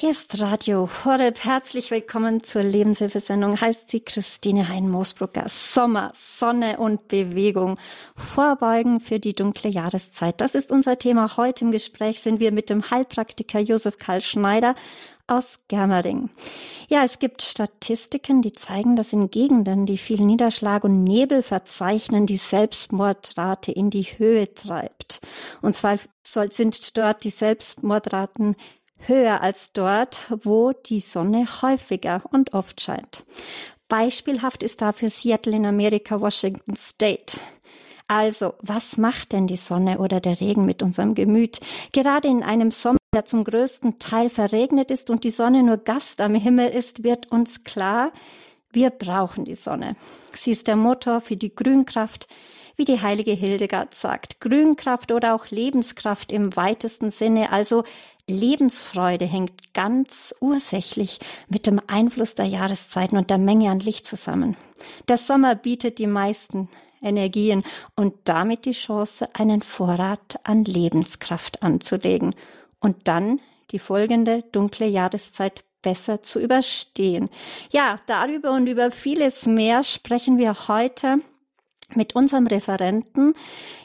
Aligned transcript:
Hier 0.00 0.12
ist 0.12 0.40
Radio 0.40 0.88
Horeb. 1.04 1.42
Herzlich 1.42 1.90
willkommen 1.90 2.44
zur 2.44 2.62
Lebenshilfesendung. 2.62 3.60
Heißt 3.60 3.90
sie 3.90 3.98
Christine 3.98 4.68
Hein-Moosbrucker. 4.68 5.48
Sommer, 5.48 6.12
Sonne 6.14 6.78
und 6.78 7.08
Bewegung. 7.08 7.78
Vorbeugen 8.14 9.00
für 9.00 9.18
die 9.18 9.34
dunkle 9.34 9.70
Jahreszeit. 9.70 10.40
Das 10.40 10.54
ist 10.54 10.70
unser 10.70 11.00
Thema. 11.00 11.36
Heute 11.36 11.64
im 11.64 11.72
Gespräch 11.72 12.22
sind 12.22 12.38
wir 12.38 12.52
mit 12.52 12.70
dem 12.70 12.88
Heilpraktiker 12.88 13.58
Josef 13.58 13.98
Karl 13.98 14.20
Schneider 14.20 14.76
aus 15.26 15.58
Germering. 15.66 16.30
Ja, 16.88 17.02
es 17.04 17.18
gibt 17.18 17.42
Statistiken, 17.42 18.40
die 18.40 18.52
zeigen, 18.52 18.94
dass 18.94 19.12
in 19.12 19.32
Gegenden, 19.32 19.84
die 19.84 19.98
viel 19.98 20.20
Niederschlag 20.20 20.84
und 20.84 21.02
Nebel 21.02 21.42
verzeichnen, 21.42 22.26
die 22.26 22.36
Selbstmordrate 22.36 23.72
in 23.72 23.90
die 23.90 24.04
Höhe 24.04 24.54
treibt. 24.54 25.20
Und 25.60 25.74
zwar 25.74 25.98
sind 26.22 26.96
dort 26.96 27.24
die 27.24 27.30
Selbstmordraten 27.30 28.54
höher 28.98 29.40
als 29.40 29.72
dort, 29.72 30.20
wo 30.42 30.72
die 30.72 31.00
Sonne 31.00 31.46
häufiger 31.62 32.22
und 32.30 32.54
oft 32.54 32.80
scheint. 32.80 33.24
Beispielhaft 33.88 34.62
ist 34.62 34.82
dafür 34.82 35.08
Seattle 35.08 35.56
in 35.56 35.66
Amerika, 35.66 36.20
Washington 36.20 36.76
State. 36.76 37.38
Also, 38.06 38.54
was 38.60 38.96
macht 38.96 39.32
denn 39.32 39.46
die 39.46 39.56
Sonne 39.56 39.98
oder 39.98 40.20
der 40.20 40.40
Regen 40.40 40.64
mit 40.64 40.82
unserem 40.82 41.14
Gemüt? 41.14 41.60
Gerade 41.92 42.28
in 42.28 42.42
einem 42.42 42.70
Sommer, 42.70 42.98
der 43.14 43.26
zum 43.26 43.44
größten 43.44 43.98
Teil 43.98 44.30
verregnet 44.30 44.90
ist 44.90 45.10
und 45.10 45.24
die 45.24 45.30
Sonne 45.30 45.62
nur 45.62 45.76
Gast 45.76 46.20
am 46.20 46.34
Himmel 46.34 46.70
ist, 46.70 47.04
wird 47.04 47.30
uns 47.30 47.64
klar, 47.64 48.12
wir 48.72 48.90
brauchen 48.90 49.44
die 49.44 49.54
Sonne. 49.54 49.94
Sie 50.32 50.52
ist 50.52 50.66
der 50.66 50.76
Motor 50.76 51.20
für 51.20 51.36
die 51.36 51.54
Grünkraft, 51.54 52.28
wie 52.78 52.84
die 52.84 53.02
heilige 53.02 53.32
Hildegard 53.32 53.94
sagt. 53.94 54.40
Grünkraft 54.40 55.12
oder 55.12 55.34
auch 55.34 55.48
Lebenskraft 55.50 56.32
im 56.32 56.56
weitesten 56.56 57.10
Sinne, 57.10 57.52
also 57.52 57.82
Lebensfreude 58.28 59.24
hängt 59.24 59.74
ganz 59.74 60.34
ursächlich 60.40 61.18
mit 61.48 61.66
dem 61.66 61.80
Einfluss 61.88 62.34
der 62.34 62.46
Jahreszeiten 62.46 63.18
und 63.18 63.30
der 63.30 63.38
Menge 63.38 63.70
an 63.70 63.80
Licht 63.80 64.06
zusammen. 64.06 64.56
Der 65.08 65.18
Sommer 65.18 65.56
bietet 65.56 65.98
die 65.98 66.06
meisten 66.06 66.68
Energien 67.02 67.64
und 67.96 68.14
damit 68.24 68.64
die 68.64 68.72
Chance, 68.72 69.28
einen 69.34 69.60
Vorrat 69.62 70.38
an 70.44 70.64
Lebenskraft 70.64 71.62
anzulegen 71.62 72.34
und 72.80 73.08
dann 73.08 73.40
die 73.70 73.78
folgende 73.78 74.44
dunkle 74.52 74.86
Jahreszeit 74.86 75.64
besser 75.82 76.22
zu 76.22 76.40
überstehen. 76.40 77.28
Ja, 77.70 77.96
darüber 78.06 78.52
und 78.52 78.66
über 78.66 78.90
vieles 78.90 79.46
mehr 79.46 79.84
sprechen 79.84 80.38
wir 80.38 80.68
heute 80.68 81.20
mit 81.94 82.14
unserem 82.14 82.46
Referenten 82.46 83.34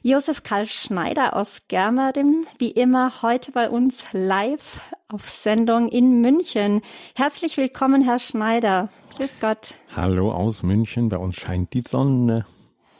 Josef 0.01 0.43
Karl 0.43 0.65
Schneider 0.65 1.35
aus 1.35 1.61
Germering, 1.67 2.45
wie 2.57 2.71
immer 2.71 3.21
heute 3.21 3.51
bei 3.51 3.69
uns 3.69 4.05
live 4.11 4.81
auf 5.07 5.29
Sendung 5.29 5.89
in 5.89 6.21
München. 6.21 6.81
Herzlich 7.15 7.57
willkommen, 7.57 8.01
Herr 8.01 8.19
Schneider. 8.19 8.89
Grüß 9.17 9.39
Gott. 9.39 9.75
Hallo 9.95 10.31
aus 10.31 10.63
München, 10.63 11.09
bei 11.09 11.17
uns 11.17 11.35
scheint 11.35 11.73
die 11.73 11.81
Sonne. 11.81 12.45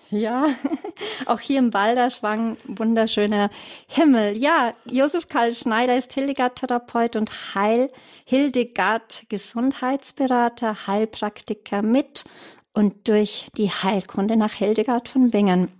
Ja, 0.09 0.45
auch 1.25 1.39
hier 1.39 1.57
im 1.57 1.71
Balderschwang 1.71 2.55
wunderschöner 2.67 3.49
Himmel. 3.87 4.37
Ja, 4.37 4.73
Josef 4.85 5.27
Karl 5.27 5.55
Schneider 5.55 5.97
ist 5.97 6.13
Hildegard-Therapeut 6.13 7.15
und 7.15 7.55
Heil 7.55 7.91
Hildegard 8.25 9.25
Gesundheitsberater, 9.29 10.85
Heilpraktiker 10.85 11.81
mit 11.81 12.25
und 12.73 13.07
durch 13.07 13.47
die 13.57 13.69
Heilkunde 13.69 14.35
nach 14.35 14.53
Hildegard 14.53 15.09
von 15.09 15.31
Bingen. 15.31 15.71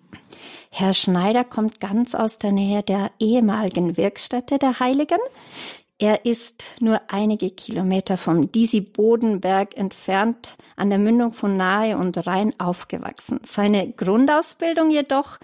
Herr 0.69 0.93
Schneider 0.93 1.43
kommt 1.43 1.79
ganz 1.79 2.15
aus 2.15 2.37
der 2.37 2.51
Nähe 2.51 2.83
der 2.83 3.11
ehemaligen 3.19 3.97
Wirkstätte 3.97 4.57
der 4.57 4.79
Heiligen. 4.79 5.19
Er 5.99 6.25
ist 6.25 6.65
nur 6.79 6.99
einige 7.07 7.49
Kilometer 7.51 8.17
vom 8.17 8.51
Disi 8.51 8.81
Bodenberg 8.81 9.77
entfernt 9.77 10.49
an 10.75 10.89
der 10.89 10.99
Mündung 10.99 11.33
von 11.33 11.53
Nahe 11.53 11.97
und 11.97 12.25
Rhein 12.25 12.59
aufgewachsen. 12.59 13.39
Seine 13.43 13.91
Grundausbildung 13.91 14.89
jedoch 14.89 15.37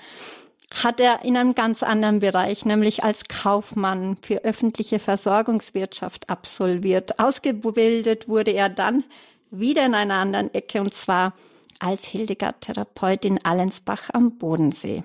hat 0.84 1.00
er 1.00 1.24
in 1.24 1.38
einem 1.38 1.56
ganz 1.56 1.82
anderen 1.84 2.20
Bereich, 2.20 2.66
nämlich 2.66 3.04
als 3.04 3.26
Kaufmann 3.28 4.18
für 4.22 4.44
öffentliche 4.44 5.00
Versorgungswirtschaft 5.00 6.30
absolviert. 6.30 7.20
Ausgebildet 7.20 8.28
wurde 8.28 8.52
er 8.52 8.70
dann 8.70 9.04
wieder 9.52 9.86
in 9.86 9.94
einer 9.94 10.16
anderen 10.16 10.54
Ecke 10.54 10.82
und 10.82 10.94
zwar 10.94 11.34
als 11.80 12.06
Hildegard-Therapeut 12.06 13.26
in 13.26 13.44
Allensbach 13.44 14.10
am 14.14 14.38
Bodensee. 14.38 15.04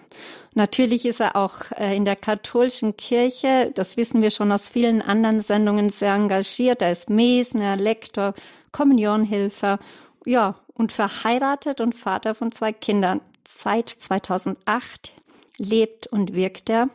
Natürlich 0.55 1.07
ist 1.07 1.21
er 1.21 1.37
auch 1.37 1.73
äh, 1.77 1.97
in 1.97 2.05
der 2.05 2.17
katholischen 2.17 2.97
Kirche, 2.97 3.71
das 3.75 3.97
wissen 3.97 4.23
wir 4.23 4.31
schon 4.31 4.53
aus 4.53 4.69
vielen 4.69 5.03
anderen 5.03 5.41
Sendungen, 5.41 5.89
sehr 5.89 6.15
engagiert. 6.15 6.83
Er 6.83 6.93
ist 6.93 7.11
Mesner, 7.11 7.77
Lektor, 7.77 8.35
Kommunionhilfer, 8.73 9.79
ja, 10.25 10.57
und 10.75 10.93
verheiratet 10.93 11.81
und 11.81 11.95
Vater 11.95 12.35
von 12.35 12.53
zwei 12.53 12.73
Kindern. 12.73 13.21
Seit 13.47 13.89
2008 13.89 15.13
lebt 15.59 16.07
und 16.09 16.35
wirkt 16.35 16.69
er 16.69 16.89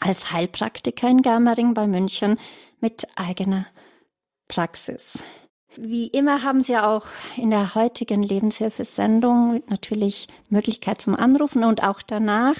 als 0.00 0.32
Heilpraktiker 0.32 1.08
in 1.08 1.22
Germering 1.22 1.74
bei 1.74 1.86
München 1.86 2.38
mit 2.80 3.06
eigener 3.16 3.66
Praxis. 4.48 5.18
Wie 5.76 6.06
immer 6.06 6.42
haben 6.42 6.62
Sie 6.62 6.76
auch 6.76 7.06
in 7.36 7.50
der 7.50 7.74
heutigen 7.74 8.22
Lebenshilfesendung 8.22 9.62
natürlich 9.68 10.28
Möglichkeit 10.48 11.00
zum 11.00 11.16
Anrufen 11.16 11.64
und 11.64 11.82
auch 11.82 12.00
danach 12.02 12.56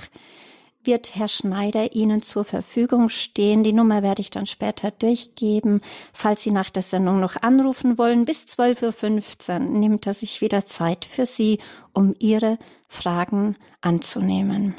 wird 0.83 1.15
Herr 1.15 1.29
Schneider 1.29 1.95
Ihnen 1.95 2.23
zur 2.23 2.45
Verfügung 2.45 3.09
stehen. 3.09 3.63
Die 3.65 3.73
Nummer 3.73 4.03
werde 4.03 4.21
ich 4.21 4.31
dann 4.31 4.47
später 4.47 4.91
durchgeben. 4.91 5.81
Falls 6.13 6.43
Sie 6.43 6.51
nach 6.51 6.71
der 6.71 6.83
Sendung 6.83 7.21
noch 7.21 7.37
anrufen 7.41 7.99
wollen, 7.99 8.25
bis 8.25 8.45
12.15 8.45 9.53
Uhr 9.53 9.59
nimmt 9.61 10.07
er 10.07 10.15
sich 10.15 10.41
wieder 10.41 10.67
Zeit 10.67 11.05
für 11.05 11.27
Sie, 11.27 11.59
um 11.93 12.15
Ihre 12.19 12.59
Fragen 12.89 13.57
anzunehmen. 13.81 14.75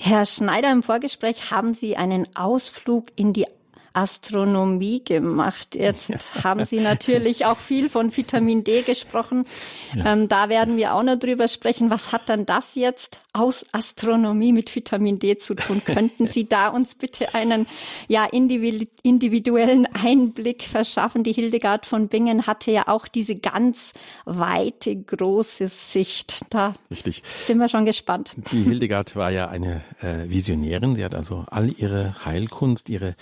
Herr 0.00 0.26
Schneider, 0.26 0.72
im 0.72 0.82
Vorgespräch 0.82 1.50
haben 1.50 1.74
Sie 1.74 1.96
einen 1.96 2.34
Ausflug 2.34 3.06
in 3.16 3.32
die 3.32 3.46
Astronomie 3.94 5.02
gemacht. 5.02 5.74
Jetzt 5.74 6.10
ja. 6.10 6.44
haben 6.44 6.66
Sie 6.66 6.80
natürlich 6.80 7.46
auch 7.46 7.58
viel 7.58 7.88
von 7.88 8.14
Vitamin 8.14 8.64
D 8.64 8.82
gesprochen. 8.82 9.46
Ja. 9.94 10.12
Ähm, 10.12 10.28
da 10.28 10.48
werden 10.48 10.76
wir 10.76 10.94
auch 10.94 11.02
noch 11.02 11.18
drüber 11.18 11.48
sprechen. 11.48 11.90
Was 11.90 12.12
hat 12.12 12.28
dann 12.28 12.44
das 12.44 12.74
jetzt 12.74 13.20
aus 13.34 13.66
Astronomie 13.72 14.52
mit 14.52 14.74
Vitamin 14.74 15.18
D 15.18 15.36
zu 15.36 15.54
tun? 15.54 15.82
Könnten 15.84 16.26
Sie 16.26 16.48
da 16.48 16.68
uns 16.68 16.94
bitte 16.94 17.34
einen 17.34 17.66
ja 18.08 18.24
individuellen 18.24 19.86
Einblick 19.92 20.62
verschaffen? 20.62 21.24
Die 21.24 21.32
Hildegard 21.32 21.84
von 21.84 22.08
Bingen 22.08 22.46
hatte 22.46 22.70
ja 22.70 22.88
auch 22.88 23.06
diese 23.06 23.34
ganz 23.34 23.92
weite, 24.24 24.96
große 24.96 25.68
Sicht. 25.68 26.46
Da 26.50 26.74
Richtig. 26.90 27.22
sind 27.38 27.58
wir 27.58 27.68
schon 27.68 27.84
gespannt. 27.84 28.36
Die 28.52 28.62
Hildegard 28.62 29.16
war 29.16 29.30
ja 29.30 29.48
eine 29.48 29.82
äh, 30.00 30.30
Visionärin. 30.30 30.94
Sie 30.94 31.04
hat 31.04 31.14
also 31.14 31.44
all 31.50 31.70
ihre 31.70 32.24
Heilkunst, 32.24 32.88
ihre 32.88 33.16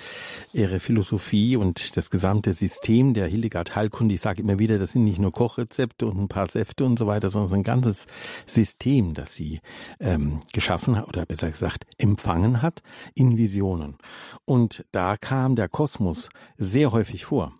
ihre 0.52 0.80
Philosophie 0.80 1.56
und 1.56 1.96
das 1.96 2.10
gesamte 2.10 2.52
System 2.52 3.14
der 3.14 3.26
Hildegard 3.26 3.74
Heilkunde. 3.74 4.14
Ich 4.14 4.20
sage 4.20 4.42
immer 4.42 4.58
wieder, 4.58 4.78
das 4.78 4.92
sind 4.92 5.04
nicht 5.04 5.18
nur 5.18 5.32
Kochrezepte 5.32 6.06
und 6.06 6.18
ein 6.18 6.28
paar 6.28 6.48
Säfte 6.48 6.84
und 6.84 6.98
so 6.98 7.06
weiter, 7.06 7.30
sondern 7.30 7.60
ein 7.60 7.62
ganzes 7.62 8.06
System, 8.46 9.14
das 9.14 9.34
sie 9.34 9.60
ähm, 10.02 10.40
geschaffen 10.52 11.02
oder 11.02 11.24
besser 11.24 11.50
gesagt 11.50 11.86
empfangen 11.96 12.60
hat 12.60 12.82
in 13.14 13.38
Visionen. 13.38 13.96
Und 14.44 14.84
da 14.92 15.16
kam 15.16 15.56
der 15.56 15.68
Kosmos 15.68 16.28
sehr 16.58 16.92
häufig 16.92 17.24
vor. 17.24 17.52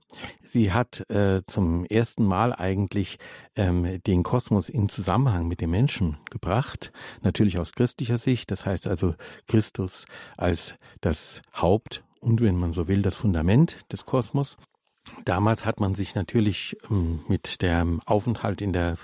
Sie 0.42 0.72
hat 0.72 1.08
äh, 1.08 1.42
zum 1.44 1.86
ersten 1.86 2.24
Mal 2.24 2.52
eigentlich 2.52 3.18
ähm, 3.56 4.02
den 4.06 4.22
Kosmos 4.22 4.68
in 4.68 4.90
Zusammenhang 4.90 5.48
mit 5.48 5.60
dem 5.62 5.70
Menschen 5.70 6.18
gebracht, 6.30 6.92
natürlich 7.22 7.58
aus 7.58 7.72
christlicher 7.72 8.18
Sicht. 8.18 8.50
Das 8.50 8.66
heißt 8.66 8.86
also 8.86 9.14
Christus 9.46 10.04
als 10.36 10.74
das 11.00 11.40
Haupt 11.54 12.04
und, 12.20 12.40
wenn 12.40 12.56
man 12.56 12.72
so 12.72 12.86
will, 12.88 13.02
das 13.02 13.16
Fundament 13.16 13.80
des 13.90 14.04
Kosmos. 14.04 14.56
Damals 15.24 15.64
hat 15.64 15.80
man 15.80 15.94
sich 15.94 16.14
natürlich 16.14 16.76
ähm, 16.90 17.20
mit 17.28 17.62
dem 17.62 18.00
Aufenthalt 18.06 18.60
in 18.60 18.72
der 18.72 18.96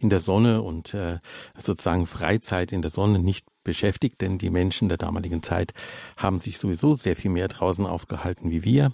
in 0.00 0.08
der 0.08 0.20
Sonne 0.20 0.62
und 0.62 0.94
äh, 0.94 1.18
sozusagen 1.58 2.06
Freizeit 2.06 2.72
in 2.72 2.82
der 2.82 2.90
Sonne 2.90 3.18
nicht 3.18 3.46
beschäftigt, 3.62 4.20
denn 4.20 4.38
die 4.38 4.50
Menschen 4.50 4.88
der 4.88 4.98
damaligen 4.98 5.42
Zeit 5.42 5.72
haben 6.16 6.38
sich 6.38 6.58
sowieso 6.58 6.94
sehr 6.94 7.16
viel 7.16 7.30
mehr 7.30 7.48
draußen 7.48 7.86
aufgehalten 7.86 8.50
wie 8.50 8.64
wir. 8.64 8.92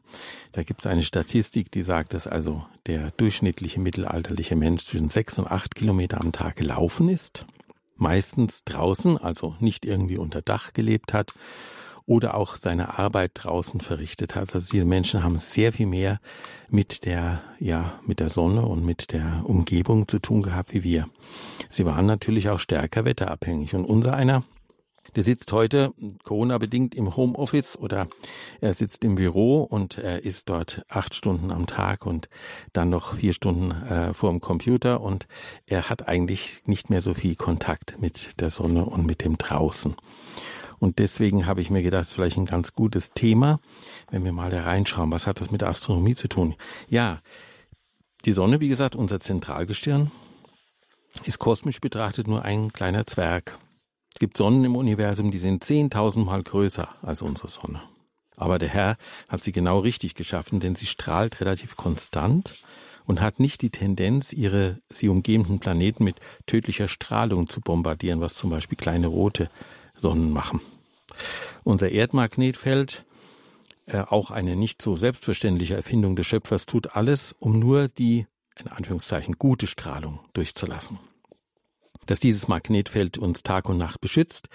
Da 0.53 0.63
gibt 0.63 0.81
es 0.81 0.87
eine 0.87 1.03
Statistik, 1.03 1.71
die 1.71 1.83
sagt, 1.83 2.13
dass 2.13 2.27
also 2.27 2.67
der 2.87 3.13
durchschnittliche 3.13 3.81
mittelalterliche 3.81 4.57
Mensch 4.57 4.85
zwischen 4.85 5.09
sechs 5.09 5.39
und 5.39 5.47
acht 5.47 5.75
Kilometer 5.75 6.21
am 6.21 6.33
Tag 6.33 6.57
gelaufen 6.57 7.09
ist, 7.09 7.47
meistens 7.97 8.65
draußen, 8.65 9.17
also 9.17 9.55
nicht 9.61 9.85
irgendwie 9.85 10.19
unter 10.19 10.43
Dach 10.43 10.73
gelebt 10.73 11.13
hat 11.13 11.33
oder 12.09 12.35
auch 12.35 12.57
seine 12.57 12.99
Arbeit 12.99 13.33
draußen 13.35 13.81
verrichtet 13.81 14.35
hat. 14.35 14.55
Also 14.55 14.73
diese 14.73 14.87
Menschen 14.87 15.23
haben 15.23 15.37
sehr 15.37 15.75
viel 15.75 15.87
mehr 15.87 16.21
mit 16.71 17.05
der, 17.05 17.43
ja, 17.61 18.01
mit 18.07 18.19
der 18.19 18.31
Sonne 18.31 18.65
und 18.65 18.85
mit 18.85 19.13
der 19.13 19.43
Umgebung 19.45 20.09
zu 20.09 20.19
tun 20.19 20.43
gehabt 20.43 20.73
wie 20.73 20.83
wir. 20.83 21.09
Sie 21.69 21.85
waren 21.85 22.07
natürlich 22.07 22.49
auch 22.49 22.61
stärker 22.61 23.05
wetterabhängig 23.05 23.75
und 23.75 23.85
unser 23.85 24.15
einer 24.15 24.43
Der 25.17 25.25
sitzt 25.25 25.53
heute 25.53 25.93
Corona-bedingt 26.23 26.95
im 26.95 27.17
Homeoffice 27.17 27.79
oder 27.79 28.09
er 28.61 28.75
sitzt 28.75 29.05
im 29.05 29.15
Büro 29.15 29.63
und 29.63 29.99
er 29.99 30.23
ist 30.23 30.49
dort 30.49 30.83
acht 30.89 31.15
Stunden 31.15 31.51
am 31.51 31.67
Tag 31.67 32.07
und 32.07 32.29
dann 32.73 32.91
noch 32.91 33.15
vier 33.15 33.33
Stunden 33.33 33.71
äh, 33.71 34.13
vor 34.15 34.31
dem 34.31 34.41
Computer 34.41 35.01
und 35.01 35.27
er 35.67 35.89
hat 35.89 36.09
eigentlich 36.09 36.63
nicht 36.67 36.91
mehr 36.91 37.03
so 37.03 37.15
viel 37.15 37.37
Kontakt 37.37 38.01
mit 38.01 38.41
der 38.41 38.51
Sonne 38.51 38.85
und 38.85 39.07
mit 39.07 39.25
dem 39.25 39.39
draußen. 39.39 39.95
Und 40.79 40.99
deswegen 40.99 41.47
habe 41.47 41.61
ich 41.61 41.71
mir 41.71 41.83
gedacht, 41.83 42.05
es 42.05 42.09
ist 42.11 42.15
vielleicht 42.15 42.37
ein 42.37 42.47
ganz 42.47 42.75
gutes 42.75 43.11
Thema, 43.11 43.61
wenn 44.11 44.25
wir 44.25 44.33
mal 44.33 44.51
da 44.51 44.63
reinschauen. 44.63 45.11
Was 45.11 45.27
hat 45.27 45.41
das 45.41 45.51
mit 45.51 45.63
Astronomie 45.63 46.15
zu 46.15 46.29
tun? 46.29 46.55
Ja, 46.89 47.21
die 48.25 48.33
Sonne, 48.33 48.61
wie 48.61 48.69
gesagt, 48.69 48.97
unser 48.97 49.21
Zentralgestirn, 49.21 50.11
ist 51.25 51.39
kosmisch 51.39 51.81
betrachtet 51.81 52.29
nur 52.29 52.43
ein 52.43 52.73
kleiner 52.73 53.07
Zwerg. 53.07 53.59
Es 54.15 54.21
gibt 54.21 54.37
Sonnen 54.37 54.65
im 54.65 54.77
Universum, 54.77 55.31
die 55.31 55.39
sind 55.39 55.65
zehntausendmal 55.65 56.43
größer 56.43 56.89
als 57.03 57.23
unsere 57.23 57.49
Sonne. 57.49 57.83
Aber 58.37 58.59
der 58.59 58.69
Herr 58.69 58.97
hat 59.29 59.43
sie 59.43 59.53
genau 59.53 59.81
richtig 59.81 60.15
geschaffen, 60.15 60.61
denn 60.61 60.75
sie 60.75 60.87
strahlt 60.87 61.41
relativ 61.41 61.77
konstant 61.77 62.55
und 63.05 63.21
hat 63.21 63.41
nicht 63.41 63.63
die 63.63 63.71
Tendenz, 63.71 64.33
ihre 64.33 64.79
sie 64.89 65.09
umgebenden 65.09 65.59
Planeten 65.59 66.05
mit 66.05 66.17
tödlicher 66.47 66.89
Strahlung 66.89 67.49
zu 67.49 67.61
bombardieren, 67.61 68.21
was 68.21 68.35
zum 68.35 68.51
Beispiel 68.51 68.77
kleine 68.77 69.09
rote 69.09 69.51
Sonnen 69.99 70.31
machen. 70.31 70.61
Unser 71.65 71.91
Erdmagnetfeld, 71.91 73.05
äh, 73.87 74.01
auch 74.01 74.31
eine 74.31 74.57
nicht 74.57 74.81
so 74.81 74.97
selbstverständliche 74.97 75.75
Erfindung 75.75 76.17
des 76.17 76.27
Schöpfers, 76.27 76.67
tut 76.67 76.97
alles, 76.97 77.35
um 77.39 77.59
nur 77.59 77.89
die, 77.89 78.27
in 78.59 78.69
Anführungszeichen, 78.69 79.37
gute 79.39 79.67
Strahlung 79.67 80.21
durchzulassen. 80.33 80.99
Dass 82.07 82.21
dieses 82.21 82.49
Magnetfeld 82.49 83.19
uns 83.19 83.43
Tag 83.43 83.69
und 83.69 83.77
Nacht 83.77 84.01
beschützt, 84.01 84.49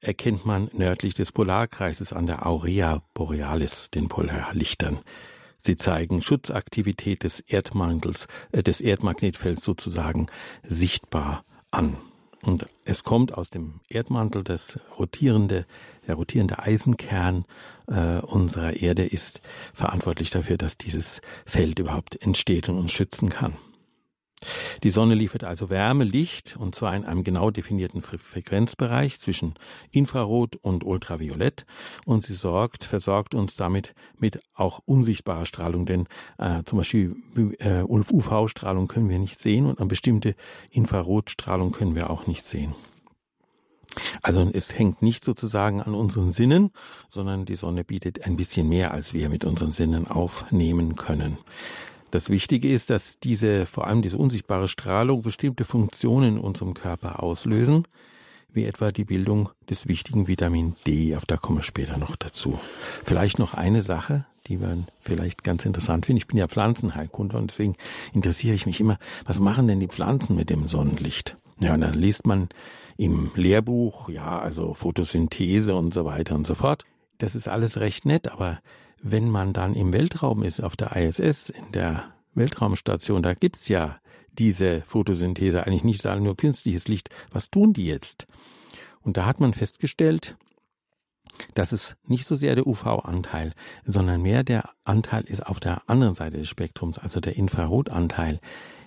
erkennt 0.00 0.44
man 0.44 0.70
nördlich 0.72 1.14
des 1.14 1.32
Polarkreises 1.32 2.12
an 2.12 2.26
der 2.26 2.46
Aurea 2.46 3.02
Borealis, 3.14 3.90
den 3.90 4.08
Polarlichtern. 4.08 5.00
Sie 5.58 5.76
zeigen 5.76 6.22
Schutzaktivität 6.22 7.24
des 7.24 7.40
Erdmantels, 7.40 8.28
äh, 8.52 8.62
des 8.62 8.80
Erdmagnetfelds 8.80 9.64
sozusagen 9.64 10.28
sichtbar 10.62 11.44
an. 11.70 11.96
Und 12.42 12.66
es 12.84 13.04
kommt 13.04 13.34
aus 13.34 13.50
dem 13.50 13.80
Erdmantel 13.88 14.44
das 14.44 14.78
rotierende, 14.98 15.66
der 16.06 16.14
rotierende 16.14 16.60
Eisenkern 16.60 17.44
äh, 17.88 18.18
unserer 18.20 18.74
Erde 18.74 19.04
ist 19.04 19.42
verantwortlich 19.74 20.30
dafür, 20.30 20.56
dass 20.56 20.78
dieses 20.78 21.20
Feld 21.46 21.78
überhaupt 21.78 22.20
entsteht 22.22 22.68
und 22.68 22.78
uns 22.78 22.92
schützen 22.92 23.28
kann. 23.28 23.56
Die 24.82 24.90
Sonne 24.90 25.14
liefert 25.14 25.44
also 25.44 25.68
Wärme, 25.68 26.04
Licht, 26.04 26.56
und 26.58 26.74
zwar 26.74 26.94
in 26.94 27.04
einem 27.04 27.24
genau 27.24 27.50
definierten 27.50 28.02
Frequenzbereich 28.02 29.18
zwischen 29.18 29.54
Infrarot 29.90 30.56
und 30.56 30.84
Ultraviolett, 30.84 31.66
und 32.04 32.24
sie 32.24 32.34
sorgt, 32.34 32.84
versorgt 32.84 33.34
uns 33.34 33.56
damit 33.56 33.94
mit 34.16 34.40
auch 34.54 34.80
unsichtbarer 34.84 35.46
Strahlung, 35.46 35.86
denn 35.86 36.06
äh, 36.38 36.62
zum 36.64 36.78
Beispiel 36.78 37.16
äh, 37.58 37.82
UV-Strahlung 37.82 38.86
können 38.86 39.08
wir 39.08 39.18
nicht 39.18 39.40
sehen 39.40 39.66
und 39.66 39.78
eine 39.78 39.88
bestimmte 39.88 40.34
Infrarotstrahlung 40.70 41.72
können 41.72 41.94
wir 41.94 42.10
auch 42.10 42.26
nicht 42.26 42.46
sehen. 42.46 42.74
Also 44.22 44.48
es 44.52 44.78
hängt 44.78 45.02
nicht 45.02 45.24
sozusagen 45.24 45.80
an 45.80 45.94
unseren 45.94 46.30
Sinnen, 46.30 46.70
sondern 47.08 47.44
die 47.46 47.56
Sonne 47.56 47.84
bietet 47.84 48.24
ein 48.26 48.36
bisschen 48.36 48.68
mehr, 48.68 48.92
als 48.92 49.14
wir 49.14 49.28
mit 49.28 49.44
unseren 49.44 49.72
Sinnen 49.72 50.06
aufnehmen 50.06 50.94
können. 50.94 51.38
Das 52.10 52.30
Wichtige 52.30 52.72
ist, 52.72 52.90
dass 52.90 53.18
diese, 53.18 53.66
vor 53.66 53.86
allem 53.86 54.02
diese 54.02 54.18
unsichtbare 54.18 54.68
Strahlung 54.68 55.22
bestimmte 55.22 55.64
Funktionen 55.64 56.36
in 56.36 56.38
unserem 56.38 56.74
Körper 56.74 57.22
auslösen, 57.22 57.86
wie 58.50 58.64
etwa 58.64 58.90
die 58.90 59.04
Bildung 59.04 59.50
des 59.68 59.88
wichtigen 59.88 60.26
Vitamin 60.26 60.74
D. 60.86 61.14
Auf 61.16 61.26
da 61.26 61.36
kommen 61.36 61.58
wir 61.58 61.62
später 61.62 61.98
noch 61.98 62.16
dazu. 62.16 62.58
Vielleicht 63.04 63.38
noch 63.38 63.54
eine 63.54 63.82
Sache, 63.82 64.24
die 64.46 64.56
man 64.56 64.86
vielleicht 65.02 65.44
ganz 65.44 65.66
interessant 65.66 66.06
finden. 66.06 66.18
Ich 66.18 66.26
bin 66.26 66.38
ja 66.38 66.48
Pflanzenheilkunde 66.48 67.36
und 67.36 67.50
deswegen 67.50 67.76
interessiere 68.14 68.54
ich 68.54 68.64
mich 68.64 68.80
immer, 68.80 68.98
was 69.26 69.40
machen 69.40 69.68
denn 69.68 69.80
die 69.80 69.88
Pflanzen 69.88 70.34
mit 70.34 70.48
dem 70.48 70.66
Sonnenlicht? 70.66 71.36
Ja, 71.62 71.74
und 71.74 71.82
dann 71.82 71.94
liest 71.94 72.26
man 72.26 72.48
im 72.96 73.30
Lehrbuch, 73.34 74.08
ja, 74.08 74.38
also 74.38 74.72
Photosynthese 74.72 75.74
und 75.74 75.92
so 75.92 76.04
weiter 76.04 76.34
und 76.34 76.46
so 76.46 76.54
fort. 76.54 76.84
Das 77.18 77.34
ist 77.34 77.48
alles 77.48 77.78
recht 77.78 78.06
nett, 78.06 78.28
aber 78.28 78.60
wenn 79.02 79.30
man 79.30 79.52
dann 79.52 79.74
im 79.74 79.92
Weltraum 79.92 80.42
ist, 80.42 80.60
auf 80.60 80.76
der 80.76 80.96
ISS, 80.96 81.50
in 81.50 81.72
der 81.72 82.12
Weltraumstation, 82.34 83.22
da 83.22 83.34
gibt's 83.34 83.68
ja 83.68 83.98
diese 84.32 84.82
Photosynthese 84.82 85.66
eigentlich 85.66 85.84
nicht, 85.84 86.02
sagen 86.02 86.22
nur 86.22 86.36
künstliches 86.36 86.88
Licht. 86.88 87.10
Was 87.30 87.50
tun 87.50 87.72
die 87.72 87.86
jetzt? 87.86 88.26
Und 89.00 89.16
da 89.16 89.26
hat 89.26 89.40
man 89.40 89.52
festgestellt, 89.54 90.36
dass 91.54 91.72
es 91.72 91.96
nicht 92.06 92.26
so 92.26 92.34
sehr 92.34 92.54
der 92.54 92.66
UV-Anteil, 92.66 93.52
sondern 93.84 94.22
mehr 94.22 94.44
der 94.44 94.70
Anteil 94.84 95.24
ist 95.24 95.46
auf 95.46 95.60
der 95.60 95.88
anderen 95.88 96.14
Seite 96.14 96.38
des 96.38 96.48
Spektrums, 96.48 96.98
also 96.98 97.20
der 97.20 97.36
Infrarotanteil, 97.36 98.40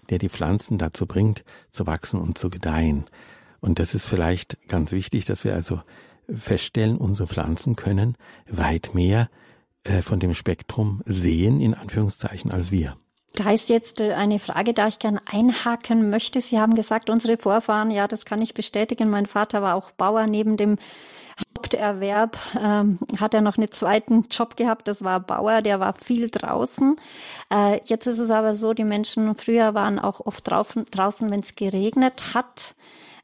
der 0.10 0.18
die 0.18 0.30
Pflanzen 0.30 0.78
dazu 0.78 1.06
bringt, 1.06 1.44
zu 1.70 1.88
wachsen 1.88 2.20
und 2.20 2.38
zu 2.38 2.50
gedeihen. 2.50 3.06
Und 3.60 3.80
das 3.80 3.94
ist 3.94 4.08
vielleicht 4.08 4.58
ganz 4.68 4.92
wichtig, 4.92 5.26
dass 5.26 5.44
wir 5.44 5.54
also 5.54 5.82
feststellen, 6.34 6.98
unsere 6.98 7.28
Pflanzen 7.28 7.76
können 7.76 8.18
weit 8.50 8.92
mehr 8.94 9.30
äh, 9.84 10.02
von 10.02 10.20
dem 10.20 10.34
Spektrum 10.34 11.02
sehen, 11.06 11.60
in 11.62 11.74
Anführungszeichen, 11.74 12.52
als 12.52 12.72
wir. 12.72 12.98
Da 13.34 13.52
ist 13.52 13.70
jetzt 13.70 14.02
äh, 14.02 14.14
eine 14.14 14.40
Frage, 14.40 14.74
da 14.74 14.88
ich 14.88 15.00
gern 15.00 15.20
einhaken 15.26 16.10
möchte. 16.10 16.42
Sie 16.42 16.60
haben 16.60 16.76
gesagt, 16.76 17.10
unsere 17.10 17.38
Vorfahren, 17.38 17.92
ja, 17.92 18.08
das 18.08 18.26
kann 18.26 18.42
ich 18.42 18.54
bestätigen. 18.54 19.10
Mein 19.10 19.26
Vater 19.26 19.62
war 19.62 19.76
auch 19.76 19.92
Bauer. 19.92 20.28
Neben 20.28 20.58
dem 20.58 20.78
Haupterwerb 21.58 22.38
ähm, 22.60 23.00
hat 23.20 23.34
er 23.34 23.42
noch 23.42 23.58
einen 23.58 23.72
zweiten 23.72 24.26
Job 24.30 24.58
gehabt. 24.58 24.88
Das 24.88 25.04
war 25.04 25.20
Bauer, 25.20 25.62
der 25.62 25.80
war 25.80 25.94
viel 25.94 26.30
draußen. 26.30 26.98
Äh, 27.52 27.80
jetzt 27.86 28.06
ist 28.06 28.20
es 28.20 28.30
aber 28.30 28.56
so, 28.56 28.74
die 28.74 28.84
Menschen 28.84 29.34
früher 29.36 29.74
waren 29.74 29.98
auch 29.98 30.20
oft 30.20 30.50
draußen, 30.50 30.86
draußen 30.92 31.32
wenn 31.32 31.40
es 31.40 31.56
geregnet 31.56 32.34
hat. 32.34 32.76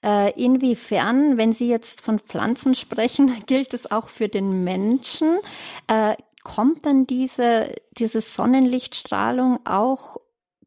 Äh, 0.03 0.31
inwiefern, 0.41 1.37
wenn 1.37 1.53
Sie 1.53 1.67
jetzt 1.67 2.01
von 2.01 2.19
Pflanzen 2.19 2.75
sprechen, 2.75 3.33
gilt 3.45 3.73
es 3.73 3.89
auch 3.91 4.09
für 4.09 4.29
den 4.29 4.63
Menschen? 4.63 5.39
Äh, 5.87 6.15
kommt 6.47 6.85
dann 6.85 7.05
diese, 7.05 7.73
diese 7.97 8.21
Sonnenlichtstrahlung 8.21 9.59
auch 9.65 10.15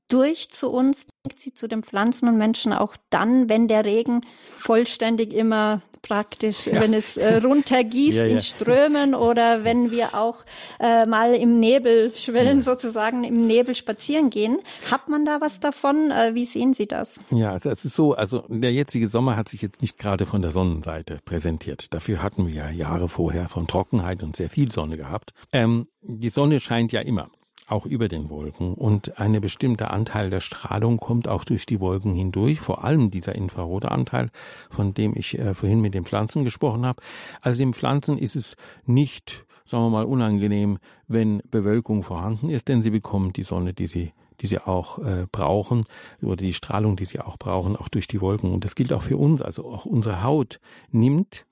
durch 0.09 0.51
zu 0.51 0.71
uns, 0.71 1.07
sie 1.35 1.55
zu 1.55 1.69
den 1.69 1.83
Pflanzen 1.83 2.29
und 2.29 2.37
Menschen 2.37 2.75
auch 2.75 2.97
dann, 3.09 3.49
wenn 3.49 3.67
der 3.67 3.87
Regen 3.87 4.21
vollständig 4.59 5.33
immer 5.33 5.81
praktisch, 6.03 6.67
ja. 6.67 6.81
wenn 6.81 6.95
es 6.95 7.17
äh, 7.17 7.37
runtergießt 7.37 8.19
ja, 8.19 8.25
ja. 8.25 8.35
in 8.37 8.43
Strömen 8.43 9.15
oder 9.15 9.65
wenn 9.65 9.91
wir 9.91 10.15
auch 10.15 10.45
äh, 10.79 11.07
mal 11.07 11.35
im 11.35 11.61
Nebel 11.61 12.13
schwellen, 12.15 12.63
sozusagen 12.63 13.25
im 13.25 13.43
Nebel 13.43 13.75
spazieren 13.75 14.31
gehen. 14.31 14.59
Hat 14.91 15.09
man 15.09 15.25
da 15.25 15.41
was 15.41 15.61
davon? 15.61 16.11
Äh, 16.11 16.35
wie 16.35 16.45
sehen 16.45 16.73
Sie 16.73 16.87
das? 16.87 17.21
Ja, 17.31 17.57
es 17.57 17.85
ist 17.85 17.95
so, 17.95 18.15
also 18.15 18.45
der 18.49 18.73
jetzige 18.73 19.09
Sommer 19.09 19.37
hat 19.37 19.49
sich 19.49 19.63
jetzt 19.63 19.83
nicht 19.83 19.99
gerade 19.99 20.27
von 20.27 20.43
der 20.43 20.51
Sonnenseite 20.51 21.21
präsentiert. 21.25 21.93
Dafür 21.95 22.23
hatten 22.23 22.47
wir 22.47 22.55
ja 22.55 22.71
Jahre 22.71 23.09
vorher 23.09 23.49
von 23.49 23.67
Trockenheit 23.67 24.23
und 24.23 24.37
sehr 24.37 24.51
viel 24.51 24.71
Sonne 24.71 24.97
gehabt. 24.97 25.33
Ähm, 25.53 25.87
die 26.03 26.29
Sonne 26.29 26.61
scheint 26.61 26.93
ja 26.93 27.01
immer 27.01 27.31
auch 27.71 27.87
über 27.87 28.09
den 28.09 28.31
Wolken. 28.31 28.75
Und 28.75 29.19
ein 29.19 29.39
bestimmter 29.41 29.91
Anteil 29.91 30.31
der 30.31 30.41
Strahlung 30.41 30.99
kommt 30.99 31.29
auch 31.29 31.45
durch 31.45 31.67
die 31.67 31.81
Wolken 31.81 32.15
hindurch, 32.15 32.61
vor 32.61 32.85
allem 32.85 33.11
dieser 33.11 33.35
infrarote 33.35 33.91
Anteil, 33.91 34.31
von 34.71 34.95
dem 34.95 35.15
ich 35.17 35.39
äh, 35.39 35.55
vorhin 35.55 35.81
mit 35.81 35.95
den 35.95 36.05
Pflanzen 36.05 36.45
gesprochen 36.45 36.85
habe. 36.85 37.03
Also 37.41 37.59
den 37.59 37.75
Pflanzen 37.75 38.19
ist 38.19 38.37
es 38.37 38.57
nicht, 38.85 39.45
sagen 39.65 39.85
wir 39.85 39.91
mal, 39.91 40.05
unangenehm, 40.05 40.79
wenn 41.09 41.43
Bewölkung 41.51 42.03
vorhanden 42.03 42.51
ist, 42.51 42.69
denn 42.69 42.83
sie 42.83 42.91
bekommen 42.91 43.33
die 43.33 43.45
Sonne, 43.45 43.73
die 43.73 43.87
sie 43.87 44.13
die 44.41 44.47
sie 44.47 44.59
auch 44.59 44.99
äh, 45.01 45.27
brauchen 45.31 45.85
oder 46.23 46.37
die 46.37 46.55
Strahlung, 46.55 46.97
die 46.97 47.05
sie 47.05 47.21
auch 47.21 47.37
brauchen, 47.37 47.77
auch 47.77 47.89
durch 47.89 48.09
die 48.09 48.23
Wolken. 48.23 48.53
Und 48.53 48.65
das 48.65 48.75
gilt 48.75 48.91
auch 48.93 49.03
für 49.03 49.19
uns. 49.19 49.43
Also 49.43 49.67
auch 49.67 49.85
unsere 49.85 50.23
Haut 50.23 50.61
nimmt 50.91 51.45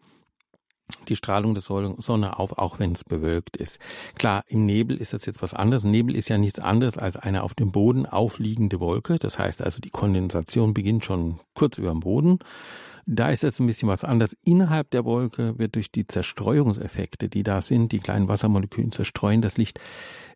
die 1.09 1.17
Strahlung 1.17 1.55
der 1.55 1.63
Sonne 1.63 2.39
auf, 2.39 2.59
auch 2.59 2.79
wenn 2.79 2.93
es 2.93 3.05
bewölkt 3.05 3.57
ist. 3.57 3.79
Klar, 4.17 4.45
im 4.49 4.67
Nebel 4.67 4.97
ist 4.97 5.13
das 5.13 5.27
jetzt 5.27 5.43
was 5.43 5.55
anderes. 5.55 5.85
Nebel 5.85 6.17
ist 6.17 6.29
ja 6.29 6.39
nichts 6.39 6.59
anderes 6.59 6.99
als 6.99 7.17
eine 7.17 7.43
auf 7.43 7.55
dem 7.55 7.73
Boden 7.73 8.07
aufliegende 8.07 8.81
Wolke. 8.81 9.19
Das 9.19 9.39
heißt 9.39 9.63
also, 9.63 9.81
die 9.81 9.91
Kondensation 9.91 10.75
beginnt 10.75 11.05
schon 11.05 11.41
kurz 11.55 11.79
über 11.79 11.91
dem 11.91 12.01
Boden. 12.01 12.39
Da 13.07 13.31
ist 13.31 13.43
es 13.43 13.59
ein 13.59 13.67
bisschen 13.67 13.89
was 13.89 14.05
anderes. 14.05 14.37
Innerhalb 14.45 14.91
der 14.91 15.05
Wolke 15.05 15.59
wird 15.59 15.77
durch 15.77 15.91
die 15.91 16.07
Zerstreuungseffekte, 16.07 17.31
die 17.31 17.43
da 17.43 17.63
sind, 17.63 17.93
die 17.93 18.01
kleinen 18.01 18.29
Wassermoleküle 18.29 18.91
zerstreuen 18.91 19.41
das 19.41 19.57
Licht, 19.57 19.81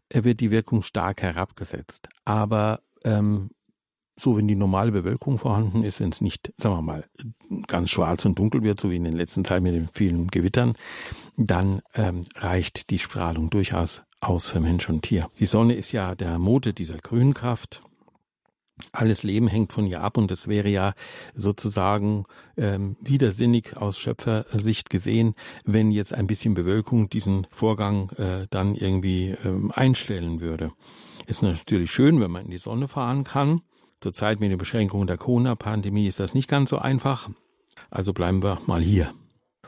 äh, 0.09 0.25
wird 0.25 0.40
die 0.40 0.50
Wirkung 0.50 0.82
stark 0.82 1.23
herabgesetzt. 1.23 2.09
Aber 2.25 2.80
ähm, 3.04 3.50
so 4.16 4.37
wenn 4.37 4.47
die 4.47 4.54
normale 4.54 4.92
Bewölkung 4.92 5.38
vorhanden 5.38 5.85
ist, 5.85 6.00
wenn 6.00 6.11
es 6.11 6.21
nicht, 6.21 6.52
sagen 6.59 6.76
wir 6.76 6.83
mal, 6.83 7.04
ganz 7.66 7.90
schwarz 7.90 8.25
und 8.25 8.38
dunkel 8.38 8.62
wird, 8.62 8.81
so 8.81 8.90
wie 8.90 8.97
in 8.97 9.04
den 9.04 9.16
letzten 9.16 9.45
Zeit 9.45 9.62
mit 9.62 9.75
den 9.75 9.88
vielen 9.92 10.28
Gewittern, 10.28 10.75
dann 11.37 11.81
ähm, 11.95 12.26
reicht 12.37 12.90
die 12.90 12.99
Strahlung 12.99 13.50
durchaus 13.50 14.02
aus 14.21 14.50
für 14.50 14.61
Mensch 14.61 14.88
und 14.88 15.02
Tier. 15.02 15.28
Die 15.38 15.47
Sonne 15.47 15.75
ist 15.75 15.92
ja 15.92 16.14
der 16.14 16.38
Motor 16.38 16.73
dieser 16.73 16.99
Grünkraft. 16.99 17.83
alles 18.92 19.23
Leben 19.23 19.49
hängt 19.49 19.73
von 19.73 19.87
ihr 19.87 20.02
ab 20.02 20.16
und 20.16 20.31
es 20.31 20.49
wäre 20.49 20.69
ja 20.69 20.95
sozusagen 21.35 22.25
ähm, 22.57 22.97
widersinnig 23.00 23.76
aus 23.76 23.99
Schöpfersicht 23.99 24.90
gesehen, 24.90 25.35
wenn 25.64 25.90
jetzt 25.90 26.12
ein 26.12 26.26
bisschen 26.26 26.54
Bewölkung 26.54 27.09
diesen 27.09 27.47
Vorgang 27.50 28.11
äh, 28.11 28.47
dann 28.50 28.75
irgendwie 28.75 29.37
ähm, 29.45 29.73
einstellen 29.75 30.40
würde. 30.40 30.73
Ist 31.26 31.42
natürlich 31.42 31.90
schön, 31.90 32.21
wenn 32.21 32.31
man 32.31 32.47
in 32.47 32.50
die 32.50 32.59
Sonne 32.59 32.88
fahren 32.88 33.25
kann. 33.25 33.62
Zurzeit 34.02 34.40
mit 34.40 34.50
den 34.50 34.59
Beschränkungen 34.59 35.06
der 35.06 35.16
Corona-Pandemie 35.16 36.06
ist 36.06 36.21
das 36.21 36.35
nicht 36.35 36.49
ganz 36.49 36.71
so 36.71 36.78
einfach. 36.78 37.30
Also 37.90 38.12
bleiben 38.12 38.42
wir 38.42 38.59
mal 38.66 38.82
hier. 38.82 39.14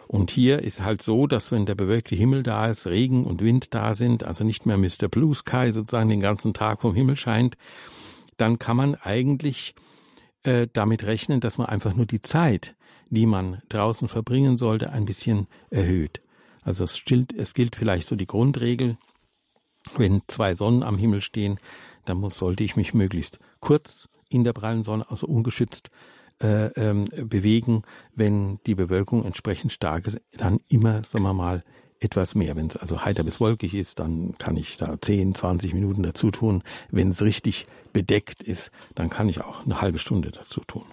Und 0.09 0.31
hier 0.31 0.63
ist 0.63 0.83
halt 0.83 1.03
so, 1.03 1.27
dass 1.27 1.51
wenn 1.53 1.67
der 1.67 1.75
bewölkte 1.75 2.15
Himmel 2.15 2.43
da 2.43 2.67
ist, 2.69 2.87
Regen 2.87 3.25
und 3.25 3.41
Wind 3.41 3.75
da 3.75 3.95
sind, 3.95 4.25
also 4.25 4.45
nicht 4.45 4.67
mehr 4.67 4.77
Mr. 4.77 5.09
Blue 5.09 5.35
Sky 5.35 5.73
sozusagen 5.73 6.09
den 6.09 6.21
ganzen 6.21 6.53
Tag 6.53 6.83
vom 6.83 6.95
Himmel 6.95 7.17
scheint, 7.17 7.57
dann 8.37 8.59
kann 8.59 8.77
man 8.77 8.95
eigentlich 8.97 9.75
äh, 10.43 10.67
damit 10.73 11.05
rechnen, 11.05 11.41
dass 11.41 11.59
man 11.59 11.69
einfach 11.69 11.95
nur 11.95 12.07
die 12.07 12.21
Zeit, 12.21 12.77
die 13.09 13.27
man 13.27 13.63
draußen 13.69 14.09
verbringen 14.09 14.57
sollte, 14.57 14.91
ein 14.91 15.05
bisschen 15.05 15.47
erhöht. 15.71 16.21
Also 16.63 16.85
es 16.85 17.05
gilt, 17.05 17.33
es 17.33 17.55
gilt 17.55 17.77
vielleicht 17.77 18.07
so 18.07 18.17
die 18.17 18.27
Grundregel, 18.27 18.99
wenn 19.97 20.23
zwei 20.29 20.55
Sonnen 20.55 20.83
am 20.83 20.99
Himmel 20.99 21.21
stehen, 21.21 21.59
dann 22.05 22.19
muss, 22.19 22.39
sollte 22.39 22.65
ich 22.65 22.77
mich 22.77 22.95
möglichst 22.95 23.39
kurz 23.61 24.09
in 24.29 24.45
der 24.45 24.53
prallen 24.53 24.83
Sonne, 24.83 25.07
also 25.11 25.27
ungeschützt, 25.27 25.91
äh, 26.43 26.67
ähm, 26.77 27.09
bewegen. 27.15 27.83
Wenn 28.15 28.59
die 28.67 28.75
Bewölkung 28.75 29.25
entsprechend 29.25 29.73
stark 29.73 30.07
ist, 30.07 30.21
dann 30.33 30.61
immer, 30.69 31.03
sagen 31.05 31.25
wir 31.25 31.35
mal, 31.35 31.63
etwas 32.01 32.35
mehr. 32.35 32.55
Wenn 32.57 32.67
es 32.67 32.77
also 32.77 33.05
heiter 33.05 33.25
bis 33.25 33.41
wolkig 33.41 33.75
ist, 33.75 33.99
dann 33.99 34.37
kann 34.39 34.57
ich 34.57 34.77
da 34.77 35.01
10, 35.01 35.35
20 35.35 35.75
Minuten 35.75 36.03
dazu 36.03 36.31
tun. 36.31 36.63
Wenn 36.91 37.11
es 37.11 37.23
richtig 37.23 37.67
bedeckt 37.93 38.43
ist, 38.43 38.71
dann 38.95 39.11
kann 39.11 39.29
ich 39.29 39.41
auch 39.41 39.65
eine 39.65 39.81
halbe 39.81 39.99
Stunde 39.99 40.31
dazu 40.31 40.61
tun. 40.61 40.85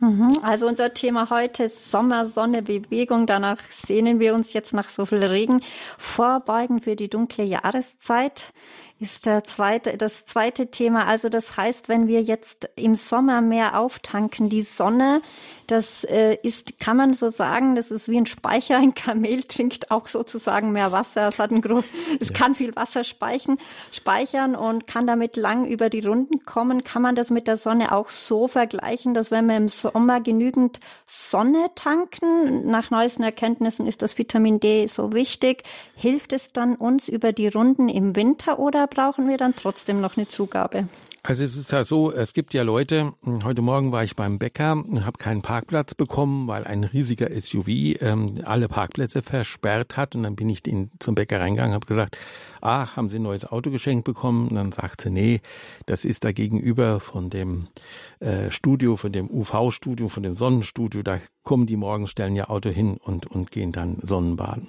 Mhm. 0.00 0.38
Also 0.42 0.66
unser 0.66 0.94
Thema 0.94 1.28
heute 1.30 1.64
ist 1.64 1.90
Sommer, 1.90 2.26
Sonne, 2.26 2.62
Bewegung. 2.62 3.26
Danach 3.26 3.58
sehnen 3.70 4.20
wir 4.20 4.34
uns 4.34 4.52
jetzt 4.52 4.72
nach 4.72 4.88
so 4.88 5.06
viel 5.06 5.24
Regen. 5.24 5.60
Vorbeugen 5.62 6.80
für 6.80 6.94
die 6.94 7.08
dunkle 7.08 7.44
Jahreszeit 7.44 8.52
ist 9.00 9.26
der 9.26 9.44
zweite, 9.44 9.96
das 9.96 10.24
zweite 10.26 10.72
Thema. 10.72 11.06
Also 11.06 11.28
das 11.28 11.56
heißt, 11.56 11.88
wenn 11.88 12.08
wir 12.08 12.20
jetzt 12.20 12.68
im 12.74 12.96
Sommer 12.96 13.40
mehr 13.40 13.78
auftanken, 13.78 14.48
die 14.48 14.62
Sonne, 14.62 15.22
das 15.68 16.02
äh, 16.02 16.36
ist, 16.42 16.80
kann 16.80 16.96
man 16.96 17.14
so 17.14 17.30
sagen, 17.30 17.76
das 17.76 17.92
ist 17.92 18.08
wie 18.08 18.18
ein 18.18 18.26
Speicher. 18.26 18.78
Ein 18.78 18.94
Kamel 18.94 19.44
trinkt 19.44 19.92
auch 19.92 20.08
sozusagen 20.08 20.72
mehr 20.72 20.90
Wasser. 20.90 21.28
Es 21.28 21.38
hat 21.38 21.52
ein 21.52 21.60
Gro 21.60 21.84
es 22.18 22.30
ja. 22.30 22.34
kann 22.34 22.56
viel 22.56 22.74
Wasser 22.74 23.04
speichern, 23.04 23.58
speichern 23.92 24.56
und 24.56 24.88
kann 24.88 25.06
damit 25.06 25.36
lang 25.36 25.66
über 25.66 25.90
die 25.90 26.00
Runden 26.00 26.44
kommen. 26.44 26.82
Kann 26.82 27.02
man 27.02 27.14
das 27.14 27.30
mit 27.30 27.46
der 27.46 27.56
Sonne 27.56 27.92
auch 27.92 28.08
so 28.08 28.48
vergleichen, 28.48 29.14
dass 29.14 29.30
wenn 29.30 29.46
wir 29.46 29.56
im 29.56 29.68
Sommer 29.68 30.20
genügend 30.20 30.80
Sonne 31.06 31.70
tanken, 31.76 32.66
nach 32.66 32.90
neuesten 32.90 33.22
Erkenntnissen 33.22 33.86
ist 33.86 34.02
das 34.02 34.18
Vitamin 34.18 34.58
D 34.58 34.88
so 34.88 35.12
wichtig, 35.12 35.62
hilft 35.94 36.32
es 36.32 36.52
dann 36.52 36.74
uns 36.74 37.08
über 37.08 37.32
die 37.32 37.48
Runden 37.48 37.88
im 37.88 38.16
Winter 38.16 38.58
oder 38.58 38.87
brauchen 38.88 39.28
wir 39.28 39.38
dann 39.38 39.54
trotzdem 39.54 40.00
noch 40.00 40.16
eine 40.16 40.28
Zugabe? 40.28 40.88
Also 41.24 41.42
es 41.42 41.56
ist 41.56 41.72
ja 41.72 41.84
so, 41.84 42.12
es 42.12 42.32
gibt 42.32 42.54
ja 42.54 42.62
Leute, 42.62 43.12
heute 43.42 43.60
Morgen 43.60 43.90
war 43.90 44.04
ich 44.04 44.14
beim 44.14 44.38
Bäcker 44.38 44.72
und 44.72 45.04
habe 45.04 45.18
keinen 45.18 45.42
Parkplatz 45.42 45.94
bekommen, 45.94 46.46
weil 46.46 46.64
ein 46.64 46.84
riesiger 46.84 47.28
SUV 47.38 47.68
ähm, 48.00 48.40
alle 48.44 48.68
Parkplätze 48.68 49.22
versperrt 49.22 49.96
hat. 49.96 50.14
Und 50.14 50.22
dann 50.22 50.36
bin 50.36 50.48
ich 50.48 50.64
in, 50.66 50.90
zum 51.00 51.16
Bäcker 51.16 51.40
reingegangen, 51.40 51.74
habe 51.74 51.86
gesagt, 51.86 52.16
ah, 52.60 52.94
haben 52.94 53.08
Sie 53.08 53.18
ein 53.18 53.22
neues 53.22 53.44
Auto 53.44 53.70
geschenkt 53.70 54.04
bekommen? 54.04 54.48
Und 54.48 54.54
dann 54.54 54.70
sagte, 54.70 55.10
nee, 55.10 55.40
das 55.86 56.04
ist 56.04 56.24
da 56.24 56.30
gegenüber 56.30 57.00
von 57.00 57.30
dem 57.30 57.66
äh, 58.20 58.52
Studio, 58.52 58.96
von 58.96 59.10
dem 59.10 59.28
UV-Studio, 59.28 60.08
von 60.08 60.22
dem 60.22 60.36
Sonnenstudio. 60.36 61.02
Da 61.02 61.20
kommen 61.42 61.66
die 61.66 61.76
morgens, 61.76 62.10
stellen 62.10 62.36
ihr 62.36 62.48
Auto 62.48 62.70
hin 62.70 62.96
und, 62.96 63.26
und 63.26 63.50
gehen 63.50 63.72
dann 63.72 63.98
Sonnenbaden. 64.02 64.68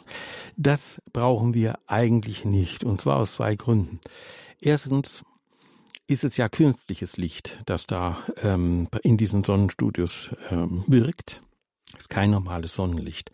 Das 0.57 0.99
brauchen 1.13 1.53
wir 1.53 1.77
eigentlich 1.85 2.43
nicht. 2.43 2.83
Und 2.83 3.01
zwar 3.01 3.17
aus 3.17 3.35
zwei 3.35 3.55
Gründen. 3.55 3.99
Erstens, 4.59 5.23
ist 6.09 6.23
es 6.23 6.37
ja 6.37 6.49
künstliches 6.49 7.17
Licht, 7.17 7.59
das 7.65 7.85
da 7.85 8.17
ähm, 8.41 8.87
in 9.03 9.17
diesen 9.17 9.43
Sonnenstudios 9.43 10.35
ähm, 10.49 10.83
wirkt. 10.87 11.43
Ist 11.97 12.09
kein 12.09 12.31
normales 12.31 12.73
Sonnenlicht. 12.75 13.31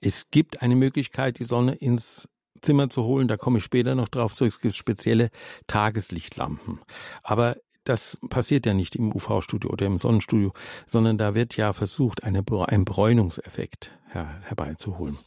Es 0.00 0.30
gibt 0.30 0.62
eine 0.62 0.76
Möglichkeit, 0.76 1.40
die 1.40 1.44
Sonne 1.44 1.74
ins 1.74 2.28
Zimmer 2.60 2.88
zu 2.88 3.02
holen. 3.02 3.26
Da 3.26 3.36
komme 3.36 3.58
ich 3.58 3.64
später 3.64 3.96
noch 3.96 4.08
drauf 4.08 4.34
zu. 4.34 4.44
Es 4.44 4.60
gibt 4.60 4.74
spezielle 4.74 5.30
Tageslichtlampen. 5.66 6.80
Aber 7.24 7.56
das 7.84 8.18
passiert 8.30 8.66
ja 8.66 8.74
nicht 8.74 8.94
im 8.94 9.12
UV-Studio 9.12 9.70
oder 9.70 9.86
im 9.86 9.98
Sonnenstudio, 9.98 10.52
sondern 10.86 11.18
da 11.18 11.34
wird 11.34 11.56
ja 11.56 11.72
versucht, 11.72 12.22
eine, 12.22 12.44
einen 12.66 12.84
Bräunungseffekt 12.84 13.98
her, 14.12 14.40
herbeizuholen. 14.42 15.18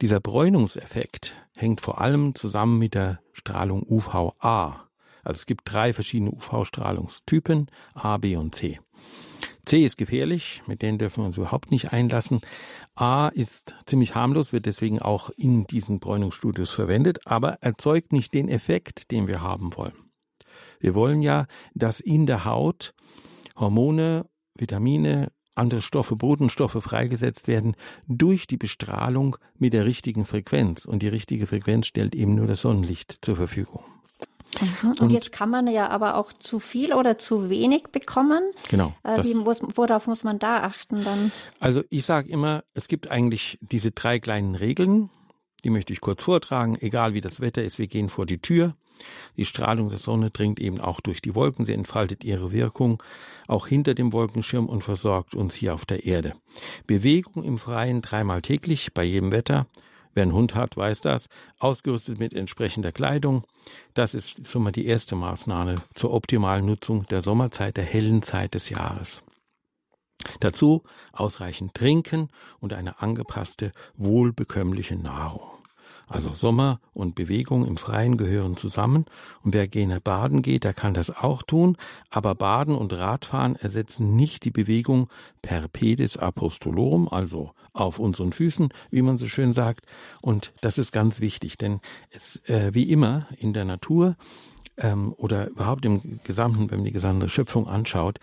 Dieser 0.00 0.20
Bräunungseffekt 0.20 1.36
hängt 1.54 1.80
vor 1.80 2.00
allem 2.00 2.36
zusammen 2.36 2.78
mit 2.78 2.94
der 2.94 3.18
Strahlung 3.32 3.82
UVA. 3.88 4.87
Also 5.28 5.40
es 5.40 5.46
gibt 5.46 5.70
drei 5.70 5.92
verschiedene 5.92 6.30
UV-Strahlungstypen, 6.30 7.70
A, 7.92 8.16
B 8.16 8.36
und 8.36 8.54
C. 8.54 8.80
C 9.66 9.84
ist 9.84 9.98
gefährlich, 9.98 10.62
mit 10.66 10.80
denen 10.80 10.96
dürfen 10.96 11.22
wir 11.22 11.26
uns 11.26 11.36
überhaupt 11.36 11.70
nicht 11.70 11.92
einlassen. 11.92 12.40
A 12.94 13.28
ist 13.28 13.74
ziemlich 13.84 14.14
harmlos, 14.14 14.54
wird 14.54 14.64
deswegen 14.64 15.02
auch 15.02 15.28
in 15.36 15.66
diesen 15.66 16.00
Bräunungsstudios 16.00 16.70
verwendet, 16.70 17.26
aber 17.26 17.58
erzeugt 17.60 18.10
nicht 18.10 18.32
den 18.32 18.48
Effekt, 18.48 19.10
den 19.10 19.26
wir 19.26 19.42
haben 19.42 19.76
wollen. 19.76 19.92
Wir 20.80 20.94
wollen 20.94 21.20
ja, 21.20 21.44
dass 21.74 22.00
in 22.00 22.24
der 22.24 22.46
Haut 22.46 22.94
Hormone, 23.54 24.24
Vitamine, 24.54 25.30
andere 25.54 25.82
Stoffe, 25.82 26.16
Bodenstoffe 26.16 26.82
freigesetzt 26.82 27.48
werden 27.48 27.76
durch 28.06 28.46
die 28.46 28.56
Bestrahlung 28.56 29.36
mit 29.58 29.74
der 29.74 29.84
richtigen 29.84 30.24
Frequenz. 30.24 30.86
Und 30.86 31.02
die 31.02 31.08
richtige 31.08 31.46
Frequenz 31.46 31.86
stellt 31.86 32.14
eben 32.14 32.34
nur 32.34 32.46
das 32.46 32.62
Sonnenlicht 32.62 33.12
zur 33.20 33.36
Verfügung. 33.36 33.84
Mhm. 34.60 34.90
Und, 34.90 35.00
und, 35.00 35.10
jetzt 35.10 35.32
kann 35.32 35.50
man 35.50 35.66
ja 35.66 35.88
aber 35.88 36.16
auch 36.16 36.32
zu 36.32 36.58
viel 36.58 36.92
oder 36.92 37.18
zu 37.18 37.50
wenig 37.50 37.84
bekommen. 37.84 38.42
Genau. 38.70 38.94
Äh, 39.02 39.22
wie, 39.24 39.34
muss, 39.34 39.60
worauf 39.74 40.06
muss 40.06 40.24
man 40.24 40.38
da 40.38 40.62
achten 40.62 41.04
dann? 41.04 41.32
Also 41.60 41.82
ich 41.90 42.04
sage 42.04 42.28
immer, 42.30 42.64
es 42.74 42.88
gibt 42.88 43.10
eigentlich 43.10 43.58
diese 43.60 43.90
drei 43.90 44.18
kleinen 44.18 44.54
Regeln, 44.54 45.10
die 45.64 45.70
möchte 45.70 45.92
ich 45.92 46.00
kurz 46.00 46.22
vortragen. 46.22 46.76
Egal 46.80 47.14
wie 47.14 47.20
das 47.20 47.40
Wetter 47.40 47.62
ist, 47.62 47.78
wir 47.78 47.88
gehen 47.88 48.08
vor 48.08 48.26
die 48.26 48.40
Tür. 48.40 48.74
Die 49.36 49.44
Strahlung 49.44 49.88
der 49.90 49.98
Sonne 49.98 50.30
dringt 50.30 50.60
eben 50.60 50.80
auch 50.80 51.00
durch 51.00 51.20
die 51.22 51.34
Wolken. 51.34 51.64
Sie 51.64 51.72
entfaltet 51.72 52.24
ihre 52.24 52.52
Wirkung 52.52 53.02
auch 53.46 53.66
hinter 53.66 53.94
dem 53.94 54.12
Wolkenschirm 54.12 54.68
und 54.68 54.82
versorgt 54.82 55.34
uns 55.34 55.54
hier 55.54 55.74
auf 55.74 55.86
der 55.86 56.04
Erde. 56.04 56.34
Bewegung 56.86 57.44
im 57.44 57.58
Freien 57.58 58.02
dreimal 58.02 58.42
täglich 58.42 58.92
bei 58.94 59.04
jedem 59.04 59.30
Wetter. 59.30 59.66
Wer 60.18 60.24
einen 60.24 60.32
Hund 60.32 60.56
hat, 60.56 60.76
weiß 60.76 61.02
das. 61.02 61.28
Ausgerüstet 61.60 62.18
mit 62.18 62.34
entsprechender 62.34 62.90
Kleidung. 62.90 63.44
Das 63.94 64.14
ist 64.14 64.48
schon 64.48 64.64
mal 64.64 64.72
die 64.72 64.84
erste 64.84 65.14
Maßnahme 65.14 65.76
zur 65.94 66.12
optimalen 66.12 66.66
Nutzung 66.66 67.06
der 67.06 67.22
Sommerzeit, 67.22 67.76
der 67.76 67.84
hellen 67.84 68.20
Zeit 68.22 68.54
des 68.54 68.68
Jahres. 68.68 69.22
Dazu 70.40 70.82
ausreichend 71.12 71.74
trinken 71.74 72.30
und 72.58 72.72
eine 72.72 73.00
angepasste, 73.00 73.70
wohlbekömmliche 73.96 74.96
Nahrung. 74.96 75.52
Also 76.08 76.34
Sommer 76.34 76.80
und 76.94 77.14
Bewegung 77.14 77.64
im 77.64 77.76
Freien 77.76 78.16
gehören 78.16 78.56
zusammen. 78.56 79.04
Und 79.44 79.54
wer 79.54 79.68
gerne 79.68 80.00
baden 80.00 80.42
geht, 80.42 80.64
der 80.64 80.74
kann 80.74 80.94
das 80.94 81.10
auch 81.16 81.44
tun. 81.44 81.76
Aber 82.10 82.34
Baden 82.34 82.74
und 82.74 82.92
Radfahren 82.92 83.54
ersetzen 83.54 84.16
nicht 84.16 84.44
die 84.44 84.50
Bewegung 84.50 85.10
per 85.42 85.68
pedis 85.68 86.16
apostolorum, 86.16 87.08
also 87.08 87.52
auf 87.78 87.98
unseren 87.98 88.32
Füßen, 88.32 88.68
wie 88.90 89.02
man 89.02 89.18
so 89.18 89.26
schön 89.26 89.52
sagt. 89.52 89.86
Und 90.22 90.52
das 90.60 90.78
ist 90.78 90.92
ganz 90.92 91.20
wichtig, 91.20 91.58
denn 91.58 91.80
es, 92.10 92.36
äh, 92.48 92.70
wie 92.74 92.90
immer 92.90 93.26
in 93.38 93.52
der 93.52 93.64
Natur 93.64 94.16
ähm, 94.76 95.14
oder 95.16 95.48
überhaupt 95.48 95.84
im 95.84 96.20
Gesamten, 96.24 96.70
wenn 96.70 96.78
man 96.78 96.86
die 96.86 96.92
gesamte 96.92 97.28
Schöpfung 97.28 97.68
anschaut, 97.68 98.18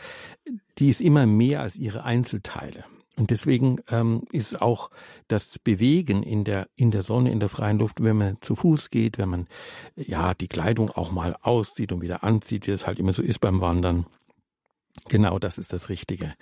die 0.77 0.89
ist 0.89 1.01
immer 1.01 1.25
mehr 1.25 1.61
als 1.61 1.77
ihre 1.77 2.03
Einzelteile. 2.03 2.85
Und 3.17 3.29
deswegen 3.29 3.77
ähm, 3.89 4.23
ist 4.31 4.61
auch 4.61 4.91
das 5.29 5.57
Bewegen 5.59 6.21
in 6.21 6.43
der, 6.43 6.67
in 6.75 6.91
der 6.91 7.01
Sonne, 7.01 7.31
in 7.31 7.39
der 7.39 7.47
freien 7.47 7.79
Luft, 7.79 8.03
wenn 8.03 8.17
man 8.17 8.41
zu 8.41 8.55
Fuß 8.57 8.89
geht, 8.89 9.17
wenn 9.17 9.29
man 9.29 9.47
ja 9.95 10.33
die 10.33 10.49
Kleidung 10.49 10.91
auch 10.91 11.11
mal 11.11 11.35
auszieht 11.41 11.93
und 11.93 12.01
wieder 12.01 12.25
anzieht, 12.25 12.67
wie 12.67 12.71
es 12.71 12.85
halt 12.85 12.99
immer 12.99 13.13
so 13.13 13.21
ist 13.21 13.39
beim 13.39 13.61
Wandern. 13.61 14.05
Genau 15.07 15.39
das 15.39 15.57
ist 15.57 15.71
das 15.71 15.87
Richtige. 15.87 16.33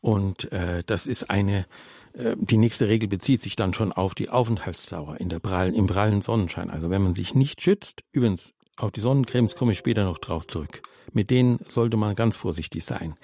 Und 0.00 0.52
äh, 0.52 0.84
das 0.86 1.06
ist 1.06 1.30
eine, 1.30 1.66
die 2.14 2.56
nächste 2.56 2.86
Regel 2.86 3.08
bezieht 3.08 3.40
sich 3.40 3.56
dann 3.56 3.74
schon 3.74 3.92
auf 3.92 4.14
die 4.14 4.30
Aufenthaltsdauer 4.30 5.18
in 5.18 5.28
der 5.28 5.40
prallen, 5.40 5.74
im 5.74 5.86
prallen 5.86 6.22
Sonnenschein. 6.22 6.70
Also 6.70 6.88
wenn 6.88 7.02
man 7.02 7.14
sich 7.14 7.34
nicht 7.34 7.60
schützt, 7.60 8.04
übrigens 8.12 8.54
auf 8.76 8.92
die 8.92 9.00
Sonnencremes 9.00 9.56
komme 9.56 9.72
ich 9.72 9.78
später 9.78 10.04
noch 10.04 10.18
drauf 10.18 10.46
zurück. 10.46 10.82
Mit 11.12 11.30
denen 11.30 11.58
sollte 11.68 11.96
man 11.96 12.14
ganz 12.14 12.36
vorsichtig 12.36 12.84
sein. 12.84 13.16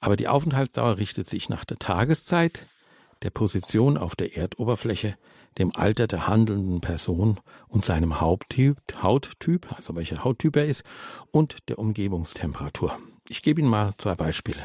Aber 0.00 0.16
die 0.16 0.28
Aufenthaltsdauer 0.28 0.98
richtet 0.98 1.28
sich 1.28 1.48
nach 1.48 1.64
der 1.64 1.78
Tageszeit, 1.78 2.66
der 3.22 3.30
Position 3.30 3.96
auf 3.96 4.16
der 4.16 4.36
Erdoberfläche, 4.36 5.16
dem 5.58 5.74
Alter 5.74 6.06
der 6.06 6.26
handelnden 6.26 6.80
Person 6.80 7.40
und 7.68 7.84
seinem 7.84 8.20
Haupttyp, 8.20 8.76
Hauttyp, 9.02 9.72
also 9.72 9.94
welcher 9.94 10.24
Hauttyp 10.24 10.56
er 10.56 10.66
ist, 10.66 10.84
und 11.30 11.56
der 11.68 11.78
Umgebungstemperatur. 11.78 12.98
Ich 13.28 13.42
gebe 13.42 13.60
Ihnen 13.60 13.70
mal 13.70 13.94
zwei 13.96 14.14
Beispiele. 14.14 14.64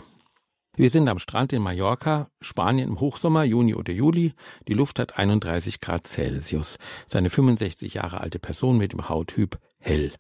Wir 0.79 0.89
sind 0.89 1.09
am 1.09 1.19
Strand 1.19 1.51
in 1.51 1.61
Mallorca, 1.61 2.29
Spanien 2.39 2.87
im 2.87 3.01
Hochsommer, 3.01 3.43
Juni 3.43 3.75
oder 3.75 3.91
Juli. 3.91 4.33
Die 4.69 4.73
Luft 4.73 4.97
hat 4.97 5.19
31 5.19 5.81
Grad 5.81 6.07
Celsius. 6.07 6.77
Seine 7.05 7.29
65 7.29 7.95
Jahre 7.95 8.21
alte 8.21 8.39
Person 8.39 8.77
mit 8.77 8.93
dem 8.93 9.09
Hauttyp 9.09 9.59
hell. 9.77 10.13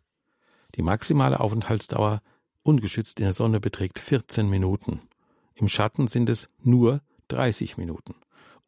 Die 0.75 0.81
maximale 0.81 1.39
Aufenthaltsdauer 1.39 2.21
ungeschützt 2.61 3.21
in 3.21 3.23
der 3.23 3.31
Sonne 3.31 3.61
beträgt 3.61 3.99
14 3.99 4.49
Minuten. 4.49 4.99
Im 5.55 5.69
Schatten 5.69 6.09
sind 6.09 6.27
es 6.27 6.49
nur 6.61 6.99
30 7.29 7.77
Minuten 7.77 8.15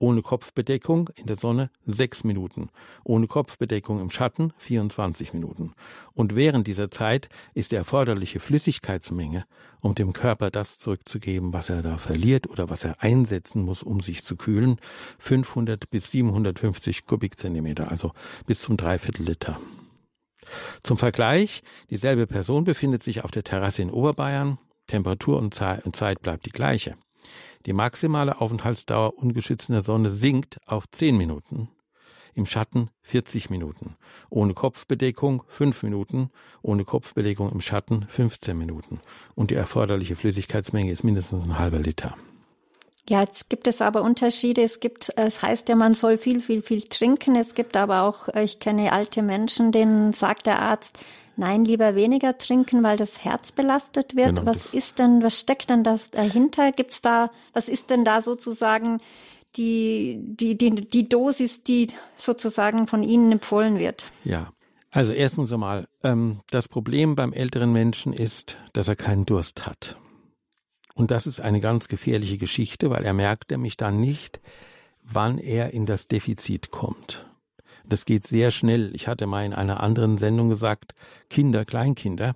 ohne 0.02 0.22
Kopfbedeckung 0.22 1.10
in 1.16 1.28
der 1.28 1.36
Sonne 1.36 1.70
6 1.86 2.24
Minuten, 2.24 2.70
ohne 3.04 3.28
Kopfbedeckung 3.28 4.02
im 4.02 4.10
Schatten 4.10 4.52
24 4.58 5.34
Minuten. 5.34 5.74
Und 6.14 6.36
während 6.36 6.68
dieser 6.68 6.90
Zeit 6.90 7.30
ist 7.54 7.72
die 7.72 7.76
erforderliche 7.76 8.40
Flüssigkeitsmenge, 8.40 9.46
um 9.80 9.96
dem 9.96 10.14
Körper 10.14 10.50
das 10.50 10.80
zurückzugeben, 10.80 11.54
was 11.54 11.70
er 11.70 11.84
da 11.84 11.98
verliert 11.98 12.50
oder 12.50 12.70
was 12.70 12.84
er 12.84 13.02
einsetzen 13.02 13.64
muss, 13.64 13.84
um 13.84 14.02
sich 14.02 14.26
zu 14.26 14.36
kühlen, 14.36 14.78
500 15.20 15.90
bis 15.90 16.12
750 16.12 17.06
Kubikzentimeter, 17.06 17.92
also 17.92 18.12
bis 18.48 18.62
zum 18.62 18.78
Dreiviertel 18.78 19.24
Liter. 19.24 19.60
Zum 20.82 20.98
Vergleich, 20.98 21.62
dieselbe 21.92 22.26
Person 22.26 22.64
befindet 22.64 23.04
sich 23.04 23.24
auf 23.24 23.30
der 23.30 23.44
Terrasse 23.44 23.84
in 23.84 23.92
Oberbayern, 23.92 24.58
Temperatur 24.88 25.38
und 25.38 25.54
Zeit 25.54 26.22
bleibt 26.22 26.46
die 26.48 26.52
gleiche. 26.52 26.96
Die 27.66 27.74
maximale 27.74 28.42
Aufenthaltsdauer 28.42 29.18
ungeschützt 29.18 29.70
in 29.70 29.74
der 29.74 29.84
Sonne 29.84 30.10
sinkt 30.10 30.60
auf 30.66 30.90
10 30.90 31.16
Minuten, 31.16 31.70
im 32.34 32.46
Schatten 32.46 32.90
40 33.02 33.50
Minuten, 33.50 33.98
ohne 34.30 34.54
Kopfbedeckung 34.54 35.44
5 35.48 35.84
Minuten, 35.84 36.32
ohne 36.62 36.86
Kopfbedeckung 36.86 37.52
im 37.52 37.62
Schatten 37.62 38.06
15 38.08 38.58
Minuten 38.58 39.00
und 39.36 39.52
die 39.52 39.56
erforderliche 39.56 40.16
Flüssigkeitsmenge 40.16 40.92
ist 40.92 41.04
mindestens 41.04 41.44
ein 41.44 41.60
halber 41.60 41.80
Liter. 41.80 42.16
Ja, 43.10 43.22
jetzt 43.22 43.50
gibt 43.50 43.68
es 43.68 43.82
aber 43.82 44.04
Unterschiede. 44.04 44.62
Es 44.62 44.80
gibt, 44.80 45.12
es 45.16 45.42
heißt 45.42 45.70
ja, 45.70 45.76
man 45.76 45.96
soll 45.96 46.18
viel, 46.18 46.40
viel, 46.40 46.62
viel 46.62 46.84
trinken. 46.84 47.36
Es 47.36 47.56
gibt 47.56 47.76
aber 47.76 48.04
auch, 48.04 48.28
ich 48.36 48.60
kenne 48.60 48.94
alte 48.94 49.22
Menschen, 49.22 49.72
denen 49.72 50.14
sagt 50.14 50.46
der 50.46 50.60
Arzt, 50.60 51.00
nein, 51.36 51.66
lieber 51.66 51.96
weniger 51.96 52.38
trinken, 52.38 52.84
weil 52.84 52.98
das 52.98 53.24
Herz 53.24 53.52
belastet 53.52 54.16
wird. 54.16 54.36
Genau, 54.36 54.46
was 54.46 54.74
ist 54.74 55.00
denn, 55.00 55.24
was 55.24 55.40
steckt 55.40 55.70
denn 55.70 55.84
da 55.84 55.98
dahinter? 56.12 56.72
Gibt's 56.72 57.02
da, 57.02 57.32
was 57.54 57.68
ist 57.68 57.90
denn 57.90 58.06
da 58.06 58.22
sozusagen 58.22 59.00
die, 59.56 60.20
die, 60.22 60.58
die, 60.58 60.70
die 60.72 61.10
Dosis, 61.10 61.64
die 61.64 61.88
sozusagen 62.16 62.88
von 62.88 63.04
Ihnen 63.04 63.32
empfohlen 63.32 63.80
wird? 63.80 64.06
Ja. 64.24 64.52
Also 64.94 65.14
erstens 65.14 65.54
einmal, 65.54 65.88
ähm, 66.04 66.42
das 66.50 66.68
Problem 66.68 67.16
beim 67.16 67.32
älteren 67.32 67.72
Menschen 67.72 68.12
ist, 68.12 68.58
dass 68.74 68.90
er 68.90 68.98
keinen 68.98 69.26
Durst 69.26 69.66
hat. 69.66 69.98
Und 71.02 71.10
das 71.10 71.26
ist 71.26 71.40
eine 71.42 71.62
ganz 71.62 71.88
gefährliche 71.88 72.38
Geschichte, 72.38 72.92
weil 72.92 73.04
er 73.04 73.14
merkt 73.14 73.50
nämlich 73.50 73.76
dann 73.76 74.00
nicht, 74.00 74.40
wann 75.02 75.40
er 75.40 75.74
in 75.74 75.88
das 75.88 76.08
Defizit 76.08 76.70
kommt. 76.70 77.26
Das 77.84 78.06
geht 78.06 78.28
sehr 78.28 78.52
schnell. 78.52 78.94
Ich 78.94 79.08
hatte 79.08 79.26
mal 79.26 79.44
in 79.44 79.54
einer 79.56 79.80
anderen 79.80 80.20
Sendung 80.20 80.50
gesagt, 80.50 80.94
Kinder, 81.28 81.66
Kleinkinder, 81.66 82.36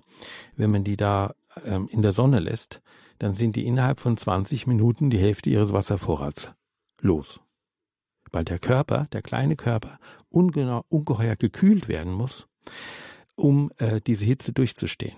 wenn 0.56 0.72
man 0.72 0.82
die 0.82 0.96
da 0.96 1.36
ähm, 1.64 1.86
in 1.92 2.02
der 2.02 2.10
Sonne 2.10 2.40
lässt, 2.40 2.82
dann 3.20 3.34
sind 3.34 3.54
die 3.54 3.66
innerhalb 3.66 4.00
von 4.00 4.16
20 4.16 4.66
Minuten 4.66 5.10
die 5.10 5.18
Hälfte 5.18 5.48
ihres 5.48 5.72
Wasservorrats 5.72 6.50
los. 7.00 7.38
Weil 8.32 8.44
der 8.44 8.58
Körper, 8.58 9.06
der 9.12 9.22
kleine 9.22 9.54
Körper, 9.54 10.00
ungeheuer 10.28 11.36
gekühlt 11.36 11.86
werden 11.86 12.12
muss, 12.12 12.48
um 13.36 13.70
äh, 13.78 14.00
diese 14.04 14.24
Hitze 14.24 14.52
durchzustehen. 14.52 15.14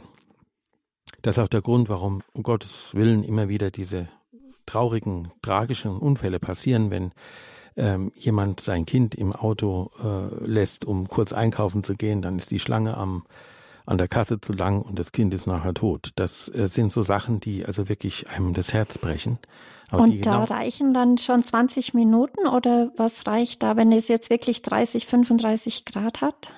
Das 1.22 1.36
ist 1.36 1.42
auch 1.42 1.48
der 1.48 1.62
Grund, 1.62 1.88
warum 1.88 2.22
um 2.32 2.42
Gottes 2.42 2.94
Willen 2.94 3.24
immer 3.24 3.48
wieder 3.48 3.70
diese 3.70 4.08
traurigen, 4.66 5.32
tragischen 5.42 5.98
Unfälle 5.98 6.38
passieren, 6.38 6.90
wenn 6.90 7.12
ähm, 7.76 8.12
jemand 8.14 8.60
sein 8.60 8.86
Kind 8.86 9.14
im 9.14 9.32
Auto 9.32 9.90
äh, 10.02 10.44
lässt, 10.44 10.84
um 10.84 11.08
kurz 11.08 11.32
einkaufen 11.32 11.82
zu 11.82 11.94
gehen, 11.94 12.22
dann 12.22 12.38
ist 12.38 12.50
die 12.50 12.60
Schlange 12.60 12.96
am 12.96 13.24
an 13.86 13.96
der 13.96 14.06
Kasse 14.06 14.38
zu 14.38 14.52
lang 14.52 14.82
und 14.82 14.98
das 14.98 15.12
Kind 15.12 15.32
ist 15.32 15.46
nachher 15.46 15.72
tot. 15.72 16.10
Das 16.16 16.48
äh, 16.54 16.68
sind 16.68 16.92
so 16.92 17.02
Sachen, 17.02 17.40
die 17.40 17.64
also 17.64 17.88
wirklich 17.88 18.28
einem 18.28 18.52
das 18.52 18.74
Herz 18.74 18.98
brechen. 18.98 19.38
Aber 19.88 20.02
und 20.02 20.26
da 20.26 20.42
genau 20.42 20.44
reichen 20.44 20.92
dann 20.92 21.16
schon 21.16 21.42
20 21.42 21.94
Minuten 21.94 22.46
oder 22.46 22.92
was 22.98 23.26
reicht 23.26 23.62
da, 23.62 23.76
wenn 23.76 23.90
es 23.90 24.08
jetzt 24.08 24.28
wirklich 24.28 24.60
30, 24.60 25.06
35 25.06 25.86
Grad 25.86 26.20
hat? 26.20 26.52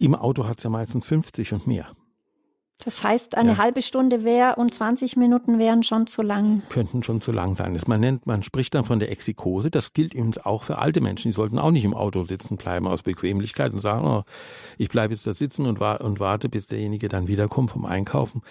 Im 0.00 0.14
Auto 0.16 0.48
hat 0.48 0.58
es 0.58 0.64
ja 0.64 0.70
meistens 0.70 1.06
50 1.06 1.52
und 1.52 1.66
mehr. 1.68 1.86
Das 2.84 3.04
heißt, 3.04 3.36
eine 3.36 3.52
ja. 3.52 3.58
halbe 3.58 3.80
Stunde 3.80 4.24
wäre 4.24 4.56
und 4.56 4.74
20 4.74 5.16
Minuten 5.16 5.58
wären 5.58 5.82
schon 5.82 6.06
zu 6.06 6.22
lang. 6.22 6.62
Könnten 6.68 7.02
schon 7.02 7.20
zu 7.20 7.30
lang 7.30 7.54
sein. 7.54 7.78
man 7.86 8.00
nennt, 8.00 8.26
man 8.26 8.42
spricht 8.42 8.74
dann 8.74 8.84
von 8.84 8.98
der 8.98 9.10
Exikose. 9.10 9.70
Das 9.70 9.92
gilt 9.92 10.14
übrigens 10.14 10.38
auch 10.38 10.64
für 10.64 10.78
alte 10.78 11.00
Menschen. 11.00 11.28
Die 11.28 11.34
sollten 11.34 11.58
auch 11.58 11.70
nicht 11.70 11.84
im 11.84 11.94
Auto 11.94 12.24
sitzen 12.24 12.56
bleiben 12.56 12.88
aus 12.88 13.02
Bequemlichkeit 13.02 13.72
und 13.72 13.80
sagen, 13.80 14.04
oh, 14.06 14.22
ich 14.78 14.88
bleibe 14.88 15.14
jetzt 15.14 15.26
da 15.26 15.34
sitzen 15.34 15.66
und, 15.66 15.80
und 15.80 16.20
warte, 16.20 16.48
bis 16.48 16.66
derjenige 16.66 17.08
dann 17.08 17.28
wiederkommt 17.28 17.70
vom 17.70 17.84
Einkaufen. 17.84 18.42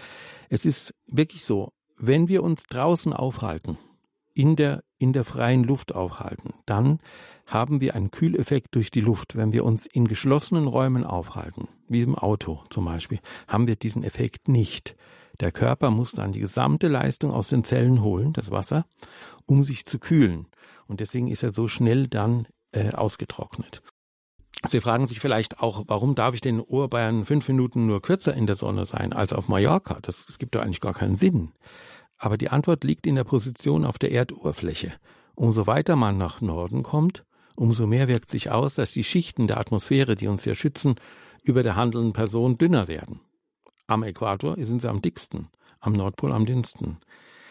Es 0.49 0.65
ist 0.65 0.93
wirklich 1.07 1.43
so, 1.43 1.71
wenn 1.97 2.27
wir 2.27 2.43
uns 2.43 2.63
draußen 2.63 3.13
aufhalten, 3.13 3.77
in 4.33 4.55
der, 4.55 4.83
in 5.01 5.13
der 5.13 5.25
freien 5.25 5.63
Luft 5.63 5.95
aufhalten, 5.95 6.53
dann 6.65 6.99
haben 7.47 7.81
wir 7.81 7.95
einen 7.95 8.11
Kühleffekt 8.11 8.75
durch 8.75 8.91
die 8.91 9.01
Luft. 9.01 9.35
Wenn 9.35 9.51
wir 9.51 9.65
uns 9.65 9.85
in 9.85 10.07
geschlossenen 10.07 10.67
Räumen 10.67 11.03
aufhalten, 11.03 11.67
wie 11.87 12.01
im 12.01 12.15
Auto 12.15 12.63
zum 12.69 12.85
Beispiel, 12.85 13.19
haben 13.47 13.67
wir 13.67 13.75
diesen 13.75 14.03
Effekt 14.03 14.47
nicht. 14.47 14.95
Der 15.39 15.51
Körper 15.51 15.89
muss 15.89 16.11
dann 16.11 16.31
die 16.31 16.39
gesamte 16.39 16.87
Leistung 16.87 17.31
aus 17.31 17.49
den 17.49 17.63
Zellen 17.63 18.03
holen, 18.03 18.31
das 18.31 18.51
Wasser, 18.51 18.85
um 19.45 19.63
sich 19.63 19.85
zu 19.85 19.97
kühlen. 19.97 20.47
Und 20.87 20.99
deswegen 20.99 21.27
ist 21.27 21.43
er 21.43 21.51
so 21.51 21.67
schnell 21.67 22.07
dann 22.07 22.47
äh, 22.71 22.91
ausgetrocknet. 22.91 23.81
Sie 24.67 24.79
fragen 24.79 25.07
sich 25.07 25.19
vielleicht 25.19 25.59
auch, 25.59 25.85
warum 25.87 26.13
darf 26.13 26.35
ich 26.35 26.41
denn 26.41 26.59
in 26.59 26.61
Oberbayern 26.61 27.25
fünf 27.25 27.47
Minuten 27.47 27.87
nur 27.87 28.01
kürzer 28.01 28.35
in 28.35 28.45
der 28.45 28.55
Sonne 28.55 28.85
sein 28.85 29.11
als 29.13 29.33
auf 29.33 29.47
Mallorca? 29.47 29.97
Das, 30.03 30.27
das 30.27 30.37
gibt 30.37 30.53
doch 30.53 30.61
eigentlich 30.61 30.81
gar 30.81 30.93
keinen 30.93 31.15
Sinn. 31.15 31.51
Aber 32.21 32.37
die 32.37 32.51
Antwort 32.51 32.83
liegt 32.83 33.07
in 33.07 33.15
der 33.15 33.23
Position 33.23 33.83
auf 33.83 33.97
der 33.97 34.11
Erdoberfläche. 34.11 34.93
Umso 35.33 35.65
weiter 35.65 35.95
man 35.95 36.19
nach 36.19 36.39
Norden 36.39 36.83
kommt, 36.83 37.25
umso 37.55 37.87
mehr 37.87 38.07
wirkt 38.07 38.29
sich 38.29 38.51
aus, 38.51 38.75
dass 38.75 38.91
die 38.91 39.03
Schichten 39.03 39.47
der 39.47 39.59
Atmosphäre, 39.59 40.15
die 40.15 40.27
uns 40.27 40.45
ja 40.45 40.53
schützen, 40.53 40.95
über 41.41 41.63
der 41.63 41.75
handelnden 41.75 42.13
Person 42.13 42.59
dünner 42.59 42.87
werden. 42.87 43.21
Am 43.87 44.03
Äquator 44.03 44.55
sind 44.63 44.83
sie 44.83 44.89
am 44.89 45.01
dicksten, 45.01 45.47
am 45.79 45.93
Nordpol 45.93 46.31
am 46.31 46.45
dünnsten. 46.45 46.97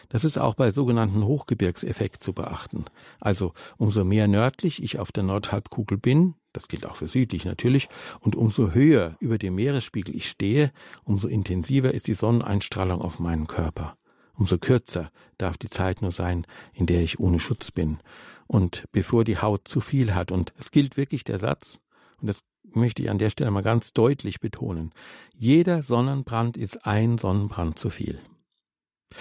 Das 0.08 0.24
ist 0.24 0.38
auch 0.38 0.54
bei 0.54 0.70
sogenannten 0.70 1.24
Hochgebirgseffekt 1.24 2.22
zu 2.22 2.32
beachten. 2.32 2.84
Also 3.18 3.54
umso 3.76 4.04
mehr 4.04 4.28
nördlich 4.28 4.80
ich 4.84 5.00
auf 5.00 5.10
der 5.10 5.24
Nordhalbkugel 5.24 5.98
bin, 5.98 6.34
das 6.52 6.68
gilt 6.68 6.86
auch 6.86 6.94
für 6.94 7.08
südlich 7.08 7.44
natürlich, 7.44 7.88
und 8.20 8.36
umso 8.36 8.70
höher 8.70 9.16
über 9.18 9.36
dem 9.36 9.56
Meeresspiegel 9.56 10.14
ich 10.14 10.28
stehe, 10.28 10.70
umso 11.02 11.26
intensiver 11.26 11.92
ist 11.92 12.06
die 12.06 12.14
Sonneneinstrahlung 12.14 13.00
auf 13.00 13.18
meinen 13.18 13.48
Körper. 13.48 13.96
Umso 14.40 14.56
kürzer 14.56 15.12
darf 15.36 15.58
die 15.58 15.68
Zeit 15.68 16.00
nur 16.00 16.12
sein, 16.12 16.46
in 16.72 16.86
der 16.86 17.02
ich 17.02 17.20
ohne 17.20 17.38
Schutz 17.38 17.70
bin. 17.70 17.98
Und 18.46 18.84
bevor 18.90 19.22
die 19.22 19.36
Haut 19.36 19.68
zu 19.68 19.82
viel 19.82 20.14
hat. 20.14 20.32
Und 20.32 20.54
es 20.56 20.70
gilt 20.70 20.96
wirklich 20.96 21.24
der 21.24 21.38
Satz, 21.38 21.78
und 22.22 22.26
das 22.26 22.42
möchte 22.72 23.02
ich 23.02 23.10
an 23.10 23.18
der 23.18 23.28
Stelle 23.28 23.50
mal 23.50 23.62
ganz 23.62 23.92
deutlich 23.92 24.40
betonen. 24.40 24.92
Jeder 25.34 25.82
Sonnenbrand 25.82 26.56
ist 26.56 26.86
ein 26.86 27.18
Sonnenbrand 27.18 27.78
zu 27.78 27.90
viel. 27.90 28.18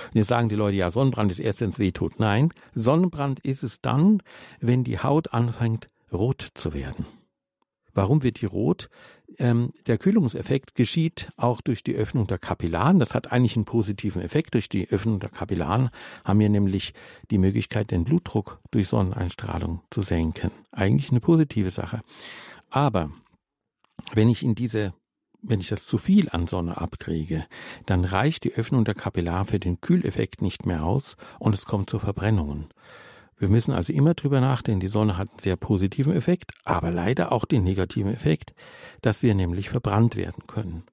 Und 0.05 0.15
jetzt 0.15 0.27
sagen 0.27 0.47
die 0.47 0.55
Leute, 0.55 0.77
ja, 0.77 0.89
Sonnenbrand 0.89 1.31
ist 1.33 1.39
erst, 1.39 1.59
wenn 1.59 1.77
weh 1.77 1.91
tut. 1.91 2.17
Nein, 2.19 2.53
Sonnenbrand 2.73 3.41
ist 3.41 3.63
es 3.63 3.81
dann, 3.81 4.23
wenn 4.61 4.85
die 4.85 4.99
Haut 4.99 5.33
anfängt, 5.33 5.89
rot 6.13 6.47
zu 6.53 6.73
werden. 6.73 7.05
Warum 7.93 8.23
wird 8.23 8.41
die 8.41 8.45
rot? 8.45 8.89
Ähm, 9.37 9.73
der 9.87 9.97
Kühlungseffekt 9.97 10.75
geschieht 10.75 11.31
auch 11.37 11.61
durch 11.61 11.83
die 11.83 11.95
Öffnung 11.95 12.27
der 12.27 12.37
Kapillaren. 12.37 12.99
Das 12.99 13.13
hat 13.13 13.31
eigentlich 13.31 13.55
einen 13.55 13.65
positiven 13.65 14.21
Effekt. 14.21 14.53
Durch 14.53 14.69
die 14.69 14.89
Öffnung 14.89 15.19
der 15.19 15.29
Kapillaren 15.29 15.89
haben 16.23 16.39
wir 16.39 16.49
nämlich 16.49 16.93
die 17.31 17.37
Möglichkeit, 17.37 17.91
den 17.91 18.03
Blutdruck 18.03 18.59
durch 18.71 18.87
Sonneneinstrahlung 18.87 19.81
zu 19.89 20.01
senken. 20.01 20.51
Eigentlich 20.71 21.11
eine 21.11 21.19
positive 21.19 21.69
Sache. 21.69 22.01
Aber 22.69 23.11
wenn 24.13 24.29
ich 24.29 24.43
in 24.43 24.55
diese 24.55 24.93
wenn 25.41 25.61
ich 25.61 25.69
das 25.69 25.85
zu 25.85 25.97
viel 25.97 26.29
an 26.29 26.47
Sonne 26.47 26.81
abkriege, 26.81 27.45
dann 27.85 28.03
reicht 28.03 28.43
die 28.43 28.53
Öffnung 28.53 28.83
der 28.83 28.93
Kapillaren 28.93 29.47
für 29.47 29.59
den 29.59 29.79
Kühleffekt 29.79 30.41
nicht 30.41 30.65
mehr 30.65 30.83
aus 30.83 31.15
und 31.39 31.55
es 31.55 31.65
kommt 31.65 31.89
zu 31.89 31.99
Verbrennungen. 31.99 32.67
Wir 33.39 33.47
müssen 33.47 33.73
also 33.73 33.93
immer 33.93 34.13
drüber 34.13 34.41
nachdenken. 34.41 34.81
Die 34.81 34.87
Sonne 34.87 35.17
hat 35.17 35.29
einen 35.29 35.39
sehr 35.39 35.55
positiven 35.55 36.13
Effekt, 36.13 36.51
aber 36.65 36.91
leider 36.91 37.31
auch 37.31 37.45
den 37.45 37.63
negativen 37.63 38.13
Effekt, 38.13 38.53
dass 39.01 39.23
wir 39.23 39.33
nämlich 39.33 39.69
verbrannt 39.69 40.17
werden 40.17 40.45
können. 40.45 40.83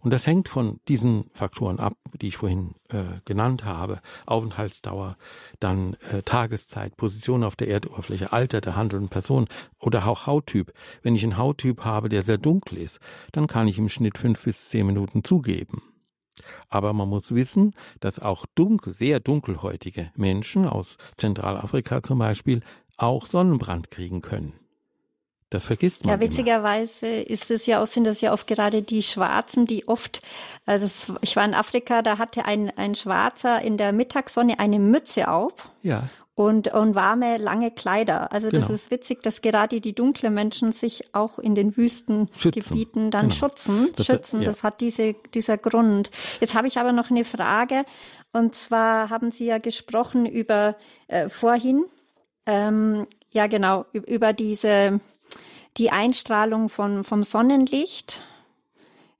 Und 0.00 0.12
das 0.12 0.26
hängt 0.26 0.48
von 0.48 0.80
diesen 0.88 1.26
Faktoren 1.34 1.78
ab, 1.78 1.94
die 2.20 2.28
ich 2.28 2.38
vorhin 2.38 2.74
äh, 2.88 3.20
genannt 3.26 3.64
habe. 3.64 4.00
Aufenthaltsdauer, 4.24 5.16
dann 5.60 5.94
äh, 6.10 6.22
Tageszeit, 6.22 6.96
Position 6.96 7.44
auf 7.44 7.54
der 7.54 7.68
Erdoberfläche, 7.68 8.32
Alter 8.32 8.62
der 8.62 8.76
handelnden 8.76 9.10
Person 9.10 9.46
oder 9.78 10.06
auch 10.06 10.26
Hauttyp. 10.26 10.72
Wenn 11.02 11.14
ich 11.14 11.22
einen 11.22 11.36
Hauttyp 11.36 11.84
habe, 11.84 12.08
der 12.08 12.22
sehr 12.22 12.38
dunkel 12.38 12.78
ist, 12.78 13.00
dann 13.32 13.46
kann 13.46 13.68
ich 13.68 13.78
im 13.78 13.90
Schnitt 13.90 14.16
fünf 14.16 14.42
bis 14.42 14.70
zehn 14.70 14.86
Minuten 14.86 15.22
zugeben. 15.22 15.82
Aber 16.68 16.92
man 16.92 17.08
muss 17.08 17.34
wissen, 17.34 17.74
dass 18.00 18.18
auch 18.18 18.46
dunkel, 18.54 18.92
sehr 18.92 19.20
dunkelhäutige 19.20 20.10
Menschen 20.16 20.66
aus 20.66 20.96
Zentralafrika 21.16 22.02
zum 22.02 22.18
Beispiel 22.18 22.60
auch 22.96 23.26
Sonnenbrand 23.26 23.90
kriegen 23.90 24.20
können. 24.20 24.52
Das 25.50 25.66
vergisst 25.66 26.04
man. 26.04 26.14
Ja, 26.14 26.20
witzigerweise 26.20 27.06
immer. 27.08 27.28
ist 27.28 27.50
es 27.50 27.66
ja 27.66 27.82
auch, 27.82 27.86
sind 27.88 28.04
das 28.04 28.20
ja 28.20 28.32
oft 28.32 28.46
gerade 28.46 28.82
die 28.82 29.02
Schwarzen, 29.02 29.66
die 29.66 29.88
oft, 29.88 30.22
also 30.64 31.16
ich 31.22 31.34
war 31.34 31.44
in 31.44 31.54
Afrika, 31.54 32.02
da 32.02 32.18
hatte 32.18 32.44
ein, 32.44 32.70
ein 32.78 32.94
Schwarzer 32.94 33.60
in 33.60 33.76
der 33.76 33.92
Mittagssonne 33.92 34.60
eine 34.60 34.78
Mütze 34.78 35.28
auf. 35.28 35.68
Ja. 35.82 36.04
Und, 36.40 36.68
und 36.68 36.94
warme, 36.94 37.36
lange 37.36 37.70
Kleider. 37.70 38.32
Also 38.32 38.48
das 38.48 38.62
genau. 38.62 38.72
ist 38.72 38.90
witzig, 38.90 39.20
dass 39.22 39.42
gerade 39.42 39.82
die 39.82 39.94
dunklen 39.94 40.32
Menschen 40.32 40.72
sich 40.72 41.14
auch 41.14 41.38
in 41.38 41.54
den 41.54 41.76
Wüstengebieten 41.76 43.10
dann 43.10 43.28
genau. 43.28 43.34
schützen. 43.34 43.88
Das, 43.94 44.06
schützen. 44.06 44.40
Ja. 44.40 44.48
das 44.48 44.62
hat 44.62 44.80
diese, 44.80 45.16
dieser 45.34 45.58
Grund. 45.58 46.10
Jetzt 46.40 46.54
habe 46.54 46.66
ich 46.66 46.78
aber 46.78 46.92
noch 46.92 47.10
eine 47.10 47.26
Frage. 47.26 47.84
Und 48.32 48.54
zwar 48.54 49.10
haben 49.10 49.32
Sie 49.32 49.44
ja 49.44 49.58
gesprochen 49.58 50.24
über 50.24 50.76
äh, 51.08 51.28
vorhin, 51.28 51.84
ähm, 52.46 53.06
ja 53.30 53.46
genau, 53.46 53.84
über 53.92 54.32
diese 54.32 54.98
die 55.76 55.90
Einstrahlung 55.90 56.70
von, 56.70 57.04
vom 57.04 57.22
Sonnenlicht. 57.22 58.22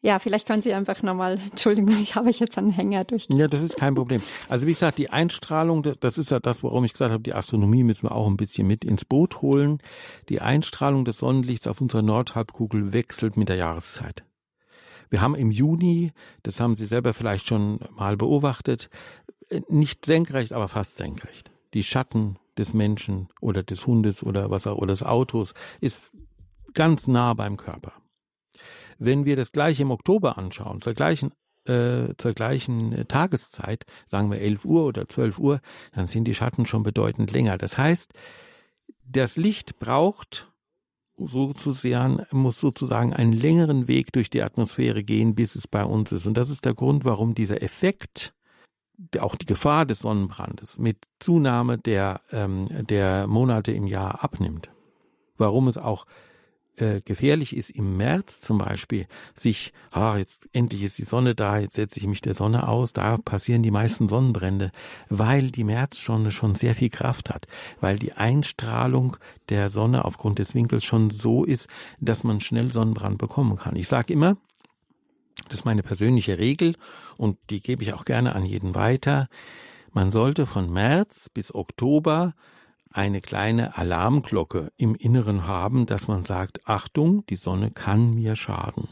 Ja, 0.03 0.19
vielleicht 0.19 0.47
können 0.47 0.63
Sie 0.63 0.73
einfach 0.73 1.03
nochmal, 1.03 1.39
Entschuldigung, 1.51 2.01
ich 2.01 2.15
habe 2.15 2.31
jetzt 2.31 2.57
einen 2.57 2.71
Hänger 2.71 3.05
durch. 3.05 3.27
Ja, 3.29 3.49
das 3.49 3.63
ist 3.63 3.77
kein 3.77 3.95
Problem. 3.95 4.23
Also 4.49 4.67
wie 4.67 4.73
gesagt, 4.73 4.99
die 4.99 5.11
Einstrahlung, 5.11 5.83
das 6.01 6.17
ist 6.17 6.31
ja 6.31 6.41
das, 6.41 6.63
warum 6.65 6.85
ich 6.85 6.93
gesagt 6.93 7.13
habe, 7.13 7.23
die 7.23 7.35
Astronomie 7.35 7.85
müssen 7.85 8.07
wir 8.07 8.13
auch 8.13 8.27
ein 8.27 8.37
bisschen 8.37 8.67
mit 8.67 8.85
ins 8.85 9.05
Boot 9.05 9.43
holen. 9.43 9.79
Die 10.29 10.41
Einstrahlung 10.41 11.05
des 11.05 11.19
Sonnenlichts 11.19 11.67
auf 11.67 11.81
unserer 11.81 12.03
Nordhalbkugel 12.03 12.93
wechselt 12.93 13.37
mit 13.37 13.49
der 13.51 13.57
Jahreszeit. 13.57 14.25
Wir 15.11 15.21
haben 15.21 15.35
im 15.35 15.51
Juni, 15.51 16.13
das 16.45 16.61
haben 16.61 16.77
Sie 16.77 16.87
selber 16.87 17.13
vielleicht 17.13 17.47
schon 17.47 17.81
mal 17.91 18.17
beobachtet, 18.17 18.89
nicht 19.69 20.07
senkrecht, 20.07 20.53
aber 20.53 20.69
fast 20.69 20.97
senkrecht. 20.97 21.51
Die 21.75 21.83
Schatten 21.83 22.37
des 22.57 22.75
Menschen 22.75 23.29
oder 23.41 23.63
des 23.63 23.87
Hundes 23.87 24.23
oder 24.23 24.51
was 24.51 24.67
auch, 24.67 24.79
oder 24.79 24.93
des 24.93 25.03
Autos 25.03 25.55
ist 25.81 26.11
ganz 26.75 27.09
nah 27.09 27.35
beim 27.35 27.57
Körper. 27.57 27.93
Wenn 29.01 29.25
wir 29.25 29.35
das 29.35 29.51
gleiche 29.51 29.83
im 29.83 29.91
Oktober 29.91 30.39
anschauen, 30.39 30.81
zur 30.81 30.95
gleichen 30.95 31.33
äh, 31.67 32.15
zur 32.17 32.33
gleichen 32.33 33.07
Tageszeit, 33.09 33.85
sagen 34.07 34.31
wir 34.31 34.41
11 34.41 34.65
Uhr 34.65 34.85
oder 34.85 35.09
12 35.09 35.39
Uhr, 35.39 35.61
dann 35.93 36.07
sind 36.07 36.25
die 36.25 36.35
Schatten 36.35 36.65
schon 36.67 36.83
bedeutend 36.83 37.33
länger. 37.33 37.59
Das 37.59 37.77
heißt, 37.77 38.13
das 39.05 39.37
Licht 39.37 39.79
braucht 39.79 40.51
sozusagen, 41.19 42.25
muss 42.31 42.61
sozusagen 42.61 43.13
einen 43.13 43.33
längeren 43.33 43.89
Weg 43.89 44.13
durch 44.13 44.31
die 44.31 44.43
Atmosphäre 44.43 45.03
gehen, 45.03 45.35
bis 45.35 45.55
es 45.55 45.69
bei 45.69 45.85
uns 45.85 46.13
ist. 46.13 46.27
Und 46.27 46.37
das 46.37 46.51
ist 46.51 46.65
der 46.65 46.75
Grund, 46.75 47.05
warum 47.05 47.35
dieser 47.35 47.63
Effekt, 47.63 48.35
auch 49.19 49.35
die 49.35 49.47
Gefahr 49.47 49.87
des 49.87 50.01
Sonnenbrandes 50.01 50.79
mit 50.79 50.99
Zunahme 51.19 51.79
der, 51.79 52.21
ähm, 52.33 52.67
der 52.87 53.27
Monate 53.27 53.73
im 53.73 53.87
Jahr 53.87 54.23
abnimmt. 54.23 54.71
Warum 55.37 55.69
es 55.69 55.79
auch 55.79 56.07
äh, 56.77 57.01
gefährlich 57.03 57.57
ist, 57.57 57.71
im 57.71 57.97
März 57.97 58.41
zum 58.41 58.59
Beispiel, 58.59 59.07
sich, 59.35 59.73
ah, 59.91 60.17
jetzt 60.17 60.49
endlich 60.53 60.83
ist 60.83 60.99
die 60.99 61.05
Sonne 61.05 61.35
da, 61.35 61.59
jetzt 61.59 61.75
setze 61.75 62.01
ich 62.01 62.07
mich 62.07 62.21
der 62.21 62.35
Sonne 62.35 62.69
aus, 62.69 62.93
da 62.93 63.17
passieren 63.19 63.63
die 63.63 63.71
meisten 63.71 64.09
Sonnenbrände, 64.09 64.73
weil 65.09 65.51
die 65.51 65.65
Märzsonne 65.65 66.31
schon 66.31 66.55
sehr 66.55 66.75
viel 66.75 66.91
Kraft 66.91 67.31
hat, 67.31 67.47
weil 67.81 67.99
die 67.99 68.13
Einstrahlung 68.13 69.17
der 69.49 69.69
Sonne 69.69 70.05
aufgrund 70.05 70.39
des 70.39 70.55
Winkels 70.55 70.85
schon 70.85 71.11
so 71.11 71.45
ist, 71.45 71.69
dass 72.01 72.25
man 72.25 72.41
schnell 72.41 72.73
Sonnenbrand 72.73 73.19
bekommen 73.19 73.57
kann. 73.57 73.77
Ich 73.77 73.89
sage 73.89 74.13
immer, 74.13 74.37
das 75.49 75.61
ist 75.61 75.65
meine 75.65 75.83
persönliche 75.83 76.39
Regel 76.39 76.77
und 77.19 77.39
die 77.51 77.61
gebe 77.61 77.83
ich 77.83 77.95
auch 77.95 78.05
gerne 78.05 78.35
an 78.35 78.45
jeden 78.45 78.75
weiter. 78.75 79.29
Man 79.93 80.13
sollte 80.13 80.47
von 80.47 80.73
März 80.73 81.29
bis 81.31 81.55
Oktober 81.55 82.35
eine 82.93 83.21
kleine 83.21 83.77
Alarmglocke 83.77 84.73
im 84.77 84.95
Inneren 84.95 85.47
haben, 85.47 85.87
dass 85.87 86.09
man 86.09 86.25
sagt, 86.25 86.67
Achtung, 86.67 87.25
die 87.27 87.37
Sonne 87.37 87.71
kann 87.71 88.15
mir 88.15 88.37
schaden. 88.37 88.89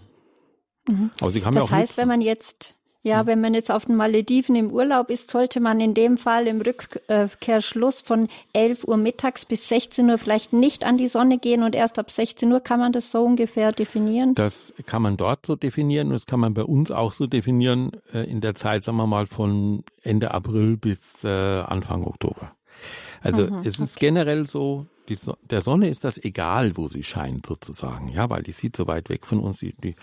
Mhm. 0.89 1.11
Aber 1.21 1.33
sie 1.33 1.41
kann 1.41 1.55
das 1.55 1.65
mir 1.65 1.67
auch 1.67 1.71
heißt, 1.71 1.93
nutzen. 1.93 2.01
wenn 2.01 2.09
man 2.09 2.21
jetzt 2.21 2.75
ja, 3.05 3.27
wenn 3.27 3.41
man 3.41 3.55
jetzt 3.55 3.71
auf 3.71 3.85
den 3.85 3.97
Malediven 3.97 4.57
im 4.57 4.73
Urlaub 4.73 5.09
ist, 5.09 5.31
sollte 5.31 5.61
man 5.61 5.81
in 5.81 5.95
dem 5.95 6.19
Fall 6.19 6.49
im 6.49 6.61
Rückkehrschluss 6.61 8.03
von 8.03 8.29
11 8.53 8.85
Uhr 8.85 8.97
mittags 8.97 9.47
bis 9.47 9.69
16 9.69 10.11
Uhr 10.11 10.19
vielleicht 10.19 10.53
nicht 10.53 10.85
an 10.85 10.99
die 10.99 11.07
Sonne 11.07 11.39
gehen 11.39 11.63
und 11.63 11.77
erst 11.77 11.99
ab 11.99 12.11
16 12.11 12.53
Uhr 12.53 12.61
kann 12.61 12.81
man 12.81 12.93
das 12.93 13.13
so 13.13 13.23
ungefähr 13.23 13.71
definieren? 13.73 14.35
Das 14.35 14.75
kann 14.85 15.01
man 15.01 15.17
dort 15.17 15.47
so 15.47 15.55
definieren 15.55 16.09
und 16.09 16.15
das 16.15 16.27
kann 16.27 16.41
man 16.41 16.55
bei 16.55 16.65
uns 16.65 16.91
auch 16.91 17.13
so 17.13 17.27
definieren 17.27 17.93
äh, 18.13 18.29
in 18.29 18.41
der 18.41 18.57
Zeit, 18.57 18.83
sagen 18.83 18.99
wir 18.99 19.07
mal, 19.07 19.27
von 19.27 19.85
Ende 20.03 20.33
April 20.33 20.77
bis 20.77 21.23
äh, 21.23 21.29
Anfang 21.29 22.05
Oktober. 22.05 22.53
Also 23.20 23.46
mhm, 23.46 23.61
es 23.64 23.78
ist 23.78 23.98
generell 23.98 24.46
so, 24.46 24.87
so 25.11 25.37
der 25.42 25.62
Sonne 25.62 25.88
ist 25.88 26.04
das 26.04 26.18
egal, 26.22 26.76
wo 26.76 26.88
sie 26.88 27.02
scheint 27.02 27.46
sozusagen, 27.46 28.09
ja, 28.09 28.28
weil 28.31 28.42
die 28.42 28.52
sieht 28.52 28.76
so 28.76 28.87
weit 28.87 29.09
weg 29.09 29.26
von 29.26 29.40
uns, 29.40 29.59
die, 29.59 29.74
die 29.76 29.96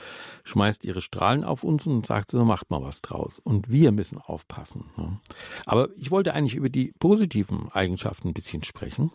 schmeißt 0.43 0.85
ihre 0.85 1.01
Strahlen 1.01 1.43
auf 1.43 1.63
uns 1.63 1.87
und 1.87 2.05
sagt 2.05 2.31
so, 2.31 2.43
macht 2.45 2.69
mal 2.71 2.81
was 2.81 3.01
draus. 3.01 3.39
Und 3.39 3.69
wir 3.69 3.91
müssen 3.91 4.17
aufpassen. 4.17 4.85
Ne? 4.97 5.19
Aber 5.65 5.89
ich 5.97 6.11
wollte 6.11 6.33
eigentlich 6.33 6.55
über 6.55 6.69
die 6.69 6.93
positiven 6.99 7.71
Eigenschaften 7.71 8.29
ein 8.29 8.33
bisschen 8.33 8.63
sprechen. 8.63 9.11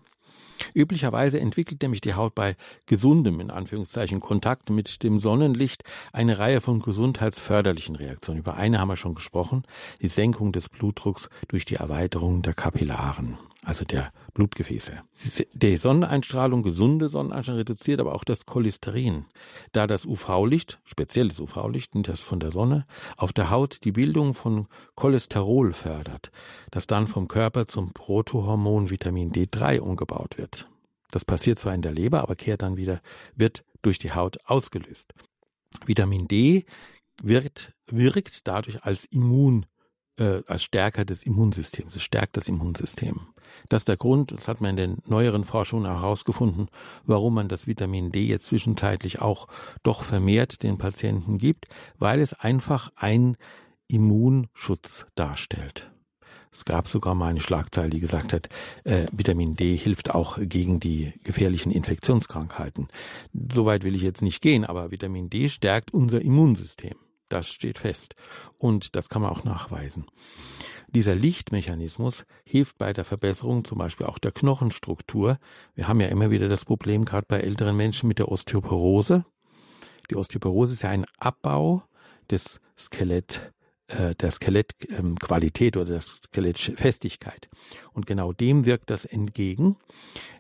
Üblicherweise 0.75 1.41
entwickelt 1.41 1.83
nämlich 1.83 2.01
die 2.01 2.15
Haut 2.15 2.35
bei 2.35 2.57
gesundem, 2.87 3.41
in 3.41 3.51
Anführungszeichen, 3.51 4.21
Kontakt 4.21 4.71
mit 4.71 5.03
dem 5.03 5.19
Sonnenlicht 5.19 5.85
eine 6.13 6.39
Reihe 6.39 6.61
von 6.61 6.81
gesundheitsförderlichen 6.81 7.97
Reaktionen. 7.97 8.41
Über 8.41 8.57
eine 8.57 8.79
haben 8.79 8.89
wir 8.89 8.97
schon 8.97 9.15
gesprochen, 9.15 9.65
die 10.03 10.09
Senkung 10.09 10.53
des 10.53 10.69
Blutdrucks 10.69 11.29
durch 11.49 11.65
die 11.65 11.77
Erweiterung 11.77 12.43
der 12.43 12.55
Kapillaren 12.55 13.39
also 13.65 13.85
der 13.85 14.11
Blutgefäße. 14.33 15.03
Die 15.53 15.77
Sonneneinstrahlung, 15.77 16.63
gesunde 16.63 17.09
Sonneneinstrahlung 17.09 17.59
reduziert 17.59 18.01
aber 18.01 18.15
auch 18.15 18.25
das 18.25 18.47
Cholesterin, 18.47 19.27
da 19.73 19.87
das 19.87 20.07
UV-Licht, 20.07 20.81
spezielles 20.85 21.41
UV-Licht, 21.41 21.93
das 21.95 22.23
von 22.23 22.41
der 22.41 22.53
Sonne, 22.53 22.87
auf 23.17 23.33
der 23.33 23.51
Haut 23.51 23.85
die 23.85 23.93
Bildung 23.93 24.35
von 24.35 24.67
Cholesterol 24.95 25.73
fördert, 25.73 26.31
das 26.71 26.87
dann 26.87 27.07
vom 27.07 27.29
Körper 27.29 27.67
zum 27.67 27.93
Protohormon 27.93 28.89
Vitamin 28.91 29.31
D3 29.31 29.81
umgebaut 29.81 30.39
wird. 30.39 30.69
Das 31.11 31.25
passiert 31.25 31.59
zwar 31.59 31.75
in 31.75 31.83
der 31.83 31.93
Leber, 31.93 32.23
aber 32.23 32.37
kehrt 32.37 32.63
dann 32.63 32.77
wieder, 32.77 33.01
wird 33.35 33.65
durch 33.83 33.99
die 33.99 34.13
Haut 34.13 34.39
ausgelöst. 34.47 35.13
Vitamin 35.85 36.29
D 36.29 36.65
wird, 37.23 37.75
wirkt 37.87 38.47
dadurch 38.47 38.83
als 38.85 39.05
Immun 39.07 39.67
äh, 40.21 40.43
als 40.47 40.63
Stärker 40.63 41.05
des 41.05 41.25
Immunsystems. 41.25 41.97
Es 41.97 42.03
stärkt 42.03 42.37
das 42.37 42.49
Immunsystem. 42.49 43.21
Das 43.69 43.83
ist 43.83 43.89
der 43.89 43.97
Grund, 43.97 44.33
das 44.33 44.47
hat 44.47 44.61
man 44.61 44.71
in 44.71 44.77
den 44.77 44.99
neueren 45.07 45.45
Forschungen 45.45 45.87
herausgefunden, 45.87 46.69
warum 47.05 47.35
man 47.35 47.49
das 47.49 47.67
Vitamin 47.67 48.13
D 48.13 48.25
jetzt 48.27 48.47
zwischenzeitlich 48.47 49.21
auch 49.21 49.49
doch 49.83 50.03
vermehrt 50.03 50.63
den 50.63 50.79
Patienten 50.79 51.39
gibt, 51.39 51.67
weil 51.99 52.21
es 52.21 52.35
einfach 52.35 52.93
ein 52.97 53.37
Immunschutz 53.89 55.07
darstellt. 55.17 55.91
Es 56.53 56.65
gab 56.65 56.89
sogar 56.89 57.15
mal 57.15 57.29
eine 57.29 57.41
Schlagzeile, 57.41 57.91
die 57.91 58.01
gesagt 58.01 58.33
hat, 58.33 58.49
äh, 58.85 59.07
Vitamin 59.13 59.55
D 59.55 59.77
hilft 59.77 60.13
auch 60.13 60.39
gegen 60.41 60.81
die 60.81 61.13
gefährlichen 61.23 61.71
Infektionskrankheiten. 61.71 62.89
Soweit 63.53 63.85
will 63.85 63.95
ich 63.95 64.03
jetzt 64.03 64.23
nicht 64.23 64.43
gehen, 64.43 64.65
aber 64.65 64.91
Vitamin 64.91 65.31
D 65.31 65.49
stärkt 65.49 65.93
unser 65.93 66.21
Immunsystem. 66.21 66.97
Das 67.31 67.49
steht 67.49 67.79
fest. 67.79 68.15
Und 68.59 68.97
das 68.97 69.09
kann 69.09 69.23
man 69.23 69.31
auch 69.31 69.45
nachweisen. 69.45 70.05
Dieser 70.89 71.15
Lichtmechanismus 71.15 72.25
hilft 72.45 72.77
bei 72.77 72.93
der 72.93 73.05
Verbesserung 73.05 73.65
zum 73.65 73.79
Beispiel 73.79 74.07
auch 74.07 74.19
der 74.19 74.33
Knochenstruktur. 74.33 75.39
Wir 75.75 75.87
haben 75.87 76.01
ja 76.01 76.09
immer 76.09 76.31
wieder 76.31 76.49
das 76.49 76.65
Problem, 76.65 77.05
gerade 77.05 77.27
bei 77.29 77.39
älteren 77.39 77.77
Menschen, 77.77 78.09
mit 78.09 78.19
der 78.19 78.29
Osteoporose. 78.29 79.25
Die 80.11 80.17
Osteoporose 80.17 80.73
ist 80.73 80.83
ja 80.83 80.91
ein 80.91 81.07
Abbau 81.19 81.85
des 82.29 82.61
Skelett, 82.77 83.53
äh, 83.87 84.17
der 84.17 84.33
Skelettqualität 84.33 85.77
ähm, 85.77 85.83
oder 85.83 85.93
der 85.93 86.01
Skelettfestigkeit. 86.01 87.49
Und 87.93 88.07
genau 88.07 88.33
dem 88.33 88.67
wirkt 88.67 88.91
das 88.91 89.05
entgegen. 89.05 89.77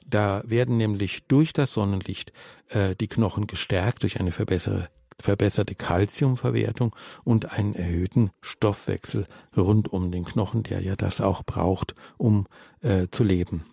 Da 0.05 0.42
werden 0.44 0.76
nämlich 0.76 1.22
durch 1.29 1.53
das 1.53 1.72
Sonnenlicht 1.72 2.33
äh, 2.70 2.96
die 2.96 3.07
Knochen 3.07 3.46
gestärkt 3.46 4.03
durch 4.03 4.18
eine 4.18 4.33
verbesserte 4.33 4.90
verbesserte 5.22 5.74
Kalziumverwertung 5.74 6.94
und 7.24 7.52
einen 7.52 7.74
erhöhten 7.74 8.30
Stoffwechsel 8.40 9.26
rund 9.56 9.92
um 9.92 10.11
den 10.12 10.24
Knochen, 10.24 10.62
der 10.62 10.80
ja 10.80 10.96
das 10.96 11.20
auch 11.20 11.42
braucht, 11.42 11.94
um 12.18 12.46
äh, 12.80 13.09
zu 13.11 13.24
leben. 13.24 13.64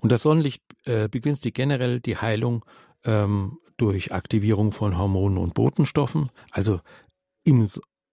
Und 0.00 0.12
das 0.12 0.22
Sonnenlicht 0.22 0.62
äh, 0.84 1.08
begünstigt 1.08 1.56
generell 1.56 2.00
die 2.00 2.16
Heilung 2.16 2.64
ähm, 3.04 3.58
durch 3.76 4.12
Aktivierung 4.12 4.72
von 4.72 4.96
Hormonen 4.98 5.38
und 5.38 5.54
Botenstoffen. 5.54 6.30
Also 6.50 6.80
im, 7.44 7.68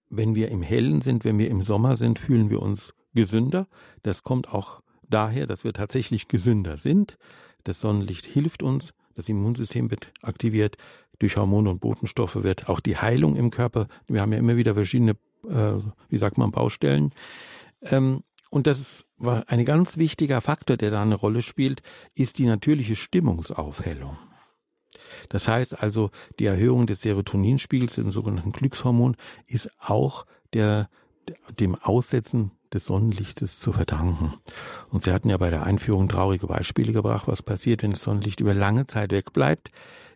wenn 0.09 0.35
wir 0.35 0.49
im 0.49 0.61
Hellen 0.61 1.01
sind, 1.01 1.25
wenn 1.25 1.37
wir 1.37 1.49
im 1.49 1.61
Sommer 1.61 1.97
sind, 1.97 2.19
fühlen 2.19 2.49
wir 2.49 2.61
uns 2.61 2.93
gesünder. 3.13 3.67
Das 4.03 4.23
kommt 4.23 4.53
auch 4.53 4.81
daher, 5.09 5.47
dass 5.47 5.63
wir 5.63 5.73
tatsächlich 5.73 6.27
gesünder 6.27 6.77
sind. 6.77 7.17
Das 7.63 7.81
Sonnenlicht 7.81 8.25
hilft 8.25 8.63
uns, 8.63 8.93
das 9.15 9.27
Immunsystem 9.27 9.89
wird 9.91 10.13
aktiviert, 10.21 10.77
durch 11.19 11.37
Hormone 11.37 11.69
und 11.69 11.79
Botenstoffe 11.79 12.43
wird 12.43 12.69
auch 12.69 12.79
die 12.79 12.97
Heilung 12.97 13.35
im 13.35 13.49
Körper. 13.49 13.87
Wir 14.07 14.21
haben 14.21 14.31
ja 14.31 14.39
immer 14.39 14.57
wieder 14.57 14.75
verschiedene, 14.75 15.11
äh, 15.47 15.73
wie 16.09 16.17
sagt 16.17 16.37
man, 16.37 16.51
Baustellen. 16.51 17.13
Ähm, 17.81 18.23
und 18.49 18.67
das 18.67 18.79
ist 18.79 19.07
ein 19.19 19.65
ganz 19.65 19.97
wichtiger 19.97 20.41
Faktor, 20.41 20.77
der 20.77 20.91
da 20.91 21.01
eine 21.01 21.15
Rolle 21.15 21.41
spielt, 21.41 21.81
ist 22.15 22.37
die 22.37 22.45
natürliche 22.45 22.95
Stimmungsaufhellung. 22.95 24.17
Das 25.29 25.47
heißt 25.47 25.81
also, 25.81 26.11
die 26.39 26.45
Erhöhung 26.45 26.87
des 26.87 27.01
Serotoninspiegels, 27.01 27.95
dem 27.95 28.11
sogenannten 28.11 28.51
Glückshormon, 28.51 29.17
ist 29.47 29.69
auch 29.79 30.25
der, 30.53 30.89
dem 31.59 31.75
Aussetzen 31.75 32.51
des 32.73 32.85
Sonnenlichtes 32.85 33.59
zu 33.59 33.73
verdanken. 33.73 34.33
Und 34.89 35.03
Sie 35.03 35.11
hatten 35.11 35.29
ja 35.29 35.37
bei 35.37 35.49
der 35.49 35.63
Einführung 35.63 36.09
traurige 36.09 36.47
Beispiele 36.47 36.93
gebracht, 36.93 37.27
was 37.27 37.43
passiert, 37.43 37.83
wenn 37.83 37.91
das 37.91 38.03
Sonnenlicht 38.03 38.39
über 38.39 38.53
lange 38.53 38.87
Zeit 38.87 39.11
wegbleibt. 39.11 39.71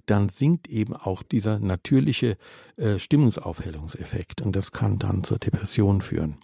Dann 0.05 0.29
sinkt 0.29 0.67
eben 0.67 0.95
auch 0.95 1.23
dieser 1.23 1.59
natürliche 1.59 2.37
äh, 2.75 2.99
Stimmungsaufhellungseffekt 2.99 4.41
und 4.41 4.55
das 4.55 4.71
kann 4.71 4.99
dann 4.99 5.23
zur 5.23 5.37
Depression 5.37 6.01
führen. 6.01 6.37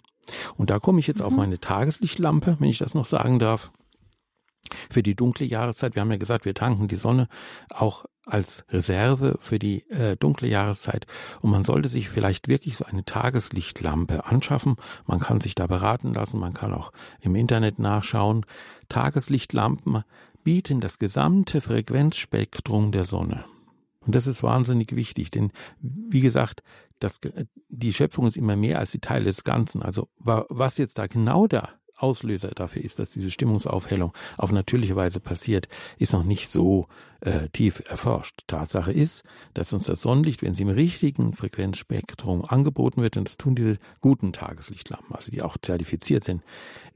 Und 0.56 0.70
da 0.70 0.78
komme 0.78 1.00
ich 1.00 1.06
jetzt 1.06 1.20
mhm. 1.20 1.26
auf 1.26 1.36
meine 1.36 1.58
Tageslichtlampe, 1.58 2.56
wenn 2.58 2.68
ich 2.68 2.78
das 2.78 2.94
noch 2.94 3.04
sagen 3.04 3.38
darf. 3.38 3.72
Für 4.90 5.02
die 5.02 5.14
dunkle 5.14 5.46
Jahreszeit, 5.46 5.94
wir 5.94 6.02
haben 6.02 6.10
ja 6.10 6.18
gesagt, 6.18 6.44
wir 6.44 6.54
tanken 6.54 6.88
die 6.88 6.96
Sonne 6.96 7.28
auch 7.70 8.04
als 8.28 8.64
Reserve 8.70 9.38
für 9.40 9.58
die 9.58 9.88
äh, 9.90 10.16
dunkle 10.16 10.48
Jahreszeit. 10.48 11.06
Und 11.40 11.50
man 11.50 11.64
sollte 11.64 11.88
sich 11.88 12.08
vielleicht 12.08 12.48
wirklich 12.48 12.76
so 12.76 12.84
eine 12.84 13.04
Tageslichtlampe 13.04 14.26
anschaffen. 14.26 14.76
Man 15.06 15.20
kann 15.20 15.40
sich 15.40 15.54
da 15.54 15.66
beraten 15.66 16.14
lassen, 16.14 16.40
man 16.40 16.54
kann 16.54 16.72
auch 16.72 16.92
im 17.20 17.34
Internet 17.34 17.78
nachschauen. 17.78 18.44
Tageslichtlampen 18.88 20.02
bieten 20.44 20.80
das 20.80 20.98
gesamte 20.98 21.60
Frequenzspektrum 21.60 22.92
der 22.92 23.04
Sonne. 23.04 23.44
Und 24.00 24.14
das 24.14 24.26
ist 24.26 24.42
wahnsinnig 24.42 24.96
wichtig, 24.96 25.30
denn 25.30 25.52
wie 25.80 26.20
gesagt, 26.20 26.62
das, 26.98 27.20
die 27.68 27.92
Schöpfung 27.92 28.26
ist 28.26 28.36
immer 28.36 28.56
mehr 28.56 28.78
als 28.78 28.90
die 28.92 29.00
Teile 29.00 29.26
des 29.26 29.44
Ganzen. 29.44 29.82
Also 29.82 30.08
was 30.18 30.78
jetzt 30.78 30.98
da 30.98 31.06
genau 31.06 31.46
der 31.46 31.68
Auslöser 31.98 32.48
dafür 32.48 32.82
ist, 32.82 32.98
dass 32.98 33.10
diese 33.10 33.30
Stimmungsaufhellung 33.30 34.12
auf 34.36 34.52
natürliche 34.52 34.96
Weise 34.96 35.20
passiert, 35.20 35.68
ist 35.98 36.12
noch 36.12 36.24
nicht 36.24 36.48
so 36.48 36.86
äh, 37.20 37.48
tief 37.48 37.82
erforscht. 37.88 38.44
Tatsache 38.46 38.92
ist, 38.92 39.24
dass 39.54 39.72
uns 39.72 39.86
das 39.86 40.02
Sonnenlicht, 40.02 40.42
wenn 40.42 40.54
sie 40.54 40.62
im 40.62 40.68
richtigen 40.68 41.34
Frequenzspektrum 41.34 42.44
angeboten 42.44 43.02
wird, 43.02 43.16
und 43.16 43.28
das 43.28 43.36
tun 43.36 43.54
diese 43.54 43.78
guten 44.00 44.32
Tageslichtlampen, 44.32 45.14
also 45.14 45.30
die 45.30 45.42
auch 45.42 45.56
zertifiziert 45.60 46.24
sind, 46.24 46.42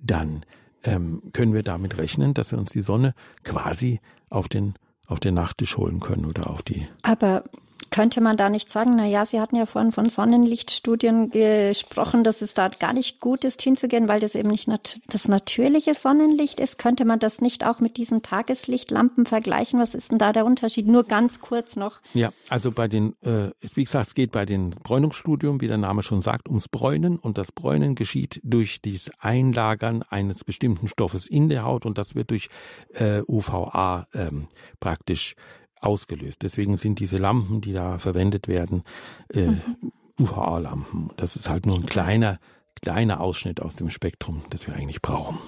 dann 0.00 0.44
ähm, 0.84 1.22
können 1.32 1.54
wir 1.54 1.62
damit 1.62 1.98
rechnen, 1.98 2.34
dass 2.34 2.52
wir 2.52 2.58
uns 2.58 2.70
die 2.72 2.82
Sonne 2.82 3.14
quasi 3.44 4.00
auf 4.30 4.48
den 4.48 4.74
auf 5.06 5.20
den 5.20 5.34
Nachttisch 5.34 5.76
holen 5.76 6.00
können 6.00 6.24
oder 6.24 6.48
auf 6.48 6.62
die. 6.62 6.88
Aber 7.02 7.44
könnte 7.92 8.20
man 8.20 8.36
da 8.36 8.48
nicht 8.48 8.72
sagen, 8.72 8.96
na 8.96 9.06
ja, 9.06 9.24
Sie 9.24 9.38
hatten 9.38 9.54
ja 9.54 9.66
vorhin 9.66 9.92
von 9.92 10.08
Sonnenlichtstudien 10.08 11.30
gesprochen, 11.30 12.24
dass 12.24 12.42
es 12.42 12.54
da 12.54 12.68
gar 12.68 12.92
nicht 12.92 13.20
gut 13.20 13.44
ist, 13.44 13.62
hinzugehen, 13.62 14.08
weil 14.08 14.18
das 14.18 14.34
eben 14.34 14.48
nicht 14.48 14.66
nat 14.66 14.98
das 15.06 15.28
natürliche 15.28 15.94
Sonnenlicht 15.94 16.58
ist. 16.58 16.78
Könnte 16.78 17.04
man 17.04 17.20
das 17.20 17.40
nicht 17.40 17.64
auch 17.64 17.80
mit 17.80 17.98
diesen 17.98 18.22
Tageslichtlampen 18.22 19.26
vergleichen? 19.26 19.78
Was 19.78 19.94
ist 19.94 20.10
denn 20.10 20.18
da 20.18 20.32
der 20.32 20.46
Unterschied? 20.46 20.86
Nur 20.86 21.04
ganz 21.04 21.40
kurz 21.40 21.76
noch. 21.76 22.00
Ja, 22.14 22.32
also 22.48 22.72
bei 22.72 22.88
den, 22.88 23.14
äh, 23.22 23.50
wie 23.60 23.84
gesagt, 23.84 24.08
es 24.08 24.14
geht 24.14 24.32
bei 24.32 24.46
den 24.46 24.70
Bräunungsstudien, 24.70 25.60
wie 25.60 25.68
der 25.68 25.76
Name 25.76 26.02
schon 26.02 26.22
sagt, 26.22 26.48
ums 26.48 26.68
Bräunen 26.68 27.18
und 27.18 27.36
das 27.36 27.52
Bräunen 27.52 27.94
geschieht 27.94 28.40
durch 28.42 28.80
das 28.80 29.10
Einlagern 29.20 30.02
eines 30.08 30.44
bestimmten 30.44 30.88
Stoffes 30.88 31.28
in 31.28 31.50
der 31.50 31.64
Haut 31.64 31.84
und 31.84 31.98
das 31.98 32.14
wird 32.14 32.30
durch 32.30 32.48
äh, 32.94 33.20
UVA 33.28 34.06
ähm, 34.14 34.48
praktisch 34.80 35.36
ausgelöst. 35.82 36.42
Deswegen 36.42 36.76
sind 36.76 36.98
diese 36.98 37.18
Lampen, 37.18 37.60
die 37.60 37.72
da 37.72 37.98
verwendet 37.98 38.48
werden, 38.48 38.84
äh, 39.32 39.48
mhm. 39.48 39.92
UVA-Lampen. 40.20 41.10
Das 41.16 41.36
ist 41.36 41.48
halt 41.48 41.66
nur 41.66 41.76
ein 41.76 41.86
kleiner, 41.86 42.38
kleiner 42.80 43.20
Ausschnitt 43.20 43.60
aus 43.60 43.76
dem 43.76 43.90
Spektrum, 43.90 44.42
das 44.50 44.66
wir 44.66 44.74
eigentlich 44.74 45.02
brauchen. 45.02 45.38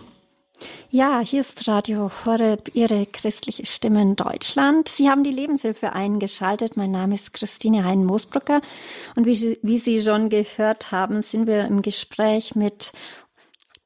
Ja, 0.91 1.21
hier 1.21 1.41
ist 1.41 1.67
Radio 1.67 2.11
Horeb, 2.25 2.71
Ihre 2.75 3.07
christliche 3.07 3.67
Stimme 3.67 4.01
in 4.01 4.17
Deutschland. 4.17 4.89
Sie 4.89 5.11
haben 5.11 5.25
die 5.25 5.33
Lebenshilfe 5.33 5.93
eingeschaltet. 5.93 6.77
Mein 6.77 6.93
Name 6.93 7.17
ist 7.17 7.33
Christine 7.33 7.85
Hein-Moosbrucker. 7.85 8.61
Und 9.17 9.27
wie, 9.27 9.59
wie 9.63 9.79
Sie 9.79 10.01
schon 10.01 10.29
gehört 10.29 10.93
haben, 10.93 11.23
sind 11.23 11.47
wir 11.47 11.65
im 11.65 11.83
Gespräch 11.83 12.55
mit 12.55 12.93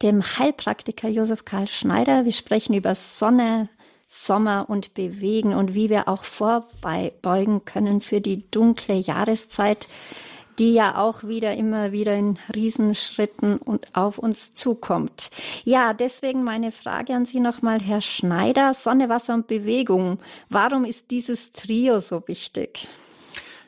dem 0.02 0.22
Heilpraktiker 0.22 1.08
Josef 1.08 1.44
Karl 1.44 1.66
Schneider. 1.66 2.24
Wir 2.24 2.32
sprechen 2.32 2.74
über 2.74 2.94
Sonne, 2.94 3.68
Sommer 4.08 4.66
und 4.68 4.94
bewegen 4.94 5.54
und 5.54 5.74
wie 5.74 5.90
wir 5.90 6.08
auch 6.08 6.24
vorbeugen 6.24 7.64
können 7.66 8.00
für 8.00 8.22
die 8.22 8.50
dunkle 8.50 8.94
Jahreszeit, 8.94 9.86
die 10.58 10.72
ja 10.72 10.96
auch 10.96 11.24
wieder 11.24 11.54
immer 11.54 11.92
wieder 11.92 12.16
in 12.16 12.38
Riesenschritten 12.52 13.58
und 13.58 13.94
auf 13.94 14.18
uns 14.18 14.54
zukommt. 14.54 15.30
Ja, 15.64 15.92
deswegen 15.92 16.42
meine 16.42 16.72
Frage 16.72 17.14
an 17.14 17.26
Sie 17.26 17.38
nochmal, 17.38 17.80
Herr 17.80 18.00
Schneider, 18.00 18.74
Sonne, 18.74 19.08
Wasser 19.08 19.34
und 19.34 19.46
Bewegung. 19.46 20.18
Warum 20.48 20.84
ist 20.84 21.10
dieses 21.10 21.52
Trio 21.52 22.00
so 22.00 22.26
wichtig? 22.26 22.88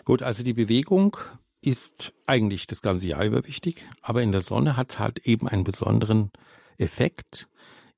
Gut, 0.04 0.22
also 0.22 0.42
die 0.42 0.54
Bewegung 0.54 1.16
ist 1.62 2.12
eigentlich 2.26 2.66
das 2.66 2.80
ganze 2.80 3.08
Jahr 3.08 3.24
über 3.24 3.46
wichtig, 3.46 3.82
aber 4.00 4.22
in 4.22 4.32
der 4.32 4.40
Sonne 4.40 4.76
hat 4.76 4.98
halt 4.98 5.26
eben 5.26 5.46
einen 5.46 5.64
besonderen 5.64 6.30
Effekt 6.78 7.46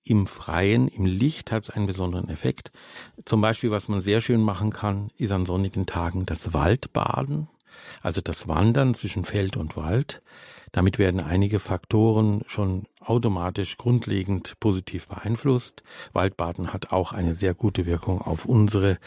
im 0.05 0.27
Freien, 0.27 0.89
im 0.89 1.07
Licht 1.07 1.53
hat 1.53 1.65
es 1.65 1.71
einen 1.71 1.87
besonderen 1.87 2.29
Effekt. 2.29 2.73
Zum 3.25 3.41
Beispiel, 3.41 3.71
was 3.71 3.89
man 3.89 4.01
sehr 4.01 4.21
schön 4.21 4.41
machen 4.41 4.71
kann, 4.71 5.11
ist 5.17 5.33
an 5.33 5.47
sonnigen 5.47 5.87
Tagen 5.87 6.27
das 6.27 6.53
Waldbaden, 6.53 7.49
also 8.03 8.21
das 8.21 8.49
Wandern 8.49 8.95
zwischen 8.95 9.25
Feld 9.25 9.57
und 9.57 9.77
Wald. 9.77 10.23
Damit 10.73 10.99
werden 10.99 11.21
einige 11.21 11.61
Faktoren 11.61 12.43
schon 12.47 12.87
automatisch 13.01 13.77
grundlegend 13.77 14.55
positiv 14.59 15.07
beeinflusst. 15.07 15.83
Waldbaden 16.15 16.73
hat 16.73 16.93
auch 16.93 17.13
eine 17.13 17.35
sehr 17.35 17.53
gute 17.53 17.85
Wirkung 17.85 18.23
auf 18.23 18.47
unsere 18.47 18.99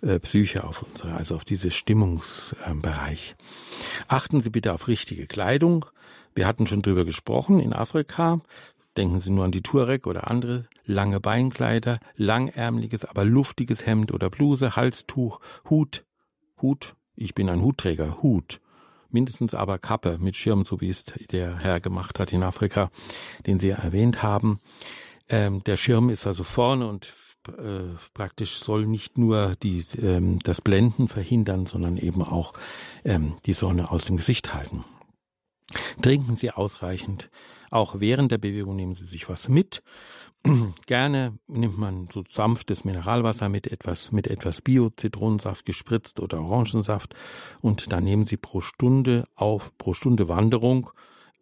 äh, 0.00 0.18
Psyche, 0.18 0.64
auf 0.64 0.82
unsere, 0.82 1.14
also 1.14 1.36
auf 1.36 1.44
diese 1.44 1.70
Stimmungsbereich. 1.70 3.36
Achten 4.08 4.40
Sie 4.40 4.50
bitte 4.50 4.72
auf 4.72 4.88
richtige 4.88 5.26
Kleidung. 5.28 5.86
Wir 6.34 6.46
hatten 6.46 6.66
schon 6.66 6.82
drüber 6.82 7.04
gesprochen 7.04 7.60
in 7.60 7.72
Afrika. 7.72 8.40
Denken 8.96 9.20
Sie 9.20 9.30
nur 9.30 9.44
an 9.44 9.52
die 9.52 9.62
Tuareg 9.62 10.06
oder 10.06 10.30
andere 10.30 10.66
lange 10.84 11.18
Beinkleider, 11.18 11.98
langärmliches, 12.16 13.04
aber 13.04 13.24
luftiges 13.24 13.86
Hemd 13.86 14.12
oder 14.12 14.28
Bluse, 14.28 14.76
Halstuch, 14.76 15.40
Hut, 15.70 16.04
Hut, 16.60 16.94
ich 17.16 17.34
bin 17.34 17.48
ein 17.48 17.62
Hutträger, 17.62 18.22
Hut, 18.22 18.60
mindestens 19.10 19.54
aber 19.54 19.78
Kappe 19.78 20.18
mit 20.18 20.36
Schirm, 20.36 20.64
so 20.64 20.80
wie 20.80 20.90
es 20.90 21.04
der 21.04 21.58
Herr 21.58 21.80
gemacht 21.80 22.18
hat 22.18 22.32
in 22.32 22.42
Afrika, 22.42 22.90
den 23.46 23.58
Sie 23.58 23.70
erwähnt 23.70 24.22
haben. 24.22 24.60
Ähm, 25.28 25.64
der 25.64 25.76
Schirm 25.76 26.10
ist 26.10 26.26
also 26.26 26.44
vorne 26.44 26.86
und 26.86 27.14
äh, 27.48 27.96
praktisch 28.14 28.58
soll 28.58 28.86
nicht 28.86 29.18
nur 29.18 29.56
die, 29.62 29.82
ähm, 30.00 30.38
das 30.40 30.60
Blenden 30.60 31.08
verhindern, 31.08 31.66
sondern 31.66 31.96
eben 31.96 32.22
auch 32.22 32.52
ähm, 33.04 33.36
die 33.46 33.54
Sonne 33.54 33.90
aus 33.90 34.04
dem 34.04 34.16
Gesicht 34.16 34.54
halten. 34.54 34.84
Trinken 36.02 36.36
Sie 36.36 36.50
ausreichend 36.50 37.30
auch 37.72 38.00
während 38.00 38.30
der 38.30 38.38
Bewegung 38.38 38.76
nehmen 38.76 38.94
Sie 38.94 39.06
sich 39.06 39.28
was 39.28 39.48
mit. 39.48 39.82
Gerne 40.86 41.38
nimmt 41.46 41.78
man 41.78 42.08
so 42.12 42.24
sanftes 42.28 42.84
Mineralwasser 42.84 43.48
mit 43.48 43.66
etwas, 43.66 44.12
mit 44.12 44.26
etwas 44.26 44.60
Bio-Zitronensaft 44.60 45.64
gespritzt 45.64 46.20
oder 46.20 46.40
Orangensaft 46.40 47.14
und 47.60 47.92
dann 47.92 48.04
nehmen 48.04 48.24
Sie 48.24 48.36
pro 48.36 48.60
Stunde 48.60 49.26
auf, 49.34 49.76
pro 49.78 49.94
Stunde 49.94 50.28
Wanderung 50.28 50.90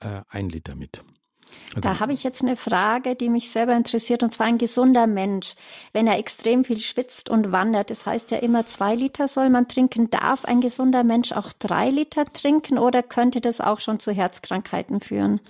äh, 0.01 0.23
ein 0.29 0.49
Liter 0.49 0.75
mit. 0.75 1.03
Also, 1.75 1.89
da 1.89 2.01
habe 2.01 2.13
ich 2.13 2.23
jetzt 2.23 2.43
eine 2.43 2.57
Frage, 2.57 3.15
die 3.15 3.29
mich 3.29 3.51
selber 3.51 3.77
interessiert, 3.77 4.23
und 4.23 4.33
zwar 4.33 4.47
ein 4.47 4.59
gesunder 4.59 5.07
Mensch, 5.07 5.55
wenn 5.93 6.07
er 6.07 6.19
extrem 6.19 6.65
viel 6.65 6.79
schwitzt 6.79 7.31
und 7.31 7.53
wandert, 7.53 7.91
das 7.91 8.07
heißt 8.07 8.31
ja 8.31 8.39
immer 8.39 8.67
zwei 8.67 8.95
Liter 8.95 9.29
soll 9.29 9.51
man 9.51 9.69
trinken, 9.69 10.11
darf 10.11 10.45
ein 10.45 10.61
gesunder 10.61 11.05
Mensch 11.05 11.33
auch 11.33 11.53
drei 11.59 11.91
Liter 11.91 12.25
trinken 12.33 12.79
oder 12.79 13.03
könnte 13.03 13.41
das 13.41 13.61
auch 13.61 13.81
schon 13.81 14.01
zu 14.01 14.13
Herzkrankheiten 14.13 15.01
führen? 15.01 15.41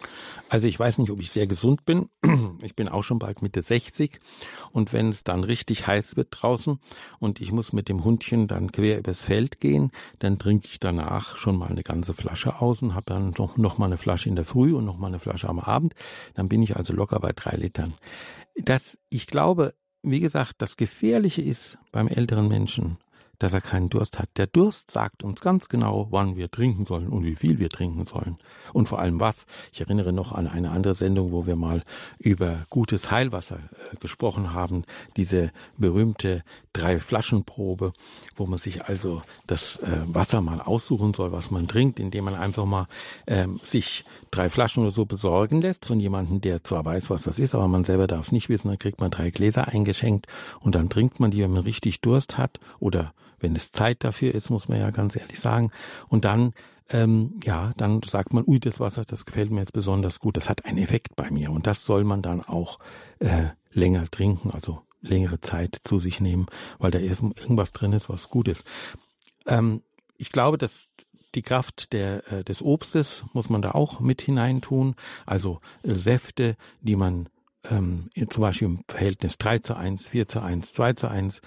Also 0.50 0.66
ich 0.66 0.78
weiß 0.78 0.98
nicht, 0.98 1.10
ob 1.12 1.20
ich 1.20 1.30
sehr 1.30 1.46
gesund 1.46 1.84
bin. 1.86 2.08
Ich 2.62 2.74
bin 2.74 2.88
auch 2.88 3.02
schon 3.02 3.18
bald 3.18 3.42
Mitte 3.42 3.62
60 3.62 4.20
und 4.72 4.92
wenn 4.92 5.08
es 5.08 5.24
dann 5.24 5.44
richtig 5.44 5.86
heiß 5.86 6.16
wird 6.16 6.28
draußen 6.30 6.78
und 7.18 7.40
ich 7.40 7.52
muss 7.52 7.72
mit 7.72 7.88
dem 7.88 8.04
Hundchen 8.04 8.48
dann 8.48 8.70
quer 8.70 8.98
übers 8.98 9.22
Feld 9.22 9.60
gehen, 9.60 9.92
dann 10.18 10.38
trinke 10.38 10.66
ich 10.66 10.78
danach 10.78 11.36
schon 11.36 11.56
mal 11.56 11.68
eine 11.68 11.82
ganze 11.82 12.12
Flasche 12.12 12.60
aus 12.60 12.82
und 12.82 12.94
habe 12.94 13.06
dann 13.06 13.34
noch, 13.38 13.56
noch 13.56 13.78
mal 13.78 13.86
eine 13.86 13.96
Flasche 13.96 14.28
in 14.28 14.36
der 14.36 14.44
Früh 14.44 14.74
und 14.74 14.84
noch 14.84 14.98
mal 14.98 15.06
eine 15.06 15.18
Flasche 15.18 15.48
am 15.48 15.58
Abend. 15.58 15.89
Dann 16.34 16.48
bin 16.48 16.62
ich 16.62 16.76
also 16.76 16.92
locker 16.92 17.20
bei 17.20 17.32
drei 17.32 17.56
Litern. 17.56 17.94
Das, 18.56 18.98
ich 19.08 19.26
glaube, 19.26 19.74
wie 20.02 20.20
gesagt, 20.20 20.56
das 20.58 20.76
Gefährliche 20.76 21.42
ist 21.42 21.78
beim 21.92 22.08
älteren 22.08 22.48
Menschen, 22.48 22.98
dass 23.40 23.54
er 23.54 23.60
keinen 23.60 23.88
Durst 23.88 24.18
hat. 24.18 24.28
Der 24.36 24.46
Durst 24.46 24.90
sagt 24.90 25.24
uns 25.24 25.40
ganz 25.40 25.68
genau, 25.68 26.06
wann 26.10 26.36
wir 26.36 26.50
trinken 26.50 26.84
sollen 26.84 27.08
und 27.08 27.24
wie 27.24 27.34
viel 27.34 27.58
wir 27.58 27.70
trinken 27.70 28.04
sollen. 28.04 28.38
Und 28.72 28.88
vor 28.88 29.00
allem 29.00 29.18
was. 29.18 29.46
Ich 29.72 29.80
erinnere 29.80 30.12
noch 30.12 30.32
an 30.32 30.46
eine 30.46 30.70
andere 30.70 30.94
Sendung, 30.94 31.32
wo 31.32 31.46
wir 31.46 31.56
mal 31.56 31.82
über 32.18 32.66
gutes 32.68 33.10
Heilwasser 33.10 33.56
äh, 33.56 33.96
gesprochen 33.96 34.52
haben. 34.52 34.84
Diese 35.16 35.50
berühmte 35.78 36.44
Drei-Flaschen-Probe, 36.74 37.94
wo 38.36 38.46
man 38.46 38.58
sich 38.58 38.84
also 38.84 39.22
das 39.46 39.76
äh, 39.76 40.02
Wasser 40.04 40.42
mal 40.42 40.60
aussuchen 40.60 41.14
soll, 41.14 41.32
was 41.32 41.50
man 41.50 41.66
trinkt, 41.66 41.98
indem 41.98 42.26
man 42.26 42.34
einfach 42.34 42.66
mal 42.66 42.88
äh, 43.24 43.46
sich 43.64 44.04
drei 44.30 44.50
Flaschen 44.50 44.82
oder 44.82 44.92
so 44.92 45.06
besorgen 45.06 45.62
lässt 45.62 45.86
von 45.86 45.98
jemandem, 45.98 46.42
der 46.42 46.62
zwar 46.62 46.84
weiß, 46.84 47.08
was 47.08 47.22
das 47.22 47.38
ist, 47.38 47.54
aber 47.54 47.68
man 47.68 47.84
selber 47.84 48.06
darf 48.06 48.26
es 48.26 48.32
nicht 48.32 48.50
wissen. 48.50 48.68
Dann 48.68 48.78
kriegt 48.78 49.00
man 49.00 49.10
drei 49.10 49.30
Gläser 49.30 49.68
eingeschenkt 49.68 50.26
und 50.60 50.74
dann 50.74 50.90
trinkt 50.90 51.20
man 51.20 51.30
die, 51.30 51.42
wenn 51.42 51.52
man 51.52 51.62
richtig 51.62 52.02
Durst 52.02 52.36
hat 52.36 52.60
oder 52.80 53.14
wenn 53.40 53.56
es 53.56 53.72
Zeit 53.72 54.04
dafür 54.04 54.34
ist, 54.34 54.50
muss 54.50 54.68
man 54.68 54.78
ja 54.78 54.90
ganz 54.90 55.16
ehrlich 55.16 55.40
sagen. 55.40 55.70
Und 56.08 56.24
dann 56.24 56.52
ähm, 56.92 57.38
ja, 57.44 57.72
dann 57.76 58.02
sagt 58.02 58.32
man, 58.32 58.44
ui, 58.46 58.58
das 58.58 58.80
Wasser, 58.80 59.04
das 59.04 59.24
gefällt 59.24 59.50
mir 59.50 59.60
jetzt 59.60 59.72
besonders 59.72 60.18
gut. 60.18 60.36
Das 60.36 60.48
hat 60.48 60.64
einen 60.64 60.78
Effekt 60.78 61.14
bei 61.16 61.30
mir 61.30 61.52
und 61.52 61.66
das 61.66 61.84
soll 61.84 62.04
man 62.04 62.20
dann 62.20 62.40
auch 62.40 62.78
äh, 63.20 63.48
länger 63.72 64.10
trinken, 64.10 64.50
also 64.50 64.82
längere 65.00 65.40
Zeit 65.40 65.78
zu 65.82 65.98
sich 65.98 66.20
nehmen, 66.20 66.46
weil 66.78 66.90
da 66.90 66.98
irgendwas 66.98 67.72
drin 67.72 67.92
ist, 67.92 68.08
was 68.08 68.28
gut 68.28 68.48
ist. 68.48 68.64
Ähm, 69.46 69.82
ich 70.18 70.32
glaube, 70.32 70.58
dass 70.58 70.90
die 71.34 71.42
Kraft 71.42 71.92
der, 71.92 72.30
äh, 72.32 72.44
des 72.44 72.62
Obstes 72.62 73.24
muss 73.32 73.48
man 73.48 73.62
da 73.62 73.72
auch 73.72 74.00
mit 74.00 74.20
hineintun, 74.20 74.96
also 75.26 75.60
äh, 75.82 75.94
Säfte, 75.94 76.56
die 76.80 76.96
man 76.96 77.28
ähm, 77.64 78.10
zum 78.30 78.40
Beispiel 78.40 78.68
im 78.68 78.84
Verhältnis 78.88 79.38
3 79.38 79.58
zu 79.60 79.76
1, 79.76 80.08
4 80.08 80.28
zu 80.28 80.42
1, 80.42 80.72
2 80.72 80.92
zu 80.94 81.08
1 81.08 81.40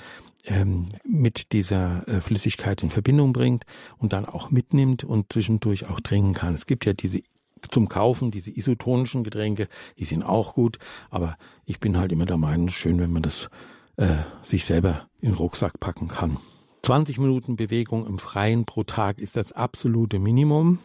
ähm, 0.46 0.90
mit 1.04 1.52
dieser 1.54 2.08
äh, 2.08 2.22
Flüssigkeit 2.22 2.84
in 2.84 2.90
Verbindung 2.90 3.34
bringt 3.34 3.66
und 3.98 4.14
dann 4.14 4.26
auch 4.26 4.52
mitnimmt 4.52 5.04
und 5.04 5.32
zwischendurch 5.32 5.90
auch 5.90 6.00
trinken 6.00 6.34
kann. 6.34 6.54
Es 6.54 6.66
gibt 6.66 6.86
ja 6.86 6.94
diese 6.94 7.22
zum 7.70 7.88
Kaufen, 7.88 8.30
diese 8.30 8.52
isotonischen 8.52 9.24
Getränke, 9.24 9.70
die 9.98 10.04
sind 10.04 10.22
auch 10.22 10.54
gut, 10.54 10.80
aber 11.10 11.38
ich 11.66 11.80
bin 11.80 11.98
halt 11.98 12.12
immer 12.12 12.26
der 12.26 12.36
Meinung, 12.36 12.68
schön, 12.68 13.00
wenn 13.00 13.12
man 13.12 13.24
das 13.24 13.50
äh, 13.96 14.18
sich 14.42 14.66
selber 14.66 15.08
in 15.22 15.30
den 15.30 15.38
Rucksack 15.38 15.80
packen 15.80 16.10
kann. 16.10 16.38
20 16.82 17.20
Minuten 17.20 17.56
Bewegung 17.56 18.06
im 18.06 18.20
Freien 18.20 18.66
pro 18.66 18.84
Tag 18.84 19.22
ist 19.22 19.38
das 19.38 19.54
absolute 19.54 20.20
Minimum 20.20 20.80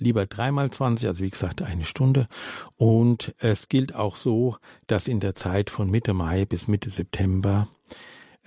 lieber 0.00 0.26
dreimal 0.26 0.70
20, 0.70 1.06
also 1.06 1.24
wie 1.24 1.30
gesagt 1.30 1.62
eine 1.62 1.84
Stunde. 1.84 2.26
Und 2.76 3.34
es 3.38 3.68
gilt 3.68 3.94
auch 3.94 4.16
so, 4.16 4.56
dass 4.86 5.06
in 5.06 5.20
der 5.20 5.34
Zeit 5.34 5.70
von 5.70 5.90
Mitte 5.90 6.14
Mai 6.14 6.44
bis 6.46 6.66
Mitte 6.66 6.90
September 6.90 7.68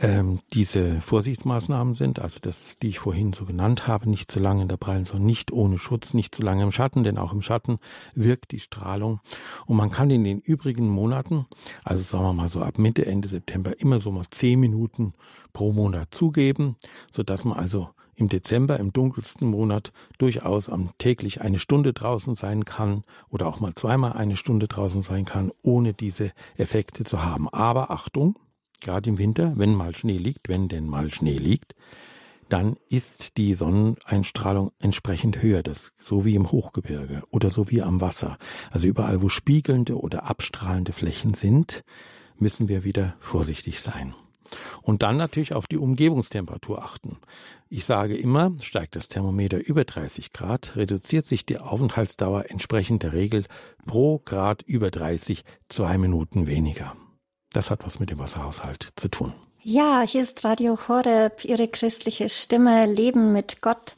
ähm, 0.04 0.42
diese 0.52 1.00
Vorsichtsmaßnahmen 1.00 1.94
sind, 1.94 2.20
also 2.20 2.40
das, 2.42 2.78
die 2.78 2.90
ich 2.90 3.00
vorhin 3.00 3.32
so 3.32 3.46
genannt 3.46 3.88
habe, 3.88 4.10
nicht 4.10 4.30
zu 4.30 4.42
lange 4.42 4.64
in 4.64 4.68
der 4.68 4.76
prallen 4.76 5.06
Sonne, 5.06 5.24
nicht 5.24 5.54
ohne 5.54 5.78
Schutz, 5.78 6.14
nicht 6.14 6.36
zu 6.36 6.44
lange 6.44 6.64
im 6.64 6.74
Schatten, 6.74 7.06
denn 7.06 7.18
auch 7.18 7.32
im 7.32 7.42
Schatten 7.42 7.80
wirkt 8.14 8.52
die 8.52 8.60
Strahlung. 8.60 9.22
Und 9.66 9.78
man 9.78 9.92
kann 9.92 10.12
in 10.12 10.26
den 10.26 10.40
übrigen 10.40 10.90
Monaten, 10.90 11.46
also 11.86 12.04
sagen 12.04 12.26
wir 12.26 12.34
mal 12.34 12.50
so 12.50 12.62
ab 12.62 12.78
Mitte, 12.78 13.06
Ende 13.06 13.30
September, 13.30 13.80
immer 13.80 14.00
so 14.00 14.12
mal 14.12 14.26
zehn 14.30 14.60
Minuten 14.60 15.14
pro 15.54 15.72
Monat 15.72 16.14
zugeben, 16.14 16.76
so 17.10 17.24
dass 17.24 17.46
man 17.46 17.58
also 17.58 17.88
im 18.16 18.28
Dezember, 18.28 18.80
im 18.80 18.92
dunkelsten 18.92 19.48
Monat, 19.48 19.94
durchaus 20.18 20.68
am 20.68 20.90
täglich 20.98 21.40
eine 21.40 21.60
Stunde 21.60 21.94
draußen 21.94 22.36
sein 22.36 22.66
kann 22.66 23.06
oder 23.30 23.48
auch 23.48 23.62
mal 23.62 23.74
zweimal 23.74 24.14
eine 24.14 24.36
Stunde 24.36 24.68
draußen 24.68 25.02
sein 25.02 25.24
kann, 25.24 25.52
ohne 25.62 25.94
diese 25.94 26.34
Effekte 26.58 27.06
zu 27.06 27.24
haben. 27.24 27.48
Aber 27.50 27.90
Achtung, 27.90 28.36
gerade 28.84 29.10
im 29.10 29.18
Winter, 29.18 29.54
wenn 29.56 29.74
mal 29.74 29.96
Schnee 29.96 30.18
liegt, 30.18 30.50
wenn 30.50 30.68
denn 30.68 30.88
mal 30.88 31.12
Schnee 31.12 31.38
liegt, 31.38 31.74
dann 32.50 32.78
ist 32.90 33.38
die 33.38 33.56
Sonneneinstrahlung 33.56 34.72
entsprechend 34.80 35.42
höher, 35.42 35.64
das 35.64 35.94
so 35.98 36.24
wie 36.24 36.36
im 36.36 36.52
Hochgebirge 36.52 37.24
oder 37.32 37.50
so 37.50 37.72
wie 37.72 37.82
am 37.82 38.02
Wasser. 38.02 38.38
Also 38.70 38.88
überall, 38.88 39.22
wo 39.22 39.30
spiegelnde 39.30 39.98
oder 39.98 40.30
abstrahlende 40.30 40.94
Flächen 40.94 41.34
sind, 41.34 41.84
müssen 42.38 42.68
wir 42.68 42.84
wieder 42.84 43.16
vorsichtig 43.20 43.80
sein. 43.80 44.14
Und 44.84 45.02
dann 45.02 45.18
natürlich 45.18 45.54
auf 45.54 45.66
die 45.66 45.78
Umgebungstemperatur 45.78 46.84
achten. 46.84 47.18
Ich 47.70 47.86
sage 47.86 48.16
immer, 48.16 48.52
steigt 48.62 48.96
das 48.96 49.10
Thermometer 49.10 49.58
über 49.58 49.84
30 49.84 50.32
Grad, 50.32 50.76
reduziert 50.76 51.26
sich 51.26 51.46
die 51.46 51.58
Aufenthaltsdauer 51.58 52.52
entsprechend 52.52 53.02
der 53.02 53.14
Regel 53.14 53.46
pro 53.88 54.20
Grad 54.20 54.62
über 54.62 54.92
30 54.92 55.44
zwei 55.70 55.98
Minuten 55.98 56.46
weniger. 56.46 56.96
Das 57.54 57.70
hat 57.70 57.86
was 57.86 58.00
mit 58.00 58.10
dem 58.10 58.20
Wasserhaushalt 58.20 58.90
zu 58.96 59.08
tun. 59.08 59.34
Ja, 59.62 60.02
hier 60.02 60.24
ist 60.24 60.44
Radio 60.44 60.78
Horeb, 60.88 61.46
Ihre 61.46 61.70
christliche 61.70 62.28
Stimme, 62.28 62.86
Leben 62.86 63.32
mit 63.32 63.62
Gott. 63.62 63.96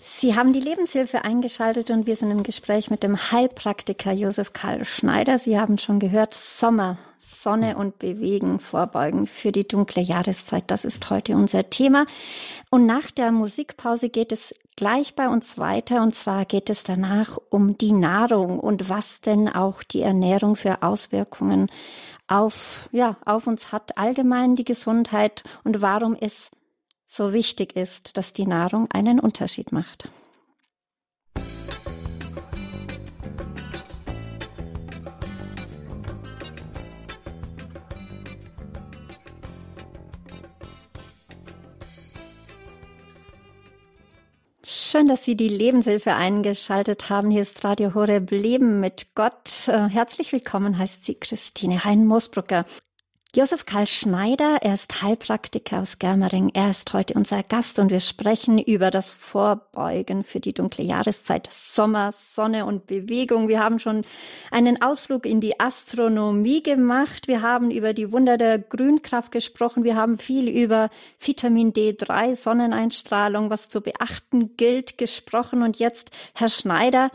Sie 0.00 0.34
haben 0.34 0.52
die 0.52 0.60
Lebenshilfe 0.60 1.22
eingeschaltet 1.22 1.90
und 1.90 2.06
wir 2.06 2.16
sind 2.16 2.30
im 2.30 2.42
Gespräch 2.42 2.90
mit 2.90 3.02
dem 3.02 3.16
Heilpraktiker 3.16 4.10
Josef 4.10 4.52
Karl 4.52 4.84
Schneider. 4.84 5.38
Sie 5.38 5.60
haben 5.60 5.78
schon 5.78 6.00
gehört, 6.00 6.34
Sommer, 6.34 6.96
Sonne 7.20 7.76
und 7.76 7.98
Bewegen 7.98 8.58
vorbeugen 8.58 9.26
für 9.26 9.52
die 9.52 9.68
dunkle 9.68 10.02
Jahreszeit. 10.02 10.64
Das 10.66 10.84
ist 10.84 11.10
heute 11.10 11.36
unser 11.36 11.70
Thema. 11.70 12.06
Und 12.70 12.86
nach 12.86 13.10
der 13.10 13.30
Musikpause 13.30 14.08
geht 14.08 14.32
es 14.32 14.54
gleich 14.74 15.14
bei 15.14 15.28
uns 15.28 15.58
weiter. 15.58 16.02
Und 16.02 16.14
zwar 16.14 16.44
geht 16.44 16.70
es 16.70 16.84
danach 16.84 17.38
um 17.50 17.76
die 17.78 17.92
Nahrung 17.92 18.58
und 18.58 18.88
was 18.88 19.20
denn 19.20 19.48
auch 19.48 19.82
die 19.82 20.02
Ernährung 20.02 20.56
für 20.56 20.82
Auswirkungen 20.82 21.70
auf, 22.28 22.88
ja, 22.92 23.16
auf 23.24 23.46
uns 23.46 23.72
hat, 23.72 23.98
allgemein 23.98 24.54
die 24.54 24.64
Gesundheit 24.64 25.42
und 25.64 25.82
warum 25.82 26.16
es 26.18 26.50
so 27.06 27.32
wichtig 27.32 27.74
ist, 27.74 28.16
dass 28.16 28.32
die 28.34 28.46
Nahrung 28.46 28.90
einen 28.92 29.18
Unterschied 29.18 29.72
macht. 29.72 30.08
Schön, 44.90 45.06
dass 45.06 45.22
Sie 45.22 45.36
die 45.36 45.48
Lebenshilfe 45.48 46.14
eingeschaltet 46.14 47.10
haben. 47.10 47.30
Hier 47.30 47.42
ist 47.42 47.62
Radio 47.62 47.92
Horeb 47.92 48.30
Leben 48.30 48.80
mit 48.80 49.08
Gott. 49.14 49.68
Äh, 49.68 49.90
herzlich 49.90 50.32
willkommen 50.32 50.78
heißt 50.78 51.04
sie 51.04 51.14
Christine 51.14 51.84
Hein-Mosbrucker. 51.84 52.64
Josef 53.34 53.66
Karl 53.66 53.86
Schneider, 53.86 54.56
er 54.62 54.72
ist 54.72 55.02
Heilpraktiker 55.02 55.82
aus 55.82 55.98
Germering. 55.98 56.50
Er 56.54 56.70
ist 56.70 56.94
heute 56.94 57.12
unser 57.12 57.42
Gast 57.42 57.78
und 57.78 57.90
wir 57.90 58.00
sprechen 58.00 58.58
über 58.58 58.90
das 58.90 59.12
Vorbeugen 59.12 60.24
für 60.24 60.40
die 60.40 60.54
dunkle 60.54 60.82
Jahreszeit. 60.82 61.46
Sommer, 61.52 62.12
Sonne 62.16 62.64
und 62.64 62.86
Bewegung. 62.86 63.46
Wir 63.48 63.62
haben 63.62 63.80
schon 63.80 64.00
einen 64.50 64.80
Ausflug 64.80 65.26
in 65.26 65.42
die 65.42 65.60
Astronomie 65.60 66.62
gemacht. 66.62 67.28
Wir 67.28 67.42
haben 67.42 67.70
über 67.70 67.92
die 67.92 68.12
Wunder 68.12 68.38
der 68.38 68.58
Grünkraft 68.58 69.30
gesprochen. 69.30 69.84
Wir 69.84 69.94
haben 69.94 70.16
viel 70.16 70.48
über 70.48 70.88
Vitamin 71.20 71.74
D3, 71.74 72.34
Sonneneinstrahlung, 72.34 73.50
was 73.50 73.68
zu 73.68 73.82
beachten 73.82 74.56
gilt, 74.56 74.96
gesprochen. 74.96 75.62
Und 75.62 75.78
jetzt, 75.78 76.12
Herr 76.32 76.48
Schneider, 76.48 77.10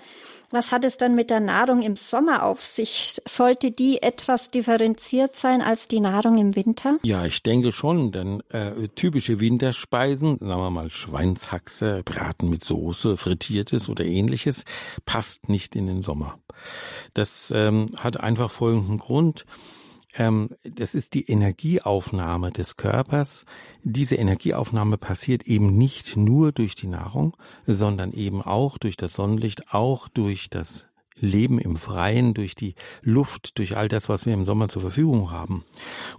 was 0.53 0.71
hat 0.71 0.85
es 0.85 0.97
dann 0.97 1.15
mit 1.15 1.29
der 1.29 1.39
Nahrung 1.39 1.81
im 1.81 1.95
Sommer 1.95 2.43
auf 2.43 2.63
sich? 2.63 3.19
Sollte 3.27 3.71
die 3.71 4.01
etwas 4.03 4.51
differenziert 4.51 5.35
sein 5.35 5.61
als 5.61 5.87
die 5.87 5.99
Nahrung 5.99 6.37
im 6.37 6.55
Winter? 6.55 6.97
Ja, 7.03 7.25
ich 7.25 7.41
denke 7.41 7.71
schon, 7.71 8.11
denn 8.11 8.41
äh, 8.49 8.87
typische 8.89 9.39
Winterspeisen, 9.39 10.37
sagen 10.37 10.61
wir 10.61 10.69
mal 10.69 10.89
Schweinshaxe, 10.89 12.03
Braten 12.05 12.49
mit 12.49 12.63
Soße, 12.63 13.17
frittiertes 13.17 13.89
oder 13.89 14.05
ähnliches, 14.05 14.63
passt 15.05 15.49
nicht 15.49 15.75
in 15.75 15.87
den 15.87 16.01
Sommer. 16.03 16.37
Das 17.13 17.51
ähm, 17.55 17.89
hat 17.97 18.19
einfach 18.19 18.51
folgenden 18.51 18.99
Grund 18.99 19.45
das 20.15 20.95
ist 20.95 21.15
die 21.15 21.29
Energieaufnahme 21.29 22.51
des 22.51 22.77
Körpers. 22.77 23.45
Diese 23.83 24.15
Energieaufnahme 24.15 24.97
passiert 24.97 25.43
eben 25.43 25.75
nicht 25.77 26.15
nur 26.17 26.51
durch 26.51 26.75
die 26.75 26.87
Nahrung, 26.87 27.35
sondern 27.65 28.11
eben 28.11 28.41
auch 28.41 28.77
durch 28.77 28.95
das 28.95 29.13
Sonnenlicht, 29.13 29.73
auch 29.73 30.07
durch 30.07 30.49
das 30.49 30.87
Leben 31.19 31.59
im 31.59 31.75
Freien, 31.75 32.33
durch 32.33 32.55
die 32.55 32.75
Luft, 33.03 33.57
durch 33.57 33.77
all 33.77 33.87
das, 33.87 34.09
was 34.09 34.25
wir 34.25 34.33
im 34.33 34.45
Sommer 34.45 34.69
zur 34.69 34.81
Verfügung 34.81 35.31
haben. 35.31 35.63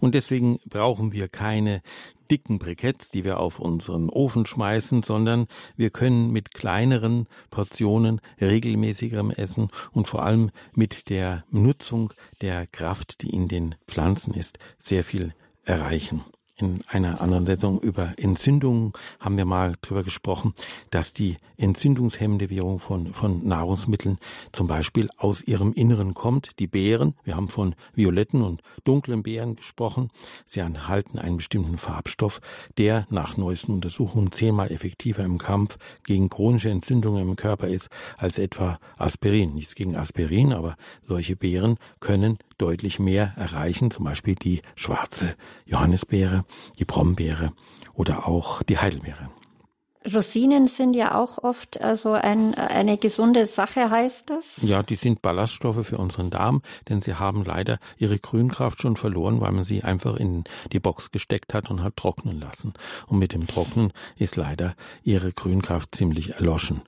Und 0.00 0.14
deswegen 0.14 0.59
brauchen 0.68 1.12
wir 1.12 1.28
keine 1.28 1.83
dicken 2.30 2.59
Briketts, 2.59 3.11
die 3.11 3.24
wir 3.24 3.38
auf 3.38 3.59
unseren 3.59 4.09
Ofen 4.09 4.46
schmeißen, 4.46 5.02
sondern 5.02 5.46
wir 5.76 5.90
können 5.90 6.30
mit 6.30 6.54
kleineren 6.54 7.26
Portionen 7.50 8.20
regelmäßigerem 8.40 9.30
Essen 9.30 9.68
und 9.92 10.09
vor 10.09 10.24
allem 10.24 10.50
mit 10.72 11.11
der 11.11 11.44
Nutzung 11.50 12.12
der 12.40 12.66
Kraft, 12.66 13.22
die 13.22 13.30
in 13.30 13.48
den 13.48 13.74
Pflanzen 13.87 14.35
ist, 14.35 14.59
sehr 14.78 15.04
viel 15.04 15.35
erreichen. 15.64 16.22
In 16.56 16.84
einer 16.86 17.20
anderen 17.20 17.46
Sendung 17.46 17.80
über 17.80 18.12
Entzündungen 18.16 18.92
haben 19.18 19.36
wir 19.36 19.44
mal 19.44 19.74
drüber 19.82 20.05
gesprochen, 20.05 20.55
dass 20.90 21.12
die 21.12 21.36
entzündungshemmende 21.57 22.48
Wirkung 22.48 22.78
von, 22.78 23.12
von 23.12 23.46
Nahrungsmitteln 23.46 24.18
zum 24.52 24.68
Beispiel 24.68 25.09
aus 25.16 25.42
ihrem 25.42 25.72
Inneren 25.72 26.14
kommt. 26.14 26.59
Die 26.61 26.68
Beeren, 26.68 27.14
wir 27.24 27.34
haben 27.34 27.48
von 27.48 27.74
violetten 27.94 28.42
und 28.42 28.62
dunklen 28.84 29.22
Beeren 29.22 29.57
gesprochen, 29.57 30.11
sie 30.46 30.61
enthalten 30.61 31.18
einen 31.18 31.38
bestimmten 31.38 31.76
Farbstoff, 31.76 32.40
der 32.78 33.07
nach 33.11 33.36
neuesten 33.36 33.72
Untersuchungen 33.72 34.30
zehnmal 34.30 34.70
effektiver 34.70 35.24
im 35.24 35.38
Kampf 35.38 35.76
gegen 36.05 36.28
chronische 36.28 36.70
Entzündungen 36.70 37.28
im 37.28 37.36
Körper 37.36 37.66
ist 37.68 37.88
als 38.16 38.38
etwa 38.38 38.78
Aspirin. 38.96 39.55
Nichts 39.55 39.74
gegen 39.74 39.96
Aspirin, 39.96 40.52
aber 40.52 40.76
solche 41.02 41.34
Beeren 41.34 41.78
können 41.98 42.38
deutlich 42.59 42.98
mehr 42.98 43.32
erreichen, 43.36 43.90
zum 43.90 44.05
Beispiel 44.05 44.34
die 44.34 44.62
schwarze 44.76 45.36
Johannisbeere, 45.66 46.44
die 46.78 46.84
Brombeere 46.84 47.52
oder 47.92 48.26
auch 48.26 48.62
die 48.62 48.78
Heidelbeere. 48.78 49.30
Rosinen 50.12 50.66
sind 50.66 50.94
ja 50.94 51.14
auch 51.14 51.38
oft 51.38 51.80
also 51.80 52.12
ein, 52.12 52.55
eine 52.55 52.98
gesunde 52.98 53.46
Sache, 53.46 53.90
heißt 53.90 54.30
das? 54.30 54.59
Ja, 54.62 54.82
die 54.82 54.96
sind 54.96 55.22
Ballaststoffe 55.22 55.86
für 55.86 55.98
unseren 55.98 56.30
Darm, 56.30 56.62
denn 56.88 57.00
sie 57.00 57.14
haben 57.14 57.44
leider 57.44 57.78
ihre 57.96 58.18
Grünkraft 58.18 58.82
schon 58.82 58.96
verloren, 58.96 59.40
weil 59.40 59.52
man 59.52 59.64
sie 59.64 59.82
einfach 59.82 60.16
in 60.16 60.44
die 60.72 60.80
Box 60.80 61.11
gesteckt 61.11 61.55
hat 61.55 61.70
und 61.70 61.82
hat 61.82 61.96
trocknen 61.96 62.38
lassen. 62.38 62.74
Und 63.07 63.18
mit 63.18 63.32
dem 63.32 63.46
Trocknen 63.46 63.92
ist 64.16 64.36
leider 64.36 64.74
ihre 65.02 65.32
Grünkraft 65.32 65.94
ziemlich 65.94 66.34
erloschen. 66.34 66.82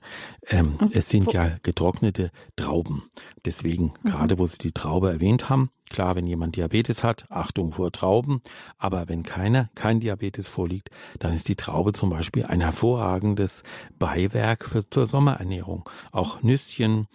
Ähm, 0.47 0.77
es 0.91 1.09
sind 1.09 1.33
ja 1.33 1.57
getrocknete 1.63 2.31
Trauben. 2.55 3.09
Deswegen, 3.45 3.93
mhm. 4.03 4.09
gerade 4.09 4.37
wo 4.37 4.45
Sie 4.45 4.59
die 4.59 4.71
Traube 4.71 5.11
erwähnt 5.11 5.49
haben, 5.49 5.71
Klar, 5.89 6.15
wenn 6.15 6.27
jemand 6.27 6.55
Diabetes 6.55 7.03
hat, 7.03 7.25
Achtung 7.29 7.71
vor 7.71 7.91
Trauben. 7.91 8.41
Aber 8.77 9.07
wenn 9.07 9.23
keiner, 9.23 9.69
kein 9.75 9.99
Diabetes 9.99 10.47
vorliegt, 10.47 10.89
dann 11.19 11.33
ist 11.33 11.47
die 11.47 11.55
Traube 11.55 11.93
zum 11.93 12.09
Beispiel 12.09 12.45
ein 12.45 12.61
hervorragendes 12.61 13.63
Beiwerk 13.97 14.65
für, 14.65 14.89
zur 14.89 15.07
Sommerernährung. 15.07 15.89
Auch 16.11 16.43
Nüsschen 16.43 17.07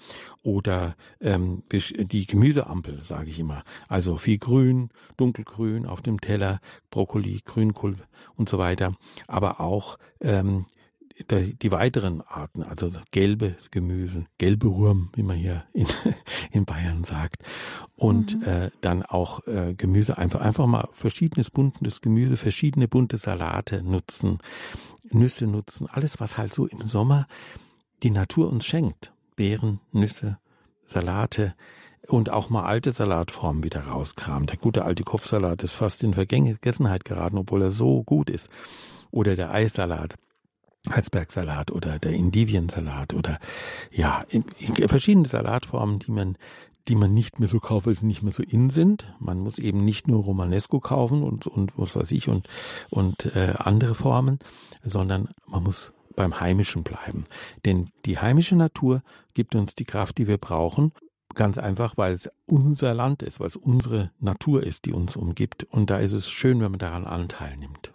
oder 0.42 0.96
ähm, 1.20 1.62
die 1.70 2.26
Gemüseampel, 2.26 3.04
sage 3.04 3.30
ich 3.30 3.38
immer. 3.38 3.62
Also 3.88 4.16
viel 4.16 4.38
Grün, 4.38 4.90
dunkelgrün 5.16 5.86
auf 5.86 6.00
dem 6.00 6.20
Teller, 6.20 6.60
Brokkoli, 6.90 7.42
Grünkohl 7.44 7.96
und 8.36 8.48
so 8.48 8.58
weiter. 8.58 8.96
Aber 9.26 9.60
auch 9.60 9.98
ähm, 10.20 10.66
die 11.30 11.70
weiteren 11.70 12.20
Arten, 12.22 12.62
also 12.62 12.90
gelbe 13.10 13.56
Gemüse, 13.70 14.26
gelbe 14.38 14.74
Wurm, 14.74 15.10
wie 15.14 15.22
man 15.22 15.36
hier 15.36 15.64
in, 15.72 15.86
in 16.50 16.64
Bayern 16.64 17.04
sagt, 17.04 17.42
und 17.96 18.36
mhm. 18.36 18.42
äh, 18.44 18.70
dann 18.80 19.02
auch 19.02 19.46
äh, 19.46 19.74
Gemüse 19.74 20.18
einfach 20.18 20.40
einfach 20.40 20.66
mal 20.66 20.88
verschiedenes 20.92 21.50
buntes 21.50 22.00
Gemüse, 22.00 22.36
verschiedene 22.36 22.88
bunte 22.88 23.16
Salate 23.16 23.82
nutzen, 23.82 24.38
Nüsse 25.10 25.46
nutzen, 25.46 25.86
alles 25.90 26.20
was 26.20 26.38
halt 26.38 26.52
so 26.52 26.66
im 26.66 26.82
Sommer 26.82 27.26
die 28.02 28.10
Natur 28.10 28.50
uns 28.50 28.66
schenkt, 28.66 29.12
Beeren, 29.36 29.80
Nüsse, 29.92 30.38
Salate, 30.84 31.54
und 32.08 32.30
auch 32.30 32.50
mal 32.50 32.64
alte 32.64 32.90
Salatformen 32.90 33.62
wieder 33.62 33.86
rauskramen. 33.86 34.46
Der 34.46 34.56
gute 34.56 34.84
alte 34.84 35.04
Kopfsalat 35.04 35.62
ist 35.62 35.74
fast 35.74 36.02
in 36.02 36.14
Vergessenheit 36.14 37.04
geraten, 37.04 37.38
obwohl 37.38 37.62
er 37.62 37.70
so 37.70 38.02
gut 38.02 38.28
ist. 38.28 38.50
Oder 39.10 39.36
der 39.36 39.52
Eissalat. 39.52 40.16
Halsbergsalat 40.90 41.70
oder 41.70 41.98
der 41.98 42.12
Indiviensalat 42.12 43.14
oder 43.14 43.38
ja, 43.90 44.24
verschiedene 44.86 45.26
Salatformen, 45.26 45.98
die 46.00 46.10
man 46.10 46.36
die 46.88 46.96
man 46.96 47.14
nicht 47.14 47.38
mehr 47.38 47.48
so 47.48 47.60
kauft, 47.60 47.86
weil 47.86 47.94
sie 47.94 48.06
nicht 48.06 48.22
mehr 48.22 48.32
so 48.32 48.42
in 48.42 48.70
sind. 48.70 49.14
Man 49.20 49.38
muss 49.38 49.58
eben 49.58 49.84
nicht 49.84 50.08
nur 50.08 50.24
Romanesco 50.24 50.80
kaufen 50.80 51.22
und, 51.22 51.46
und 51.46 51.72
was 51.76 51.96
weiß 51.96 52.10
ich 52.10 52.28
und, 52.28 52.48
und 52.90 53.26
äh, 53.36 53.54
andere 53.58 53.94
Formen, 53.94 54.38
sondern 54.82 55.28
man 55.46 55.62
muss 55.62 55.92
beim 56.16 56.40
Heimischen 56.40 56.82
bleiben. 56.82 57.24
Denn 57.64 57.90
die 58.04 58.18
heimische 58.18 58.56
Natur 58.56 59.02
gibt 59.34 59.54
uns 59.54 59.74
die 59.74 59.84
Kraft, 59.84 60.18
die 60.18 60.26
wir 60.26 60.38
brauchen. 60.38 60.92
Ganz 61.34 61.56
einfach, 61.56 61.96
weil 61.96 62.12
es 62.12 62.30
unser 62.46 62.92
Land 62.92 63.22
ist, 63.22 63.40
weil 63.40 63.46
es 63.46 63.56
unsere 63.56 64.10
Natur 64.18 64.62
ist, 64.62 64.84
die 64.84 64.92
uns 64.92 65.16
umgibt. 65.16 65.64
Und 65.64 65.88
da 65.88 65.98
ist 65.98 66.12
es 66.12 66.28
schön, 66.28 66.60
wenn 66.60 66.72
man 66.72 66.78
daran 66.78 67.06
Anteil 67.06 67.56
nimmt. 67.56 67.92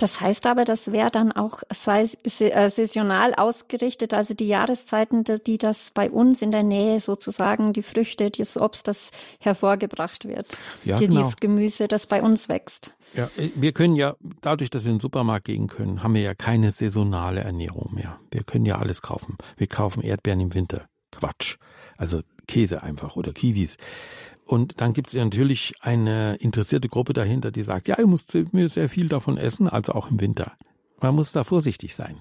Das 0.00 0.18
heißt 0.18 0.46
aber, 0.46 0.64
das 0.64 0.92
wäre 0.92 1.10
dann 1.10 1.30
auch 1.30 1.62
äh, 1.68 2.68
saisonal 2.70 3.34
ausgerichtet, 3.34 4.14
also 4.14 4.32
die 4.32 4.48
Jahreszeiten, 4.48 5.24
die 5.46 5.58
das 5.58 5.90
bei 5.92 6.10
uns 6.10 6.40
in 6.40 6.52
der 6.52 6.62
Nähe 6.62 7.00
sozusagen 7.00 7.74
die 7.74 7.82
Früchte, 7.82 8.30
das 8.30 8.56
Obst, 8.56 8.88
das 8.88 9.10
hervorgebracht 9.40 10.26
wird. 10.26 10.56
Ja, 10.84 10.96
die, 10.96 11.06
genau. 11.06 11.20
Dieses 11.20 11.36
Gemüse, 11.36 11.86
das 11.86 12.06
bei 12.06 12.22
uns 12.22 12.48
wächst. 12.48 12.94
Ja, 13.14 13.30
äh, 13.36 13.50
wir 13.54 13.72
können 13.72 13.94
ja, 13.94 14.16
dadurch, 14.40 14.70
dass 14.70 14.84
wir 14.84 14.90
in 14.90 14.96
den 14.96 15.02
Supermarkt 15.02 15.44
gehen 15.44 15.68
können, 15.68 16.02
haben 16.02 16.14
wir 16.14 16.22
ja 16.22 16.34
keine 16.34 16.70
saisonale 16.70 17.42
Ernährung 17.42 17.92
mehr. 17.92 18.18
Wir 18.30 18.42
können 18.42 18.64
ja 18.64 18.78
alles 18.78 19.02
kaufen. 19.02 19.36
Wir 19.58 19.66
kaufen 19.66 20.02
Erdbeeren 20.02 20.40
im 20.40 20.54
Winter. 20.54 20.86
Quatsch. 21.12 21.58
Also 21.98 22.22
Käse 22.46 22.82
einfach 22.82 23.16
oder 23.16 23.32
Kiwis. 23.32 23.76
Und 24.50 24.80
dann 24.80 24.94
gibt 24.94 25.06
es 25.06 25.12
ja 25.12 25.22
natürlich 25.22 25.74
eine 25.78 26.34
interessierte 26.40 26.88
Gruppe 26.88 27.12
dahinter, 27.12 27.52
die 27.52 27.62
sagt, 27.62 27.86
ja, 27.86 28.00
ihr 28.00 28.08
müsst 28.08 28.32
sehr 28.32 28.88
viel 28.88 29.08
davon 29.08 29.38
essen, 29.38 29.68
also 29.68 29.92
auch 29.92 30.10
im 30.10 30.20
Winter. 30.20 30.54
Man 31.00 31.14
muss 31.14 31.30
da 31.30 31.44
vorsichtig 31.44 31.94
sein. 31.94 32.20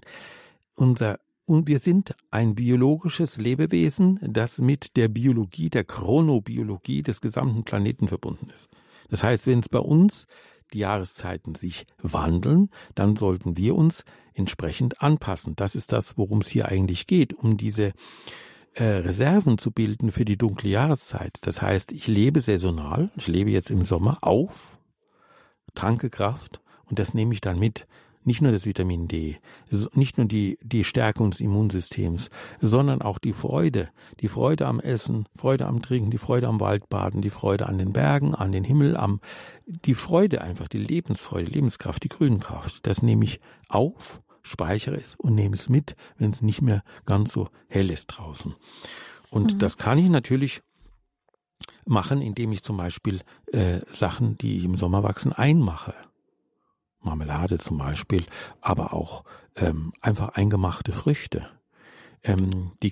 Unser 0.75 1.19
und 1.47 1.67
wir 1.67 1.80
sind 1.80 2.15
ein 2.30 2.53
biologisches 2.53 3.38
Lebewesen, 3.38 4.19
das 4.21 4.59
mit 4.59 4.95
der 4.95 5.07
Biologie, 5.07 5.71
der 5.71 5.84
Chronobiologie 5.84 7.01
des 7.01 7.19
gesamten 7.19 7.63
Planeten 7.63 8.07
verbunden 8.07 8.51
ist. 8.53 8.69
Das 9.09 9.23
heißt, 9.23 9.47
wenn 9.47 9.57
es 9.57 9.69
bei 9.69 9.80
uns 9.80 10.27
die 10.71 10.80
Jahreszeiten 10.80 11.55
sich 11.55 11.88
wandeln, 11.99 12.69
dann 12.93 13.15
sollten 13.15 13.57
wir 13.57 13.73
uns 13.73 14.05
entsprechend 14.36 15.01
anpassen. 15.01 15.55
Das 15.55 15.73
ist 15.75 15.93
das, 15.93 16.15
worum 16.19 16.41
es 16.41 16.47
hier 16.47 16.67
eigentlich 16.67 17.07
geht, 17.07 17.34
um 17.34 17.57
diese 17.57 17.93
äh, 18.80 18.99
Reserven 18.99 19.57
zu 19.57 19.71
bilden 19.71 20.11
für 20.11 20.25
die 20.25 20.38
dunkle 20.38 20.69
Jahreszeit. 20.69 21.38
Das 21.41 21.61
heißt, 21.61 21.91
ich 21.91 22.07
lebe 22.07 22.39
saisonal, 22.39 23.11
ich 23.17 23.27
lebe 23.27 23.51
jetzt 23.51 23.71
im 23.71 23.84
Sommer 23.84 24.19
auf, 24.21 24.80
tanke 25.75 26.09
Kraft 26.09 26.61
und 26.86 26.97
das 26.97 27.13
nehme 27.13 27.34
ich 27.34 27.41
dann 27.41 27.59
mit. 27.59 27.88
Nicht 28.25 28.41
nur 28.41 28.51
das 28.51 28.65
Vitamin 28.65 29.07
D, 29.07 29.38
nicht 29.93 30.17
nur 30.17 30.27
die, 30.27 30.59
die 30.61 30.84
Stärkung 30.84 31.32
des 31.32 31.39
Immunsystems, 31.39 32.30
sondern 32.59 33.01
auch 33.01 33.17
die 33.17 33.34
Freude. 33.34 33.89
Die 34.19 34.27
Freude 34.27 34.67
am 34.67 34.80
Essen, 34.80 35.25
Freude 35.36 35.65
am 35.65 35.82
Trinken, 35.82 36.11
die 36.11 36.17
Freude 36.17 36.47
am 36.47 36.59
Waldbaden, 36.59 37.21
die 37.21 37.30
Freude 37.30 37.67
an 37.67 37.77
den 37.77 37.93
Bergen, 37.93 38.36
an 38.36 38.51
den 38.51 38.65
Himmel, 38.65 38.97
am, 38.97 39.21
die 39.65 39.95
Freude 39.95 40.41
einfach, 40.41 40.67
die 40.67 40.80
Lebensfreude, 40.80 41.49
Lebenskraft, 41.49 42.03
die 42.03 42.09
Grünkraft. 42.09 42.86
Das 42.86 43.01
nehme 43.01 43.23
ich 43.23 43.39
auf 43.69 44.21
speichere 44.42 44.96
es 44.96 45.16
und 45.16 45.36
nehme 45.36 45.56
es 45.56 45.70
mit, 45.70 45.96
wenn 46.18 46.32
es 46.32 46.42
nicht 46.42 46.62
mehr 46.62 46.84
ganz 47.06 47.32
so 47.32 47.50
hell 47.68 47.90
ist 47.90 48.08
draußen. 48.08 48.56
Und 49.30 49.56
mhm. 49.56 49.60
das 49.60 49.78
kann 49.78 49.98
ich 49.98 50.10
natürlich 50.10 50.62
machen, 51.86 52.22
indem 52.22 52.52
ich 52.52 52.64
zum 52.64 52.78
Beispiel 52.78 53.22
äh, 53.52 53.80
Sachen, 53.88 54.38
die 54.38 54.64
im 54.64 54.76
Sommer 54.76 55.04
wachsen, 55.04 55.34
einmache. 55.34 55.94
Marmelade 57.02 57.58
zum 57.60 57.78
Beispiel, 57.78 58.26
aber 58.60 58.94
auch 58.94 59.24
ähm, 59.56 59.94
einfach 60.02 60.30
eingemachte 60.30 60.92
Früchte. 60.92 61.50
Ähm, 62.24 62.74
die, 62.84 62.92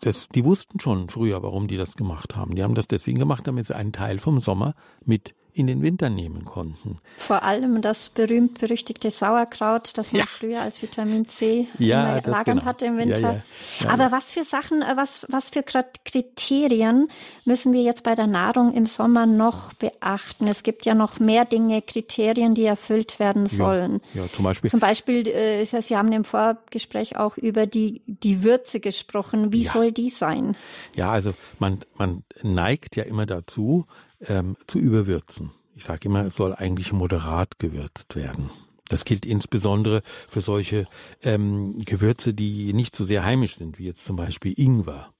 das, 0.00 0.28
die 0.28 0.44
wussten 0.44 0.80
schon 0.80 1.08
früher, 1.08 1.42
warum 1.42 1.68
die 1.68 1.76
das 1.76 1.94
gemacht 1.94 2.34
haben. 2.34 2.56
Die 2.56 2.62
haben 2.64 2.74
das 2.74 2.88
deswegen 2.88 3.18
gemacht, 3.18 3.46
damit 3.46 3.68
sie 3.68 3.76
einen 3.76 3.92
Teil 3.92 4.18
vom 4.18 4.40
Sommer 4.40 4.74
mit 5.04 5.34
in 5.56 5.68
den 5.68 5.82
Winter 5.82 6.10
nehmen 6.10 6.44
konnten. 6.44 6.98
Vor 7.16 7.44
allem 7.44 7.80
das 7.80 8.10
berühmt-berüchtigte 8.10 9.12
Sauerkraut, 9.12 9.96
das 9.96 10.12
man 10.12 10.22
ja. 10.22 10.26
früher 10.26 10.60
als 10.60 10.82
Vitamin 10.82 11.28
C 11.28 11.68
ja, 11.78 12.18
lagern 12.24 12.58
genau. 12.58 12.64
hatte 12.64 12.86
im 12.86 12.98
Winter. 12.98 13.44
Ja, 13.78 13.88
Aber 13.88 14.10
was 14.10 14.32
für 14.32 14.42
Sachen, 14.42 14.82
äh, 14.82 14.96
was, 14.96 15.24
was 15.28 15.50
für 15.50 15.62
Kriterien 15.62 17.08
müssen 17.44 17.72
wir 17.72 17.82
jetzt 17.82 18.02
bei 18.02 18.16
der 18.16 18.26
Nahrung 18.26 18.74
im 18.74 18.86
Sommer 18.86 19.26
noch 19.26 19.72
beachten? 19.74 20.48
Es 20.48 20.64
gibt 20.64 20.86
ja 20.86 20.94
noch 20.94 21.20
mehr 21.20 21.44
Dinge, 21.44 21.82
Kriterien, 21.82 22.56
die 22.56 22.64
erfüllt 22.64 23.20
werden 23.20 23.46
sollen. 23.46 24.00
Ja, 24.12 24.26
zum 24.32 24.44
Beispiel. 24.44 24.70
Zum 24.70 24.80
Beispiel, 24.80 25.28
äh, 25.28 25.64
Sie 25.64 25.96
haben 25.96 26.10
im 26.10 26.24
Vorgespräch 26.24 27.16
auch 27.16 27.36
über 27.36 27.66
die, 27.66 28.02
die 28.06 28.42
Würze 28.42 28.80
gesprochen. 28.80 29.52
Wie 29.52 29.62
soll 29.62 29.92
die 29.92 30.10
sein? 30.10 30.56
Ja, 30.96 31.12
also 31.12 31.32
man, 31.60 31.78
man 31.96 32.24
neigt 32.42 32.96
ja 32.96 33.04
immer 33.04 33.24
dazu, 33.24 33.86
ähm, 34.28 34.56
zu 34.66 34.78
überwürzen. 34.78 35.52
Ich 35.74 35.84
sage 35.84 36.08
immer, 36.08 36.24
es 36.24 36.36
soll 36.36 36.54
eigentlich 36.54 36.92
moderat 36.92 37.58
gewürzt 37.58 38.14
werden. 38.14 38.50
Das 38.88 39.04
gilt 39.04 39.24
insbesondere 39.24 40.02
für 40.28 40.40
solche 40.40 40.86
ähm, 41.22 41.80
Gewürze, 41.84 42.34
die 42.34 42.72
nicht 42.74 42.94
so 42.94 43.04
sehr 43.04 43.24
heimisch 43.24 43.56
sind, 43.56 43.78
wie 43.78 43.86
jetzt 43.86 44.04
zum 44.04 44.16
Beispiel 44.16 44.54
Ingwer. 44.56 45.12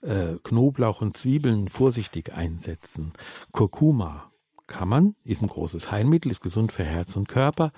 Äh, 0.00 0.36
Knoblauch 0.42 1.00
und 1.00 1.16
Zwiebeln 1.16 1.68
vorsichtig 1.68 2.32
einsetzen. 2.32 3.12
Kurkuma 3.52 4.32
kann 4.66 4.88
man, 4.88 5.14
ist 5.24 5.42
ein 5.42 5.48
großes 5.48 5.90
Heilmittel, 5.90 6.30
ist 6.30 6.40
gesund 6.40 6.72
für 6.72 6.84
Herz 6.84 7.16
und 7.16 7.28
Körper, 7.28 7.72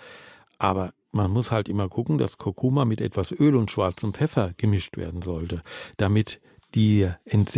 aber 0.59 0.93
man 1.13 1.31
muss 1.31 1.51
halt 1.51 1.69
immer 1.69 1.89
gucken, 1.89 2.19
dass 2.19 2.39
Kurkuma 2.39 2.85
mit 2.85 3.01
etwas 3.01 3.33
Öl 3.33 3.57
und 3.57 3.71
schwarzem 3.71 4.13
Pfeffer 4.13 4.53
gemischt 4.57 4.97
werden 4.97 5.23
sollte, 5.23 5.63
damit 5.97 6.41
die 6.77 7.09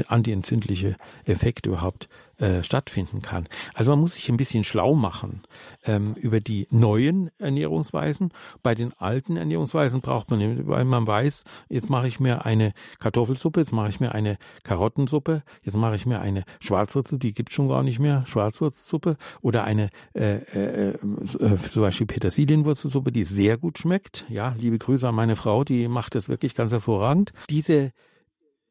antientzündliche 0.07 0.97
Effekt 1.25 1.67
überhaupt 1.67 2.09
äh, 2.39 2.63
stattfinden 2.63 3.21
kann. 3.21 3.49
Also 3.75 3.91
man 3.91 3.99
muss 3.99 4.15
sich 4.15 4.29
ein 4.29 4.37
bisschen 4.37 4.63
schlau 4.63 4.95
machen 4.95 5.43
ähm, 5.85 6.15
über 6.15 6.39
die 6.41 6.69
neuen 6.71 7.33
Ernährungsweisen. 7.41 8.33
Bei 8.63 8.77
den 8.77 8.93
alten 8.97 9.37
Ernährungsweisen 9.37 10.01
braucht 10.01 10.31
man, 10.31 10.69
weil 10.69 10.85
man 10.85 11.05
weiß, 11.05 11.43
jetzt 11.69 11.91
mache 11.91 12.07
ich 12.07 12.21
mir 12.21 12.45
eine 12.45 12.75
Kartoffelsuppe, 13.01 13.59
jetzt 13.59 13.73
mache 13.73 13.89
ich 13.89 13.99
mir 13.99 14.13
eine 14.13 14.39
Karottensuppe, 14.63 15.43
jetzt 15.65 15.77
mache 15.77 15.97
ich 15.97 16.07
mir 16.07 16.21
eine 16.21 16.45
Schwarzwurzel, 16.61 17.19
die 17.19 17.33
gibt 17.33 17.53
schon 17.53 17.69
gar 17.69 17.83
nicht 17.83 17.99
mehr, 17.99 18.25
Schwarzwurzelsuppe 18.29 19.17
oder 19.41 19.65
eine 19.65 19.91
äh, 20.15 20.37
äh, 20.37 20.91
äh, 20.91 21.57
zum 21.57 21.83
Beispiel 21.83 22.07
Petersilienwurzelsuppe, 22.07 23.11
die 23.11 23.25
sehr 23.25 23.59
gut 23.59 23.79
schmeckt. 23.79 24.27
Ja, 24.29 24.55
liebe 24.57 24.79
Grüße 24.79 25.09
an 25.09 25.17
meine 25.17 25.35
Frau, 25.35 25.65
die 25.65 25.89
macht 25.89 26.15
das 26.15 26.29
wirklich 26.29 26.55
ganz 26.55 26.71
hervorragend. 26.71 27.33
Diese 27.51 27.91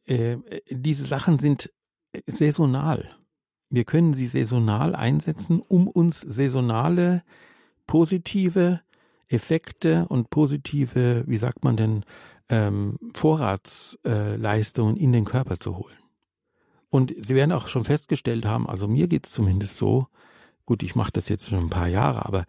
äh, 0.07 0.37
diese 0.69 1.05
Sachen 1.05 1.39
sind 1.39 1.71
saisonal. 2.25 3.09
Wir 3.69 3.83
können 3.83 4.13
sie 4.13 4.27
saisonal 4.27 4.95
einsetzen, 4.95 5.59
um 5.59 5.87
uns 5.87 6.21
saisonale 6.21 7.23
positive 7.85 8.81
Effekte 9.27 10.07
und 10.07 10.29
positive, 10.29 11.23
wie 11.27 11.37
sagt 11.37 11.63
man 11.63 11.75
denn, 11.75 12.05
ähm, 12.49 12.97
Vorratsleistungen 13.13 14.95
in 14.95 15.11
den 15.11 15.25
Körper 15.25 15.57
zu 15.57 15.77
holen. 15.77 15.97
Und 16.89 17.13
Sie 17.17 17.35
werden 17.35 17.51
auch 17.51 17.67
schon 17.67 17.83
festgestellt 17.83 18.45
haben, 18.45 18.67
also 18.67 18.87
mir 18.87 19.09
geht's 19.09 19.33
zumindest 19.33 19.77
so, 19.77 20.07
gut, 20.65 20.83
ich 20.83 20.95
mache 20.95 21.11
das 21.11 21.27
jetzt 21.27 21.49
schon 21.49 21.59
ein 21.59 21.69
paar 21.69 21.89
Jahre, 21.89 22.25
aber 22.25 22.45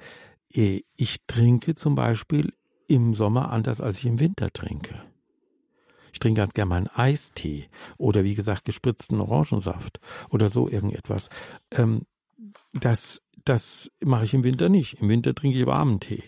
äh, 0.55 0.83
ich 0.95 1.19
trinke 1.27 1.75
zum 1.75 1.97
Beispiel 1.97 2.53
im 2.87 3.15
Sommer 3.15 3.51
anders, 3.51 3.81
als 3.81 3.99
ich 3.99 4.07
im 4.07 4.21
Winter 4.21 4.53
trinke. 4.53 5.03
Ich 6.13 6.19
trinke 6.19 6.41
ganz 6.41 6.55
gerne 6.55 6.69
mal 6.69 6.77
einen 6.77 6.89
Eistee 6.89 7.69
oder 7.97 8.25
wie 8.25 8.35
gesagt 8.35 8.65
gespritzten 8.65 9.21
Orangensaft 9.21 10.01
oder 10.31 10.49
so 10.49 10.69
irgendetwas. 10.69 11.31
Ähm, 11.73 12.03
das, 12.73 13.23
das 13.45 13.91
mache 14.05 14.25
ich 14.25 14.35
im 14.35 14.45
Winter 14.45 14.69
nicht. 14.69 15.01
Im 15.01 15.09
Winter 15.09 15.35
trinke 15.35 15.59
ich 15.59 15.67
warmen 15.67 16.01
Tee. 16.01 16.25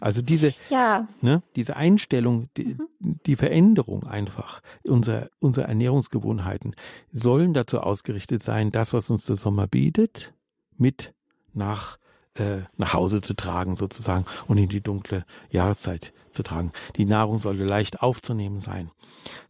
Also 0.00 0.22
diese, 0.22 0.54
ja. 0.68 1.08
ne, 1.20 1.42
diese 1.56 1.76
Einstellung, 1.76 2.48
die, 2.56 2.76
mhm. 3.00 3.20
die 3.26 3.36
Veränderung 3.36 4.06
einfach 4.06 4.60
unserer, 4.84 5.28
unserer 5.38 5.68
Ernährungsgewohnheiten 5.68 6.74
sollen 7.10 7.54
dazu 7.54 7.80
ausgerichtet 7.80 8.42
sein, 8.42 8.70
das, 8.70 8.92
was 8.92 9.10
uns 9.10 9.24
der 9.24 9.36
Sommer 9.36 9.66
bietet, 9.66 10.34
mit 10.76 11.14
nach 11.52 11.98
äh, 12.38 12.62
nach 12.76 12.94
Hause 12.94 13.20
zu 13.20 13.34
tragen 13.34 13.76
sozusagen 13.76 14.24
und 14.46 14.58
in 14.58 14.68
die 14.68 14.80
dunkle 14.80 15.24
Jahreszeit 15.50 16.12
zu 16.30 16.42
tragen. 16.42 16.72
Die 16.96 17.04
Nahrung 17.04 17.38
sollte 17.38 17.64
leicht 17.64 18.02
aufzunehmen 18.02 18.60
sein. 18.60 18.90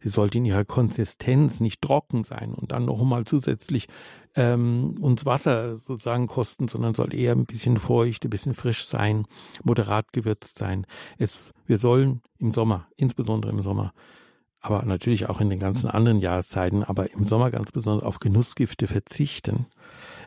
Sie 0.01 0.09
sollte 0.09 0.37
in 0.37 0.45
ihrer 0.45 0.65
Konsistenz 0.65 1.59
nicht 1.59 1.81
trocken 1.81 2.23
sein 2.23 2.53
und 2.53 2.71
dann 2.71 2.85
noch 2.85 3.03
mal 3.03 3.25
zusätzlich 3.25 3.87
ähm, 4.35 4.95
uns 5.01 5.25
Wasser 5.25 5.77
sozusagen 5.77 6.27
kosten, 6.27 6.67
sondern 6.67 6.93
soll 6.93 7.13
eher 7.13 7.33
ein 7.33 7.45
bisschen 7.45 7.77
feucht, 7.77 8.25
ein 8.25 8.29
bisschen 8.29 8.53
frisch 8.53 8.85
sein, 8.85 9.25
moderat 9.63 10.13
gewürzt 10.13 10.57
sein. 10.57 10.85
Es, 11.17 11.53
wir 11.65 11.77
sollen 11.77 12.21
im 12.37 12.51
Sommer, 12.51 12.87
insbesondere 12.95 13.51
im 13.51 13.61
Sommer, 13.61 13.93
aber 14.61 14.83
natürlich 14.83 15.29
auch 15.29 15.41
in 15.41 15.49
den 15.49 15.59
ganzen 15.59 15.89
anderen 15.89 16.19
Jahreszeiten, 16.19 16.83
aber 16.83 17.11
im 17.11 17.25
Sommer 17.25 17.49
ganz 17.49 17.71
besonders 17.71 18.03
auf 18.03 18.19
Genussgifte 18.19 18.87
verzichten, 18.87 19.67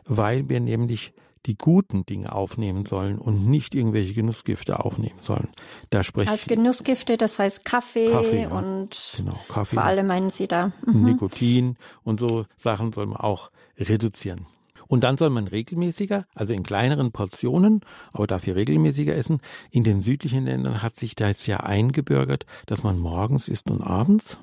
weil 0.05 0.49
wir 0.49 0.59
nämlich 0.59 1.13
die 1.45 1.57
guten 1.57 2.05
Dinge 2.05 2.33
aufnehmen 2.33 2.85
sollen 2.85 3.17
und 3.17 3.47
nicht 3.47 3.75
irgendwelche 3.75 4.13
Genussgifte 4.13 4.83
aufnehmen 4.83 5.19
sollen. 5.19 5.49
Da 5.89 6.03
spreche 6.03 6.31
Als 6.31 6.45
Genussgifte, 6.45 7.17
das 7.17 7.39
heißt 7.39 7.65
Kaffee, 7.65 8.09
Kaffee 8.11 8.43
ja. 8.43 8.49
und 8.49 9.13
genau, 9.17 9.39
Kaffee, 9.49 9.75
vor 9.75 9.83
allem 9.83 10.07
meinen 10.07 10.29
Sie 10.29 10.47
da 10.47 10.71
mhm. 10.85 11.03
Nikotin 11.03 11.77
und 12.03 12.19
so 12.19 12.45
Sachen 12.57 12.93
soll 12.93 13.07
man 13.07 13.17
auch 13.17 13.51
reduzieren. 13.77 14.47
Und 14.87 15.03
dann 15.03 15.17
soll 15.17 15.31
man 15.31 15.47
regelmäßiger, 15.47 16.25
also 16.35 16.53
in 16.53 16.61
kleineren 16.61 17.11
Portionen, 17.11 17.81
aber 18.11 18.27
dafür 18.27 18.55
regelmäßiger 18.55 19.15
essen. 19.15 19.39
In 19.71 19.83
den 19.83 20.01
südlichen 20.01 20.45
Ländern 20.45 20.83
hat 20.83 20.95
sich 20.95 21.15
da 21.15 21.29
jetzt 21.29 21.47
ja 21.47 21.61
eingebürgert, 21.61 22.45
dass 22.67 22.83
man 22.83 22.99
morgens 22.99 23.47
isst 23.47 23.71
und 23.71 23.81
abends 23.81 24.37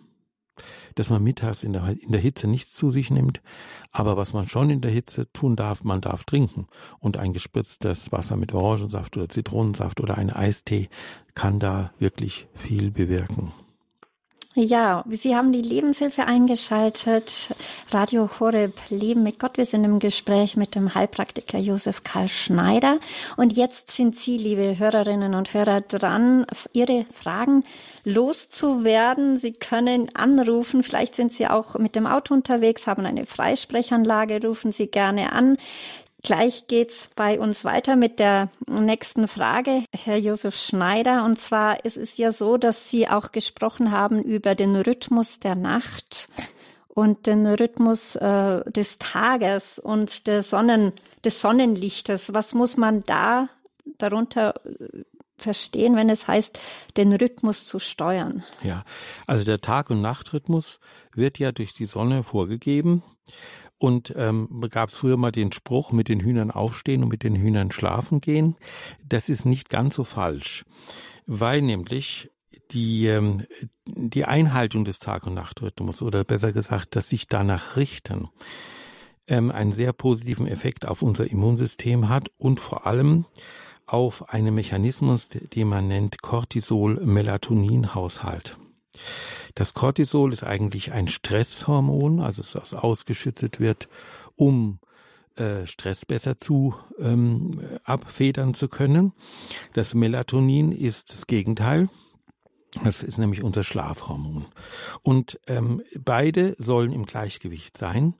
dass 0.94 1.10
man 1.10 1.22
mittags 1.22 1.64
in 1.64 1.72
der, 1.72 1.88
in 1.88 2.12
der 2.12 2.20
Hitze 2.20 2.48
nichts 2.48 2.74
zu 2.74 2.90
sich 2.90 3.10
nimmt. 3.10 3.42
Aber 3.92 4.16
was 4.16 4.32
man 4.32 4.48
schon 4.48 4.70
in 4.70 4.80
der 4.80 4.90
Hitze 4.90 5.30
tun 5.32 5.56
darf, 5.56 5.84
man 5.84 6.00
darf 6.00 6.24
trinken. 6.24 6.66
Und 6.98 7.16
ein 7.16 7.32
gespritztes 7.32 8.12
Wasser 8.12 8.36
mit 8.36 8.52
Orangensaft 8.54 9.16
oder 9.16 9.28
Zitronensaft 9.28 10.00
oder 10.00 10.18
ein 10.18 10.30
Eistee 10.30 10.88
kann 11.34 11.58
da 11.58 11.92
wirklich 11.98 12.48
viel 12.54 12.90
bewirken. 12.90 13.52
Ja, 14.56 15.04
Sie 15.08 15.36
haben 15.36 15.52
die 15.52 15.62
Lebenshilfe 15.62 16.26
eingeschaltet. 16.26 17.54
Radio 17.92 18.28
Horeb 18.40 18.72
Leben 18.88 19.22
mit 19.22 19.38
Gott. 19.38 19.56
Wir 19.56 19.64
sind 19.64 19.84
im 19.84 20.00
Gespräch 20.00 20.56
mit 20.56 20.74
dem 20.74 20.92
Heilpraktiker 20.92 21.58
Josef 21.58 22.02
Karl 22.02 22.28
Schneider. 22.28 22.98
Und 23.36 23.52
jetzt 23.52 23.92
sind 23.92 24.16
Sie, 24.16 24.38
liebe 24.38 24.76
Hörerinnen 24.76 25.36
und 25.36 25.54
Hörer, 25.54 25.82
dran, 25.82 26.46
Ihre 26.72 27.06
Fragen 27.12 27.62
loszuwerden. 28.02 29.36
Sie 29.36 29.52
können 29.52 30.12
anrufen. 30.16 30.82
Vielleicht 30.82 31.14
sind 31.14 31.32
Sie 31.32 31.46
auch 31.46 31.78
mit 31.78 31.94
dem 31.94 32.08
Auto 32.08 32.34
unterwegs, 32.34 32.88
haben 32.88 33.06
eine 33.06 33.26
Freisprechanlage. 33.26 34.44
Rufen 34.44 34.72
Sie 34.72 34.88
gerne 34.88 35.30
an. 35.32 35.58
Gleich 36.22 36.66
geht's 36.66 37.10
bei 37.16 37.40
uns 37.40 37.64
weiter 37.64 37.96
mit 37.96 38.18
der 38.18 38.50
nächsten 38.66 39.26
Frage, 39.26 39.84
Herr 39.92 40.18
Josef 40.18 40.56
Schneider. 40.56 41.24
Und 41.24 41.40
zwar 41.40 41.84
ist 41.84 41.96
es 41.96 42.18
ja 42.18 42.32
so, 42.32 42.56
dass 42.56 42.90
Sie 42.90 43.08
auch 43.08 43.32
gesprochen 43.32 43.90
haben 43.90 44.22
über 44.22 44.54
den 44.54 44.76
Rhythmus 44.76 45.40
der 45.40 45.54
Nacht 45.54 46.28
und 46.88 47.26
den 47.26 47.46
Rhythmus 47.46 48.16
äh, 48.16 48.70
des 48.70 48.98
Tages 48.98 49.78
und 49.78 50.26
der 50.26 50.42
Sonnen, 50.42 50.92
des 51.24 51.40
Sonnenlichtes. 51.40 52.34
Was 52.34 52.52
muss 52.52 52.76
man 52.76 53.02
da 53.04 53.48
darunter 53.98 54.60
äh, 54.66 55.04
verstehen, 55.38 55.96
wenn 55.96 56.10
es 56.10 56.28
heißt, 56.28 56.58
den 56.96 57.12
Rhythmus 57.14 57.66
zu 57.66 57.78
steuern? 57.78 58.44
Ja, 58.62 58.84
also 59.26 59.44
der 59.44 59.60
Tag- 59.60 59.88
und 59.88 60.02
Nachtrhythmus 60.02 60.80
wird 61.14 61.38
ja 61.38 61.52
durch 61.52 61.72
die 61.72 61.86
Sonne 61.86 62.22
vorgegeben. 62.22 63.02
Und 63.80 64.14
ähm, 64.14 64.62
gab 64.70 64.90
es 64.90 64.96
früher 64.96 65.16
mal 65.16 65.32
den 65.32 65.50
Spruch, 65.52 65.92
mit 65.92 66.10
den 66.10 66.20
Hühnern 66.20 66.50
aufstehen 66.50 67.02
und 67.02 67.08
mit 67.08 67.22
den 67.22 67.34
Hühnern 67.34 67.70
schlafen 67.70 68.20
gehen. 68.20 68.56
Das 69.02 69.30
ist 69.30 69.46
nicht 69.46 69.70
ganz 69.70 69.94
so 69.94 70.04
falsch, 70.04 70.66
weil 71.24 71.62
nämlich 71.62 72.30
die, 72.72 73.06
ähm, 73.06 73.46
die 73.86 74.26
Einhaltung 74.26 74.84
des 74.84 74.98
Tag- 74.98 75.26
und 75.26 75.32
Nachtrhythmus 75.32 76.02
oder 76.02 76.24
besser 76.24 76.52
gesagt, 76.52 76.94
dass 76.94 77.08
sich 77.08 77.26
danach 77.26 77.76
richten, 77.76 78.28
ähm, 79.26 79.50
einen 79.50 79.72
sehr 79.72 79.94
positiven 79.94 80.46
Effekt 80.46 80.86
auf 80.86 81.00
unser 81.00 81.30
Immunsystem 81.30 82.10
hat 82.10 82.28
und 82.36 82.60
vor 82.60 82.86
allem 82.86 83.24
auf 83.86 84.28
einen 84.28 84.54
Mechanismus, 84.54 85.30
den 85.30 85.68
man 85.68 85.88
nennt 85.88 86.20
Cortisol-Melatonin-Haushalt. 86.20 88.58
Das 89.54 89.74
Cortisol 89.74 90.32
ist 90.32 90.44
eigentlich 90.44 90.92
ein 90.92 91.08
Stresshormon, 91.08 92.20
also 92.20 92.42
das 92.42 92.74
ausgeschüttet 92.74 93.60
wird, 93.60 93.88
um 94.36 94.78
äh, 95.36 95.66
Stress 95.66 96.06
besser 96.06 96.38
zu 96.38 96.74
ähm, 96.98 97.60
abfedern 97.84 98.54
zu 98.54 98.68
können. 98.68 99.12
Das 99.74 99.94
Melatonin 99.94 100.72
ist 100.72 101.10
das 101.10 101.26
Gegenteil. 101.26 101.88
Das 102.84 103.02
ist 103.02 103.18
nämlich 103.18 103.42
unser 103.42 103.64
Schlafhormon. 103.64 104.46
Und 105.02 105.40
ähm, 105.48 105.82
beide 105.98 106.54
sollen 106.56 106.92
im 106.92 107.04
Gleichgewicht 107.04 107.76
sein. 107.76 108.14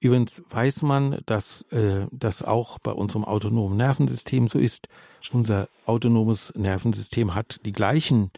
Übrigens 0.00 0.42
weiß 0.48 0.82
man, 0.82 1.20
dass 1.26 1.62
äh, 1.72 2.06
das 2.10 2.42
auch 2.42 2.78
bei 2.78 2.92
unserem 2.92 3.24
autonomen 3.24 3.76
Nervensystem 3.76 4.48
so 4.48 4.58
ist. 4.58 4.88
Unser 5.32 5.68
autonomes 5.84 6.54
Nervensystem 6.56 7.34
hat 7.34 7.60
die 7.66 7.72
gleichen 7.72 8.30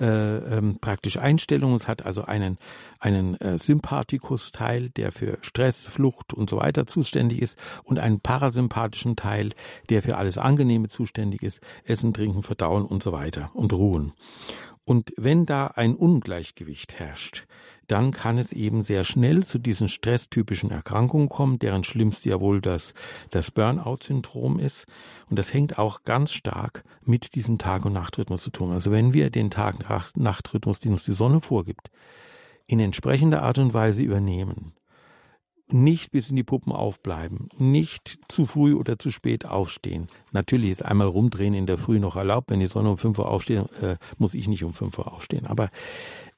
ähm, 0.00 0.78
praktisch 0.80 1.16
Einstellungen. 1.16 1.76
Es 1.76 1.88
hat 1.88 2.04
also 2.04 2.24
einen, 2.24 2.58
einen 3.00 3.34
äh, 3.40 3.58
Sympathikus-Teil, 3.58 4.90
der 4.90 5.12
für 5.12 5.38
Stress, 5.42 5.88
Flucht 5.88 6.32
und 6.32 6.48
so 6.48 6.58
weiter 6.58 6.86
zuständig 6.86 7.42
ist 7.42 7.58
und 7.84 7.98
einen 7.98 8.20
parasympathischen 8.20 9.16
Teil, 9.16 9.50
der 9.90 10.02
für 10.02 10.16
alles 10.16 10.38
Angenehme 10.38 10.88
zuständig 10.88 11.42
ist, 11.42 11.60
Essen, 11.84 12.14
Trinken, 12.14 12.42
Verdauen 12.42 12.84
und 12.84 13.02
so 13.02 13.12
weiter 13.12 13.50
und 13.54 13.72
Ruhen. 13.72 14.12
Und 14.84 15.12
wenn 15.16 15.44
da 15.44 15.66
ein 15.66 15.94
Ungleichgewicht 15.94 16.98
herrscht, 16.98 17.46
dann 17.88 18.12
kann 18.12 18.38
es 18.38 18.52
eben 18.52 18.82
sehr 18.82 19.02
schnell 19.02 19.44
zu 19.44 19.58
diesen 19.58 19.88
stresstypischen 19.88 20.70
Erkrankungen 20.70 21.28
kommen, 21.28 21.58
deren 21.58 21.84
schlimmste 21.84 22.30
ja 22.30 22.40
wohl 22.40 22.60
das, 22.60 22.94
das 23.30 23.50
Burnout-Syndrom 23.50 24.58
ist. 24.58 24.86
Und 25.28 25.38
das 25.38 25.52
hängt 25.52 25.78
auch 25.78 26.04
ganz 26.04 26.32
stark 26.32 26.84
mit 27.04 27.34
diesem 27.34 27.58
Tag- 27.58 27.84
und 27.84 27.94
Nachtrhythmus 27.94 28.42
zu 28.42 28.50
tun. 28.50 28.72
Also 28.72 28.92
wenn 28.92 29.14
wir 29.14 29.30
den 29.30 29.50
Tag-Nachtrhythmus, 29.50 30.80
den 30.80 30.92
uns 30.92 31.04
die 31.04 31.14
Sonne 31.14 31.40
vorgibt, 31.40 31.90
in 32.66 32.78
entsprechender 32.78 33.42
Art 33.42 33.58
und 33.58 33.72
Weise 33.72 34.02
übernehmen, 34.02 34.74
nicht 35.70 36.10
bis 36.12 36.30
in 36.30 36.36
die 36.36 36.44
Puppen 36.44 36.72
aufbleiben, 36.72 37.48
nicht 37.58 38.20
zu 38.28 38.46
früh 38.46 38.74
oder 38.74 38.98
zu 38.98 39.10
spät 39.10 39.44
aufstehen. 39.44 40.08
Natürlich 40.32 40.70
ist 40.70 40.84
einmal 40.84 41.08
rumdrehen 41.08 41.54
in 41.54 41.66
der 41.66 41.78
Früh 41.78 41.98
noch 41.98 42.16
erlaubt. 42.16 42.50
Wenn 42.50 42.60
die 42.60 42.66
Sonne 42.66 42.90
um 42.90 42.98
5 42.98 43.18
Uhr 43.18 43.28
aufsteht, 43.28 43.70
äh, 43.82 43.96
muss 44.16 44.34
ich 44.34 44.48
nicht 44.48 44.64
um 44.64 44.72
5 44.72 44.98
Uhr 44.98 45.12
aufstehen. 45.12 45.46
Aber 45.46 45.70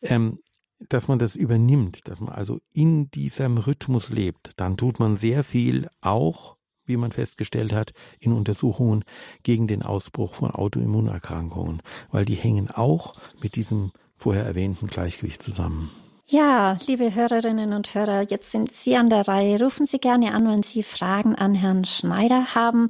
ähm, 0.03 0.41
dass 0.89 1.09
man 1.09 1.18
das 1.18 1.37
übernimmt, 1.37 2.09
dass 2.09 2.20
man 2.20 2.35
also 2.35 2.61
in 2.74 3.11
diesem 3.11 3.59
Rhythmus 3.59 4.11
lebt, 4.11 4.53
dann 4.57 4.76
tut 4.76 4.99
man 4.99 5.16
sehr 5.16 5.45
viel 5.45 5.89
auch, 6.01 6.57
wie 6.85 6.97
man 6.97 7.12
festgestellt 7.12 7.72
hat, 7.72 7.93
in 8.18 8.33
Untersuchungen 8.33 9.05
gegen 9.43 9.66
den 9.66 9.83
Ausbruch 9.83 10.35
von 10.35 10.51
Autoimmunerkrankungen, 10.51 11.83
weil 12.11 12.24
die 12.24 12.35
hängen 12.35 12.70
auch 12.70 13.14
mit 13.43 13.55
diesem 13.57 13.93
vorher 14.16 14.45
erwähnten 14.45 14.87
Gleichgewicht 14.87 15.43
zusammen. 15.43 15.91
Ja, 16.26 16.78
liebe 16.87 17.12
Hörerinnen 17.12 17.72
und 17.72 17.93
Hörer, 17.93 18.24
jetzt 18.31 18.53
sind 18.53 18.70
Sie 18.70 18.95
an 18.95 19.11
der 19.11 19.26
Reihe. 19.26 19.61
Rufen 19.61 19.87
Sie 19.87 19.99
gerne 19.99 20.33
an, 20.33 20.47
wenn 20.47 20.62
Sie 20.62 20.85
Fragen 20.85 21.35
an 21.35 21.55
Herrn 21.55 21.85
Schneider 21.85 22.55
haben. 22.55 22.89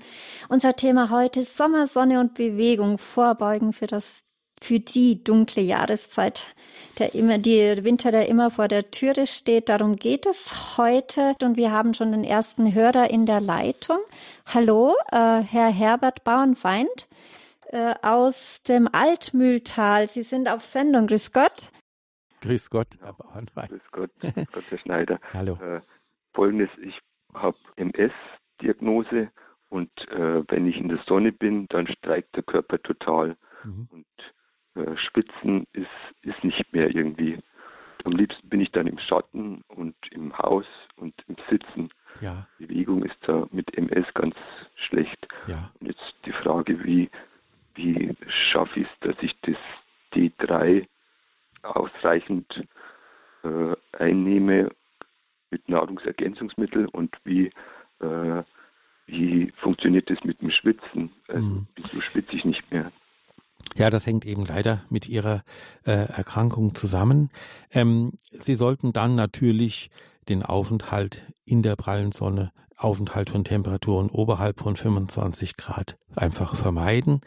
Unser 0.51 0.77
Thema 0.77 1.09
heute 1.09 1.43
Sommer, 1.45 1.87
Sonne 1.87 2.21
und 2.21 2.35
Bewegung, 2.35 2.99
Vorbeugen 2.99 3.73
für 3.73 3.87
das 3.87 4.25
für 4.63 4.79
die 4.79 5.23
dunkle 5.25 5.63
Jahreszeit, 5.63 6.55
der 6.99 7.15
immer, 7.15 7.39
die 7.39 7.85
Winter, 7.85 8.11
der 8.11 8.29
immer 8.29 8.51
vor 8.51 8.69
der 8.69 8.91
Türe 8.91 9.27
steht. 9.27 9.69
Darum 9.69 9.97
geht 9.97 10.27
es 10.27 10.77
heute. 10.77 11.35
Und 11.43 11.57
wir 11.57 11.73
haben 11.73 11.95
schon 11.95 12.13
den 12.13 12.25
ersten 12.25 12.75
Hörer 12.75 13.11
in 13.11 13.27
der 13.27 13.41
Leitung. 13.41 13.99
Hallo, 14.47 14.95
äh, 15.11 15.41
Herr 15.41 15.73
Herbert 15.73 16.25
Bauernfeind 16.25 17.09
äh, 17.73 17.95
aus 18.03 18.63
dem 18.63 18.89
Altmühltal. 18.93 20.09
Sie 20.09 20.23
sind 20.23 20.49
auf 20.49 20.63
Sendung. 20.63 21.07
Grüß 21.07 21.33
Gott. 21.33 21.73
Grüß 22.41 22.71
Gott, 22.71 22.99
Herr 23.01 23.13
Bauernwein. 23.13 23.69
Grüß 23.69 23.91
Gott, 23.93 24.11
grüß 24.21 24.35
Gott, 24.53 24.65
Herr 24.71 24.79
Schneider. 24.79 25.21
Hallo. 25.33 25.55
Äh, 25.61 25.81
Folgendes, 26.35 26.71
ich 26.83 26.99
habe 27.35 27.59
MS-Diagnose 27.77 29.31
und 29.69 29.91
äh, 30.09 30.43
wenn 30.49 30.67
ich 30.67 30.77
in 30.77 30.89
der 30.89 31.03
Sonne 31.07 31.33
bin, 31.33 31.67
dann 31.69 31.87
streikt 31.87 32.35
der 32.37 32.43
Körper 32.43 32.81
total. 32.83 33.37
Mhm. 33.65 33.89
Und 33.91 34.07
äh, 34.81 34.97
Spitzen 34.97 35.67
ist, 35.73 35.89
ist 36.23 36.43
nicht 36.45 36.73
mehr 36.73 36.95
irgendwie. 36.95 37.39
Am 38.05 38.13
liebsten 38.13 38.49
bin 38.49 38.61
ich 38.61 38.71
dann 38.73 38.87
im 38.87 38.99
Schatten 38.99 39.63
und 39.69 39.95
im 40.11 40.37
Haus 40.39 40.65
und 40.97 41.15
im 41.29 41.37
Sitzen. 41.51 41.91
Ja. 42.21 42.47
Bewegung 42.59 43.05
ist 43.05 43.17
da 43.23 43.47
mit 43.53 43.77
MS 43.77 44.07
ganz 44.15 44.35
schlecht. 44.75 45.29
Ja. 45.47 45.71
Und 45.81 45.89
jetzt 45.89 46.15
die 46.25 46.33
Frage, 46.33 46.83
wie, 46.85 47.11
wie 47.75 48.15
schaffe 48.53 48.81
ich 48.81 48.87
es, 48.87 49.01
dass 49.01 49.23
ich 49.23 49.37
das 49.43 49.57
D3 50.15 50.87
ausreichend 51.63 52.67
äh, 53.45 53.77
einnehme 53.99 54.71
mit 55.51 55.69
Nahrungsergänzungsmitteln 55.69 56.87
und 56.89 57.15
wie, 57.25 57.53
äh, 58.01 58.43
wie 59.07 59.53
funktioniert 59.57 60.09
das 60.09 60.23
mit 60.25 60.41
dem 60.41 60.51
Schwitzen? 60.51 61.13
Also, 61.29 61.43
mhm. 61.43 61.67
Wieso 61.77 62.01
schwitze 62.01 62.37
ich 62.37 62.45
nicht 62.45 62.71
mehr? 62.71 62.91
Ja, 63.77 63.91
das 63.91 64.07
hängt 64.07 64.25
eben 64.25 64.45
leider 64.45 64.83
mit 64.91 65.09
Ihrer 65.09 65.43
äh, 65.85 65.93
Erkrankung 65.93 66.75
zusammen. 66.75 67.31
Ähm, 67.71 68.13
Sie 68.31 68.55
sollten 68.55 68.93
dann 68.93 69.15
natürlich 69.15 69.91
den 70.29 70.43
Aufenthalt 70.43 71.25
in 71.45 71.63
der 71.63 71.77
prallen 71.77 72.13
Sonne, 72.13 72.53
Aufenthalt 72.77 73.31
von 73.31 73.45
Temperaturen 73.45 74.09
oberhalb 74.09 74.61
von 74.61 74.77
25 74.77 75.57
Grad 75.57 75.99
einfach 76.17 76.55
vermeiden 76.55 77.21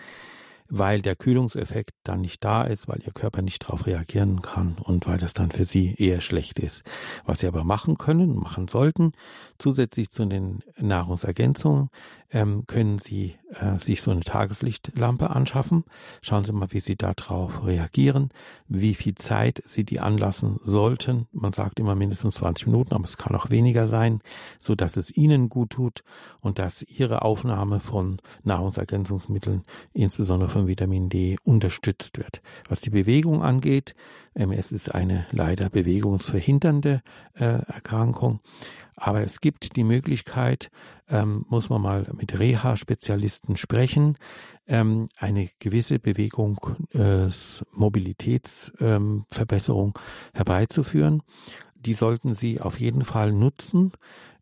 weil 0.75 1.03
der 1.03 1.15
Kühlungseffekt 1.15 1.91
dann 2.03 2.21
nicht 2.21 2.43
da 2.43 2.63
ist, 2.63 2.87
weil 2.87 2.99
ihr 3.05 3.11
Körper 3.11 3.43
nicht 3.43 3.63
darauf 3.63 3.85
reagieren 3.85 4.41
kann 4.41 4.77
und 4.81 5.05
weil 5.05 5.19
das 5.19 5.33
dann 5.33 5.51
für 5.51 5.65
sie 5.65 5.93
eher 5.95 6.19
schlecht 6.19 6.57
ist. 6.59 6.83
Was 7.25 7.41
sie 7.41 7.47
aber 7.47 7.63
machen 7.63 7.99
können, 7.99 8.35
machen 8.35 8.67
sollten, 8.67 9.11
zusätzlich 9.59 10.09
zu 10.09 10.25
den 10.25 10.63
Nahrungsergänzungen, 10.77 11.89
ähm, 12.33 12.65
können 12.65 12.97
Sie 12.97 13.35
äh, 13.53 13.77
sich 13.77 14.01
so 14.01 14.11
eine 14.11 14.21
Tageslichtlampe 14.21 15.29
anschaffen. 15.29 15.85
Schauen 16.21 16.43
Sie 16.43 16.51
mal, 16.51 16.71
wie 16.71 16.79
Sie 16.79 16.95
darauf 16.95 17.65
reagieren, 17.65 18.31
wie 18.67 18.95
viel 18.95 19.15
Zeit 19.15 19.61
Sie 19.65 19.85
die 19.85 19.99
anlassen 19.99 20.59
sollten. 20.63 21.27
Man 21.31 21.53
sagt 21.53 21.79
immer 21.79 21.95
mindestens 21.95 22.35
20 22.35 22.67
Minuten, 22.67 22.93
aber 22.93 23.05
es 23.05 23.17
kann 23.17 23.35
auch 23.35 23.51
weniger 23.51 23.87
sein, 23.87 24.19
so 24.59 24.73
dass 24.73 24.97
es 24.97 25.15
Ihnen 25.15 25.47
gut 25.47 25.69
tut 25.69 26.03
und 26.41 26.57
dass 26.57 26.81
Ihre 26.81 27.21
Aufnahme 27.21 27.79
von 27.79 28.17
Nahrungsergänzungsmitteln, 28.43 29.63
insbesondere 29.93 30.49
von 30.49 30.67
Vitamin 30.67 31.09
D, 31.09 31.37
unterstützt 31.43 32.17
wird. 32.17 32.41
Was 32.67 32.81
die 32.81 32.89
Bewegung 32.89 33.43
angeht, 33.43 33.95
MS 34.35 34.71
ist 34.71 34.93
eine 34.93 35.25
leider 35.31 35.69
bewegungsverhindernde 35.69 37.01
äh, 37.33 37.43
Erkrankung. 37.43 38.39
Aber 38.95 39.21
es 39.21 39.41
gibt 39.41 39.75
die 39.75 39.83
Möglichkeit, 39.83 40.69
ähm, 41.09 41.45
muss 41.49 41.69
man 41.69 41.81
mal 41.81 42.07
mit 42.13 42.37
Reha-Spezialisten 42.37 43.57
sprechen, 43.57 44.17
ähm, 44.67 45.09
eine 45.17 45.49
gewisse 45.59 45.97
Bewegung, 45.99 46.59
äh, 46.93 47.27
Mobilitätsverbesserung 47.73 49.93
ähm, 49.95 50.01
herbeizuführen. 50.33 51.23
Die 51.85 51.93
sollten 51.93 52.35
Sie 52.35 52.61
auf 52.61 52.79
jeden 52.79 53.03
Fall 53.03 53.31
nutzen. 53.31 53.91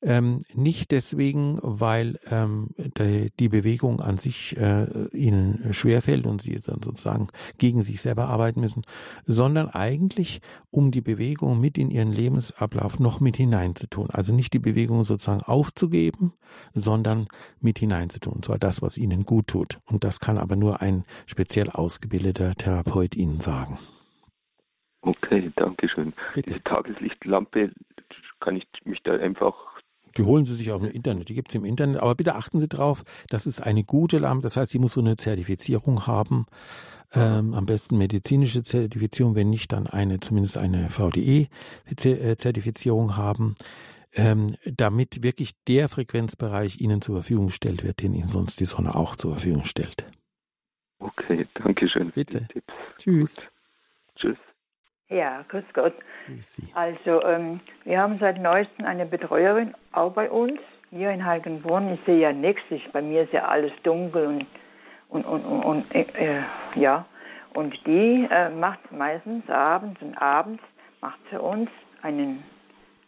Ähm, 0.04 0.44
nicht 0.56 0.89
deswegen, 0.89 1.60
weil 1.62 2.20
ähm, 2.32 2.70
die, 2.78 3.32
die, 3.39 3.50
Bewegung 3.50 4.02
an 4.02 4.18
sich 4.18 4.58
äh, 4.58 4.88
ihnen 5.14 5.74
schwerfällt 5.76 6.26
und 6.26 6.42
sie 6.42 6.60
dann 6.60 6.82
sozusagen 6.84 7.28
gegen 7.60 7.84
sich 7.84 8.02
selber 8.02 8.28
arbeiten 8.28 8.62
müssen, 8.62 8.84
sondern 9.28 9.70
eigentlich, 9.70 10.42
um 10.72 10.89
die 10.89 11.02
Bewegung 11.02 11.60
mit 11.60 11.78
in 11.78 11.92
ihren 11.92 12.12
Lebensablauf 12.12 13.00
noch 13.00 13.20
mit 13.20 13.38
hineinzutun. 13.38 14.10
Also 14.10 14.34
nicht 14.34 14.54
die 14.54 14.60
Bewegung 14.60 15.04
sozusagen 15.04 15.44
aufzugeben, 15.44 16.34
sondern 16.74 17.28
mit 17.60 17.78
hineinzutun. 17.78 18.34
Und 18.34 18.46
zwar 18.46 18.58
das, 18.58 18.82
was 18.82 18.98
ihnen 18.98 19.24
gut 19.24 19.48
tut. 19.48 19.82
Und 19.86 20.04
das 20.04 20.20
kann 20.20 20.39
aber 20.39 20.56
nur 20.56 20.82
ein 20.82 21.04
speziell 21.28 21.70
ausgebildeter 21.70 22.56
Therapeut 22.56 23.16
ihnen 23.16 23.39
sagen. 23.39 23.78
Okay, 25.02 25.52
danke 25.56 25.89
schön. 25.89 26.14
Bitte. 26.36 26.54
Diese 26.54 26.64
Tageslichtlampe, 26.64 27.72
kann 28.39 28.56
ich 28.56 28.68
mich 28.86 29.02
da 29.04 29.14
einfach 29.14 29.56
die 30.18 30.24
holen 30.24 30.45
Sie 30.45 30.56
sich 30.56 30.72
auch 30.72 30.82
im 30.82 30.89
Internet, 30.89 31.30
die 31.30 31.36
gibt 31.36 31.49
es 31.49 31.56
im 31.56 31.64
Internet. 31.64 32.02
Aber 32.02 32.16
bitte 32.16 32.36
achten 32.36 32.60
Sie 32.60 32.68
drauf, 32.68 33.04
das 33.30 33.47
ist 33.47 33.62
eine 33.62 33.86
gute 33.86 34.18
Lampe. 34.20 34.43
Das 34.43 34.58
heißt, 34.58 34.74
sie 34.74 34.80
muss 34.80 34.91
so 34.93 35.02
eine 35.02 35.16
Zertifizierung 35.16 36.06
haben. 36.08 36.47
Ähm, 37.14 37.54
am 37.54 37.66
besten 37.66 37.97
medizinische 37.97 38.64
Zertifizierung, 38.64 39.36
wenn 39.36 39.49
nicht, 39.49 39.74
dann 39.74 39.86
eine, 39.88 40.22
zumindest 40.22 40.58
eine 40.58 40.89
VDE-Zertifizierung 40.89 43.18
haben, 43.18 43.56
ähm, 44.14 44.56
damit 44.64 45.22
wirklich 45.22 45.52
der 45.68 45.89
Frequenzbereich 45.89 46.80
Ihnen 46.80 47.02
zur 47.02 47.16
Verfügung 47.16 47.47
gestellt 47.47 47.84
wird, 47.84 48.02
den 48.02 48.14
Ihnen 48.14 48.30
sonst 48.30 48.62
die 48.62 48.66
Sonne 48.66 48.95
auch 48.95 49.18
zur 49.18 49.32
Verfügung 49.32 49.66
stellt. 49.66 50.06
Okay, 50.99 51.45
danke 51.56 51.89
schön. 51.89 52.12
Bitte. 52.12 52.47
Tschüss. 52.97 53.36
Gut. 53.38 53.51
Ja, 55.12 55.43
grüß 55.49 55.66
Gott. 55.74 55.93
Grüß 56.26 56.55
Sie. 56.55 56.72
Also, 56.74 57.22
ähm, 57.24 57.59
wir 57.84 57.99
haben 57.99 58.18
seit 58.20 58.41
neuestem 58.41 58.86
eine 58.86 59.05
Betreuerin 59.05 59.76
auch 59.91 60.14
bei 60.14 60.32
uns, 60.32 60.57
hier 60.89 61.12
in 61.12 61.26
Heiligenbrunn. 61.26 61.93
Ich 61.93 61.99
sehe 62.05 62.20
ja 62.20 62.32
nichts, 62.32 62.64
ich, 62.70 62.89
bei 62.93 63.01
mir 63.01 63.24
ist 63.24 63.34
ja 63.34 63.45
alles 63.45 63.74
dunkel 63.84 64.26
und, 64.26 64.45
und, 65.09 65.26
und, 65.26 65.45
und, 65.45 65.64
und 65.64 65.95
äh, 65.95 66.05
äh, 66.14 66.41
ja. 66.76 67.05
Und 67.53 67.76
die 67.86 68.26
äh, 68.32 68.49
macht 68.49 68.89
meistens 68.93 69.49
abends 69.49 70.01
und 70.01 70.18
abends 70.18 70.64
macht 71.01 71.20
sie 71.30 71.41
uns 71.41 71.70
einen, 72.01 72.43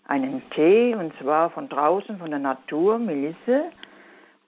einen 0.08 0.42
Tee 0.50 0.94
und 0.96 1.18
zwar 1.20 1.52
von 1.52 1.70
draußen, 1.70 2.18
von 2.18 2.30
der 2.30 2.40
Natur, 2.40 3.00
Melisse 3.00 3.72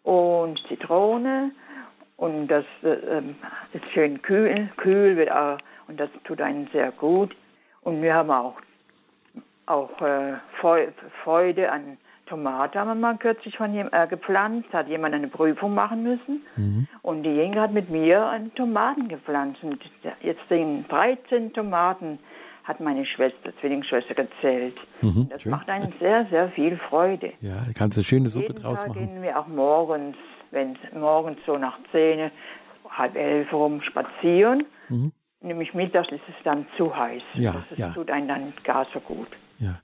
und 0.03 0.59
Zitrone 0.67 1.51
und 2.17 2.47
das 2.47 2.65
äh, 2.83 2.89
ähm, 2.89 3.35
ist 3.71 3.85
schön 3.93 4.21
kühl, 4.21 4.69
kühl 4.75 5.15
wird 5.15 5.31
auch, 5.31 5.57
und 5.87 5.97
das 5.99 6.09
tut 6.25 6.41
einen 6.41 6.67
sehr 6.73 6.91
gut. 6.91 7.33
Und 7.85 8.01
wir 8.01 8.15
haben 8.15 8.31
auch, 8.31 8.55
auch 9.67 10.01
äh, 10.01 10.33
Freude 11.23 11.71
an 11.71 11.97
Tomate 12.25 12.79
haben 12.79 12.87
wir 12.87 12.95
mal 12.95 13.17
kürzlich 13.17 13.55
von 13.55 13.75
jem, 13.75 13.89
äh, 13.91 14.07
gepflanzt, 14.07 14.73
hat 14.73 14.87
jemand 14.87 15.13
eine 15.13 15.27
Prüfung 15.27 15.75
machen 15.75 16.01
müssen. 16.01 16.41
Mhm. 16.55 16.87
Und 17.03 17.21
diejenige 17.21 17.61
hat 17.61 17.71
mit 17.71 17.91
mir 17.91 18.27
eine 18.27 18.51
Tomaten 18.55 19.07
gepflanzt. 19.07 19.63
Und 19.63 19.79
jetzt 20.21 20.41
sind 20.49 20.91
13 20.91 21.53
Tomaten, 21.53 22.17
hat 22.63 22.79
meine 22.79 23.05
Schwester, 23.05 23.55
Zwillingsschwester 23.61 24.15
gezählt. 24.15 24.75
Mhm, 25.01 25.29
das 25.29 25.43
schön. 25.43 25.51
macht 25.51 25.69
einen 25.69 25.93
sehr, 25.99 26.25
sehr 26.31 26.49
viel 26.49 26.77
Freude. 26.89 27.33
Ja, 27.39 27.57
da 27.67 27.73
kannst 27.77 27.97
du 27.97 27.99
eine 27.99 28.05
schöne 28.05 28.29
Suppe 28.29 28.47
Jeden 28.47 28.63
draus 28.63 28.79
Tag 28.79 28.87
machen. 28.89 29.07
gehen 29.07 29.21
wir 29.21 29.39
auch 29.39 29.47
morgens, 29.47 30.17
wenn 30.49 30.75
morgens 30.95 31.37
so 31.45 31.59
nach 31.59 31.77
10, 31.91 32.31
halb 32.89 33.15
elf 33.15 33.53
rum 33.53 33.79
spazieren. 33.83 34.63
Mhm 34.89 35.11
nämlich 35.45 35.73
mittags 35.73 36.11
ist 36.11 36.23
es 36.27 36.35
dann 36.43 36.65
zu 36.77 36.95
heiß. 36.95 37.23
Ja, 37.35 37.63
das 37.69 37.77
ja. 37.77 37.89
tut 37.91 38.09
einem 38.11 38.27
dann 38.27 38.53
gar 38.63 38.85
so 38.93 38.99
gut. 38.99 39.27
Ja, 39.57 39.79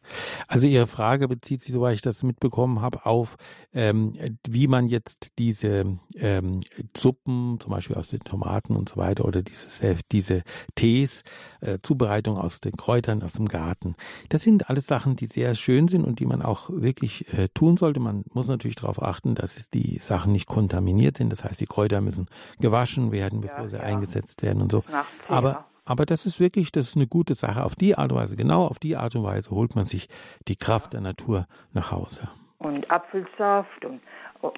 also 0.48 0.68
Ihre 0.68 0.88
Frage 0.88 1.30
bezieht 1.30 1.62
sich, 1.62 1.72
soweit 1.72 1.96
ich 1.96 2.02
das 2.02 2.24
mitbekommen 2.24 2.82
habe, 2.82 3.06
auf 3.06 3.38
ähm, 3.74 4.14
wie 4.46 4.68
man 4.68 4.88
jetzt 4.88 5.32
diese 5.40 5.98
ähm, 6.16 6.60
Suppen, 6.96 7.58
zum 7.60 7.72
Beispiel 7.72 7.96
aus 7.96 8.10
den 8.10 8.20
Tomaten 8.20 8.76
und 8.76 8.90
so 8.90 8.98
weiter, 8.98 9.24
oder 9.24 9.42
diese, 9.42 9.96
diese 10.12 10.44
Tees, 10.76 11.24
äh, 11.62 11.78
Zubereitung 11.82 12.38
aus 12.38 12.60
den 12.60 12.74
Kräutern 12.74 13.24
aus 13.24 13.34
dem 13.34 13.48
Garten. 13.48 13.96
Das 14.28 14.42
sind 14.42 14.70
alles 14.70 14.88
Sachen, 14.88 15.16
die 15.16 15.28
sehr 15.28 15.56
schön 15.56 15.88
sind 15.88 16.04
und 16.04 16.20
die 16.20 16.26
man 16.26 16.42
auch 16.42 16.70
wirklich 16.70 17.34
äh, 17.34 17.48
tun 17.54 17.78
sollte. 17.78 18.02
Man 18.02 18.26
muss 18.34 18.48
natürlich 18.48 18.76
darauf 18.76 19.02
achten, 19.02 19.36
dass 19.36 19.70
die 19.70 20.00
Sachen 20.00 20.34
nicht 20.34 20.48
kontaminiert 20.48 21.16
sind. 21.16 21.30
Das 21.30 21.46
heißt, 21.46 21.62
die 21.62 21.66
Kräuter 21.66 22.02
müssen 22.02 22.28
gewaschen 22.60 23.14
werden, 23.14 23.40
bevor 23.40 23.64
ja, 23.64 23.70
sie 23.70 23.76
ja. 23.78 23.84
eingesetzt 23.84 24.42
werden 24.42 24.62
und 24.62 24.72
so. 24.72 24.84
Aber 25.30 25.71
Aber 25.86 26.06
das 26.06 26.26
ist 26.26 26.40
wirklich, 26.40 26.72
das 26.72 26.90
ist 26.90 26.96
eine 26.96 27.08
gute 27.08 27.36
Sache. 27.36 27.64
Auf 27.64 27.76
die 27.76 27.98
Art 27.98 28.12
und 28.12 28.18
Weise, 28.20 28.36
genau 28.36 28.66
auf 28.68 28.80
die 28.80 28.96
Art 28.96 29.16
und 29.16 29.24
Weise 29.24 29.52
holt 29.52 29.76
man 29.76 29.86
sich 29.86 30.08
die 30.48 30.56
Kraft 30.56 30.94
der 30.94 31.02
Natur 31.02 31.48
nach 31.74 31.92
Hause. 31.92 32.30
Und 32.60 32.90
Apfelsaft 32.92 33.84
und 33.86 34.02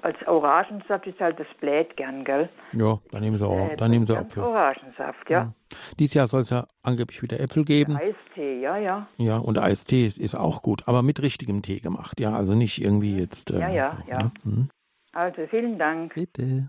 als 0.01 0.17
Orangensaft 0.27 1.07
ist 1.07 1.19
halt 1.19 1.39
das 1.39 1.47
Bläht 1.59 1.95
gern, 1.97 2.23
gell? 2.23 2.49
Ja, 2.73 2.99
dann 3.11 3.21
nehmen 3.21 3.37
sie 3.37 3.47
auch, 3.47 3.71
äh, 3.71 3.75
dann 3.75 3.91
nehmen 3.91 4.05
sie 4.05 4.17
Apfel. 4.17 4.43
Orangensaft, 4.43 5.29
ja. 5.29 5.39
ja. 5.39 5.53
Dieses 5.99 6.13
Jahr 6.13 6.27
soll 6.27 6.41
es 6.41 6.49
ja 6.49 6.67
angeblich 6.83 7.21
wieder 7.21 7.39
Äpfel 7.39 7.65
geben. 7.65 7.97
Eistee, 7.97 8.61
ja, 8.61 8.77
ja. 8.77 9.07
Ja, 9.17 9.37
und 9.37 9.57
Eistee 9.57 10.05
ist 10.05 10.35
auch 10.35 10.61
gut, 10.61 10.87
aber 10.87 11.01
mit 11.01 11.21
richtigem 11.21 11.61
Tee 11.61 11.79
gemacht, 11.79 12.19
ja, 12.19 12.33
also 12.33 12.55
nicht 12.55 12.81
irgendwie 12.81 13.17
jetzt. 13.19 13.51
Äh, 13.51 13.59
ja, 13.59 13.69
ja, 13.69 13.97
so, 13.97 14.11
ja. 14.11 14.17
Ne? 14.19 14.31
Hm. 14.43 14.69
Also 15.13 15.47
vielen 15.49 15.77
Dank. 15.77 16.13
Bitte. 16.15 16.67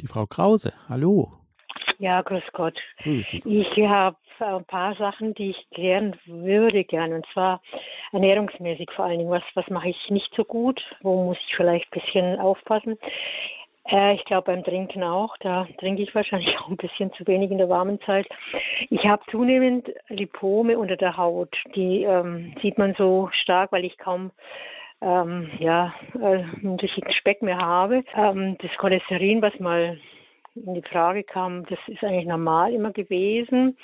Die 0.00 0.06
Frau 0.06 0.26
Krause, 0.26 0.72
hallo. 0.88 1.32
Ja, 1.98 2.22
grüß 2.22 2.44
Gott. 2.52 2.78
Grüß 3.02 3.34
ich 3.44 3.78
habe 3.86 4.16
ein 4.40 4.64
paar 4.64 4.94
Sachen, 4.96 5.34
die 5.34 5.50
ich 5.50 5.70
klären 5.70 6.16
würde 6.26 6.84
gern. 6.84 7.12
Und 7.12 7.26
zwar 7.32 7.62
ernährungsmäßig 8.12 8.90
vor 8.94 9.06
allen 9.06 9.18
Dingen. 9.18 9.30
Was, 9.30 9.42
was 9.54 9.68
mache 9.68 9.88
ich 9.88 10.10
nicht 10.10 10.32
so 10.36 10.44
gut? 10.44 10.80
Wo 11.02 11.24
muss 11.24 11.38
ich 11.46 11.56
vielleicht 11.56 11.86
ein 11.86 12.00
bisschen 12.00 12.40
aufpassen? 12.40 12.98
Äh, 13.88 14.14
ich 14.14 14.24
glaube 14.24 14.52
beim 14.52 14.64
Trinken 14.64 15.02
auch. 15.02 15.36
Da 15.38 15.66
trinke 15.78 16.02
ich 16.02 16.14
wahrscheinlich 16.14 16.56
auch 16.60 16.68
ein 16.68 16.76
bisschen 16.76 17.12
zu 17.14 17.26
wenig 17.26 17.50
in 17.50 17.58
der 17.58 17.68
warmen 17.68 18.00
Zeit. 18.02 18.26
Ich 18.90 19.04
habe 19.06 19.22
zunehmend 19.30 19.88
Lipome 20.08 20.78
unter 20.78 20.96
der 20.96 21.16
Haut. 21.16 21.56
Die 21.74 22.02
ähm, 22.02 22.54
sieht 22.62 22.78
man 22.78 22.94
so 22.94 23.30
stark, 23.32 23.72
weil 23.72 23.84
ich 23.84 23.96
kaum 23.98 24.32
ähm, 25.00 25.50
ja, 25.58 25.94
äh, 26.14 26.44
richtigen 26.80 27.12
Speck 27.12 27.42
mehr 27.42 27.58
habe. 27.58 28.02
Ähm, 28.14 28.56
das 28.60 28.70
Cholesterin, 28.78 29.42
was 29.42 29.58
mal 29.58 29.98
in 30.64 30.74
die 30.74 30.82
Frage 30.82 31.24
kam, 31.24 31.64
das 31.66 31.78
ist 31.86 32.02
eigentlich 32.02 32.26
normal 32.26 32.72
immer 32.72 32.92
gewesen. 32.92 33.76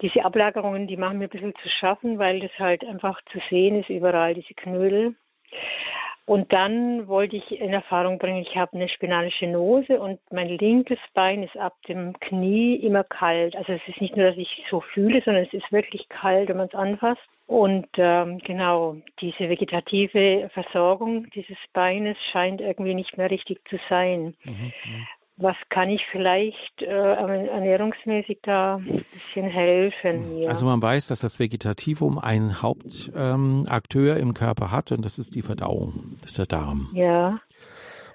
Diese 0.00 0.24
Ablagerungen, 0.24 0.86
die 0.86 0.96
machen 0.96 1.18
mir 1.18 1.24
ein 1.24 1.30
bisschen 1.30 1.54
zu 1.62 1.68
schaffen, 1.68 2.18
weil 2.18 2.40
das 2.40 2.52
halt 2.58 2.84
einfach 2.84 3.20
zu 3.32 3.38
sehen 3.50 3.80
ist 3.80 3.88
überall, 3.88 4.34
diese 4.34 4.54
Knödel. 4.54 5.16
Und 6.24 6.52
dann 6.52 7.08
wollte 7.08 7.36
ich 7.36 7.58
in 7.58 7.72
Erfahrung 7.72 8.18
bringen, 8.18 8.44
ich 8.46 8.54
habe 8.54 8.74
eine 8.74 8.90
spinalische 8.90 9.46
Nose 9.46 9.98
und 9.98 10.20
mein 10.30 10.48
linkes 10.48 10.98
Bein 11.14 11.42
ist 11.42 11.56
ab 11.56 11.74
dem 11.88 12.12
Knie 12.20 12.76
immer 12.76 13.02
kalt. 13.02 13.56
Also 13.56 13.72
es 13.72 13.80
ist 13.88 14.02
nicht 14.02 14.14
nur, 14.14 14.26
dass 14.26 14.36
ich 14.36 14.62
so 14.70 14.82
fühle, 14.82 15.22
sondern 15.24 15.44
es 15.44 15.54
ist 15.54 15.72
wirklich 15.72 16.06
kalt, 16.10 16.50
wenn 16.50 16.58
man 16.58 16.66
es 16.66 16.74
anfasst. 16.74 17.22
Und 17.46 17.88
ähm, 17.96 18.40
genau, 18.40 18.96
diese 19.22 19.48
vegetative 19.48 20.50
Versorgung 20.52 21.30
dieses 21.30 21.56
Beines 21.72 22.18
scheint 22.30 22.60
irgendwie 22.60 22.94
nicht 22.94 23.16
mehr 23.16 23.30
richtig 23.30 23.66
zu 23.70 23.78
sein. 23.88 24.36
Mhm, 24.44 24.72
mhm 24.84 25.06
was 25.38 25.56
kann 25.68 25.88
ich 25.88 26.02
vielleicht 26.10 26.82
äh, 26.82 26.86
ernährungsmäßig 26.86 28.40
da 28.42 28.76
ein 28.76 29.04
bisschen 29.12 29.46
helfen? 29.48 30.38
Mir? 30.38 30.48
Also 30.48 30.66
man 30.66 30.82
weiß, 30.82 31.06
dass 31.06 31.20
das 31.20 31.38
Vegetativum 31.38 32.18
einen 32.18 32.60
Hauptakteur 32.60 34.16
ähm, 34.16 34.22
im 34.22 34.34
Körper 34.34 34.72
hat 34.72 34.92
und 34.92 35.04
das 35.04 35.18
ist 35.18 35.34
die 35.34 35.42
Verdauung, 35.42 36.16
das 36.20 36.32
ist 36.32 36.38
der 36.38 36.46
Darm. 36.46 36.90
Ja. 36.92 37.40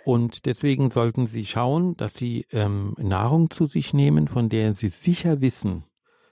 Und 0.06 0.46
deswegen 0.46 0.92
sollten 0.92 1.26
Sie 1.26 1.46
schauen, 1.46 1.96
dass 1.96 2.14
Sie 2.14 2.46
ähm, 2.52 2.94
Nahrung 2.98 3.50
zu 3.50 3.66
sich 3.66 3.94
nehmen, 3.94 4.28
von 4.28 4.50
der 4.50 4.74
Sie 4.74 4.90
sicher 4.90 5.40
wissen, 5.40 5.86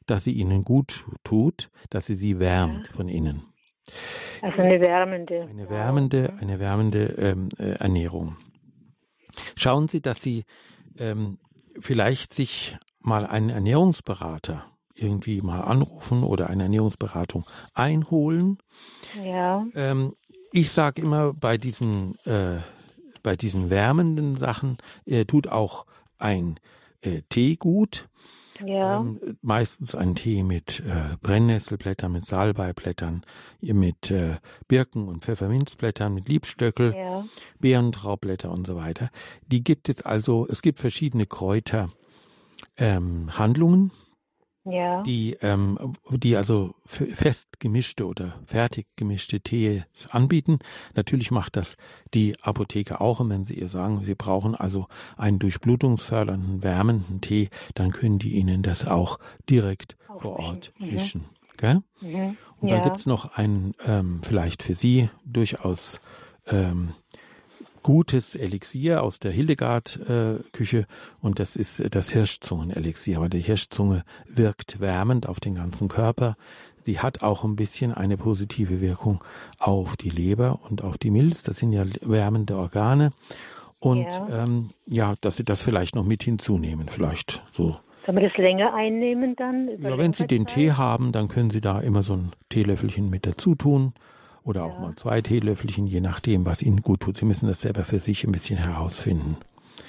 dass 0.08 0.26
sie 0.26 0.34
Ihnen 0.34 0.64
gut 0.64 1.06
tut, 1.24 1.70
dass 1.90 2.06
sie 2.08 2.16
Sie 2.16 2.40
wärmt 2.40 2.88
ja. 2.88 2.94
von 2.94 3.08
innen. 3.08 3.44
Also 4.42 4.62
eine 4.62 4.82
wärmende. 4.82 5.48
Eine 5.50 5.70
wärmende, 5.70 6.34
eine 6.40 6.60
wärmende 6.60 7.04
ähm, 7.18 7.50
äh, 7.58 7.76
Ernährung. 7.76 8.36
Schauen 9.56 9.88
Sie, 9.88 10.02
dass 10.02 10.22
Sie 10.22 10.44
ähm, 10.98 11.38
vielleicht 11.80 12.34
sich 12.34 12.78
mal 13.00 13.26
einen 13.26 13.50
Ernährungsberater 13.50 14.66
irgendwie 14.96 15.42
mal 15.42 15.62
anrufen 15.62 16.24
oder 16.24 16.50
eine 16.50 16.64
Ernährungsberatung 16.64 17.46
einholen. 17.74 18.58
Ja. 19.24 19.66
Ähm, 19.74 20.14
ich 20.52 20.72
sage 20.72 21.02
immer 21.02 21.34
bei 21.34 21.58
diesen 21.58 22.16
äh, 22.26 22.60
bei 23.24 23.36
diesen 23.36 23.70
wärmenden 23.70 24.36
Sachen 24.36 24.78
äh, 25.06 25.26
tut 25.26 25.48
auch 25.48 25.86
ein 26.18 26.60
äh, 27.02 27.22
Tee 27.30 27.56
gut. 27.56 28.10
Ja. 28.66 29.00
Ähm, 29.00 29.38
meistens 29.42 29.96
ein 29.96 30.16
Tee 30.16 30.44
mit 30.44 30.82
äh, 30.82 31.18
Brennnesselblättern, 31.22 32.12
mit 32.12 32.26
Salbeiblättern, 32.26 33.26
mit 33.62 34.12
äh, 34.12 34.38
Birken- 34.68 35.08
und 35.08 35.24
Pfefferminzblättern, 35.24 36.14
mit 36.14 36.28
Liebstöckel, 36.28 36.96
ja. 36.96 37.26
Beerentraubblätter 37.60 38.52
und 38.52 38.68
so 38.68 38.76
weiter. 38.76 39.10
Die 39.48 39.64
gibt 39.64 39.90
es 39.90 40.04
also, 40.04 40.48
es 40.50 40.62
gibt 40.62 40.80
verschiedene 40.80 41.26
Kräuterhandlungen. 41.26 41.92
Ähm, 42.78 43.92
ja. 44.66 45.02
die, 45.04 45.38
ähm, 45.42 45.96
die 46.10 46.36
also 46.36 46.76
fest 46.86 47.60
gemischte 47.60 48.06
oder 48.06 48.36
fertig 48.46 48.88
gemischte 48.96 49.42
Tees 49.42 49.84
anbieten. 50.10 50.60
Natürlich 50.96 51.32
macht 51.32 51.56
das 51.56 51.78
die 52.14 52.40
Apotheke 52.42 53.02
auch. 53.02 53.20
Und 53.20 53.30
wenn 53.30 53.44
Sie 53.44 53.56
ihr 53.56 53.70
sagen, 53.70 54.04
Sie 54.04 54.16
brauchen 54.16 54.56
also 54.56 54.88
einen 55.18 55.40
durchblutungsfördernden, 55.40 56.64
wärmenden 56.64 57.22
Tee, 57.22 57.50
dann 57.76 57.92
können 57.92 58.20
die 58.20 58.34
Ihnen 58.36 58.62
das 58.64 58.86
auch 58.86 59.20
direkt 59.50 59.98
auch 60.08 60.22
vor 60.22 60.40
Ort 60.40 60.74
mhm. 60.80 60.88
mischen. 60.92 61.26
Gell? 61.58 61.82
Mhm. 62.02 62.38
Und 62.60 62.70
ja. 62.70 62.76
dann 62.76 62.84
gibt's 62.84 63.06
noch 63.06 63.38
einen, 63.38 63.74
ähm, 63.86 64.22
vielleicht 64.24 64.64
für 64.64 64.76
Sie 64.76 65.10
durchaus 65.26 66.00
ähm, 66.48 66.90
gutes 67.84 68.36
Elixier 68.36 69.04
aus 69.04 69.20
der 69.20 69.32
Hildegard-Küche 69.32 70.80
äh, 70.80 70.86
und 71.22 71.40
das 71.40 71.56
ist 71.56 71.94
das 71.94 72.10
Hirschzungen-Elixier. 72.12 73.18
Aber 73.18 73.30
die 73.30 73.40
Hirschzunge 73.40 74.04
wirkt 74.28 74.80
wärmend 74.80 75.28
auf 75.28 75.40
den 75.40 75.56
ganzen 75.56 75.88
Körper. 75.88 76.36
Sie 76.84 77.00
hat 77.00 77.22
auch 77.22 77.44
ein 77.44 77.56
bisschen 77.56 77.94
eine 77.94 78.18
positive 78.18 78.82
Wirkung 78.82 79.24
auf 79.60 79.98
die 79.98 80.10
Leber 80.10 80.60
und 80.70 80.84
auf 80.84 80.98
die 80.98 81.12
Milz. 81.12 81.44
Das 81.44 81.58
sind 81.58 81.74
ja 81.74 81.84
wärmende 82.02 82.58
Organe. 82.58 83.12
Und 83.80 84.06
ja, 84.06 84.44
ähm, 84.44 84.70
ja 84.88 85.16
dass 85.22 85.38
Sie 85.38 85.46
das 85.46 85.62
vielleicht 85.62 85.96
noch 85.96 86.06
mit 86.06 86.24
hinzunehmen, 86.24 86.90
vielleicht 86.90 87.44
so. 87.52 87.78
Kann 88.06 88.16
man 88.16 88.24
das 88.24 88.36
länger 88.38 88.74
einnehmen 88.74 89.36
dann? 89.36 89.70
Ja, 89.78 89.98
wenn 89.98 90.14
Sie 90.14 90.26
den 90.26 90.48
Tee 90.48 90.72
haben, 90.72 91.12
dann 91.12 91.28
können 91.28 91.52
Sie 91.52 91.62
da 91.62 91.80
immer 91.80 92.02
so 92.02 92.14
ein 92.14 92.32
Teelöffelchen 92.50 93.10
mit 93.10 93.28
dazu 93.28 93.54
tun 93.54 93.94
oder 94.44 94.66
auch 94.66 94.74
ja. 94.74 94.80
mal 94.80 94.96
zwei 94.96 95.22
Teelöffelchen, 95.22 95.88
je 95.88 96.02
nachdem, 96.02 96.46
was 96.46 96.62
Ihnen 96.62 96.82
gut 96.82 97.02
tut. 97.02 97.18
Sie 97.18 97.26
müssen 97.26 97.48
das 97.48 97.62
selber 97.62 97.84
für 97.84 98.00
sich 98.00 98.24
ein 98.24 98.32
bisschen 98.32 98.58
herausfinden. 98.58 99.38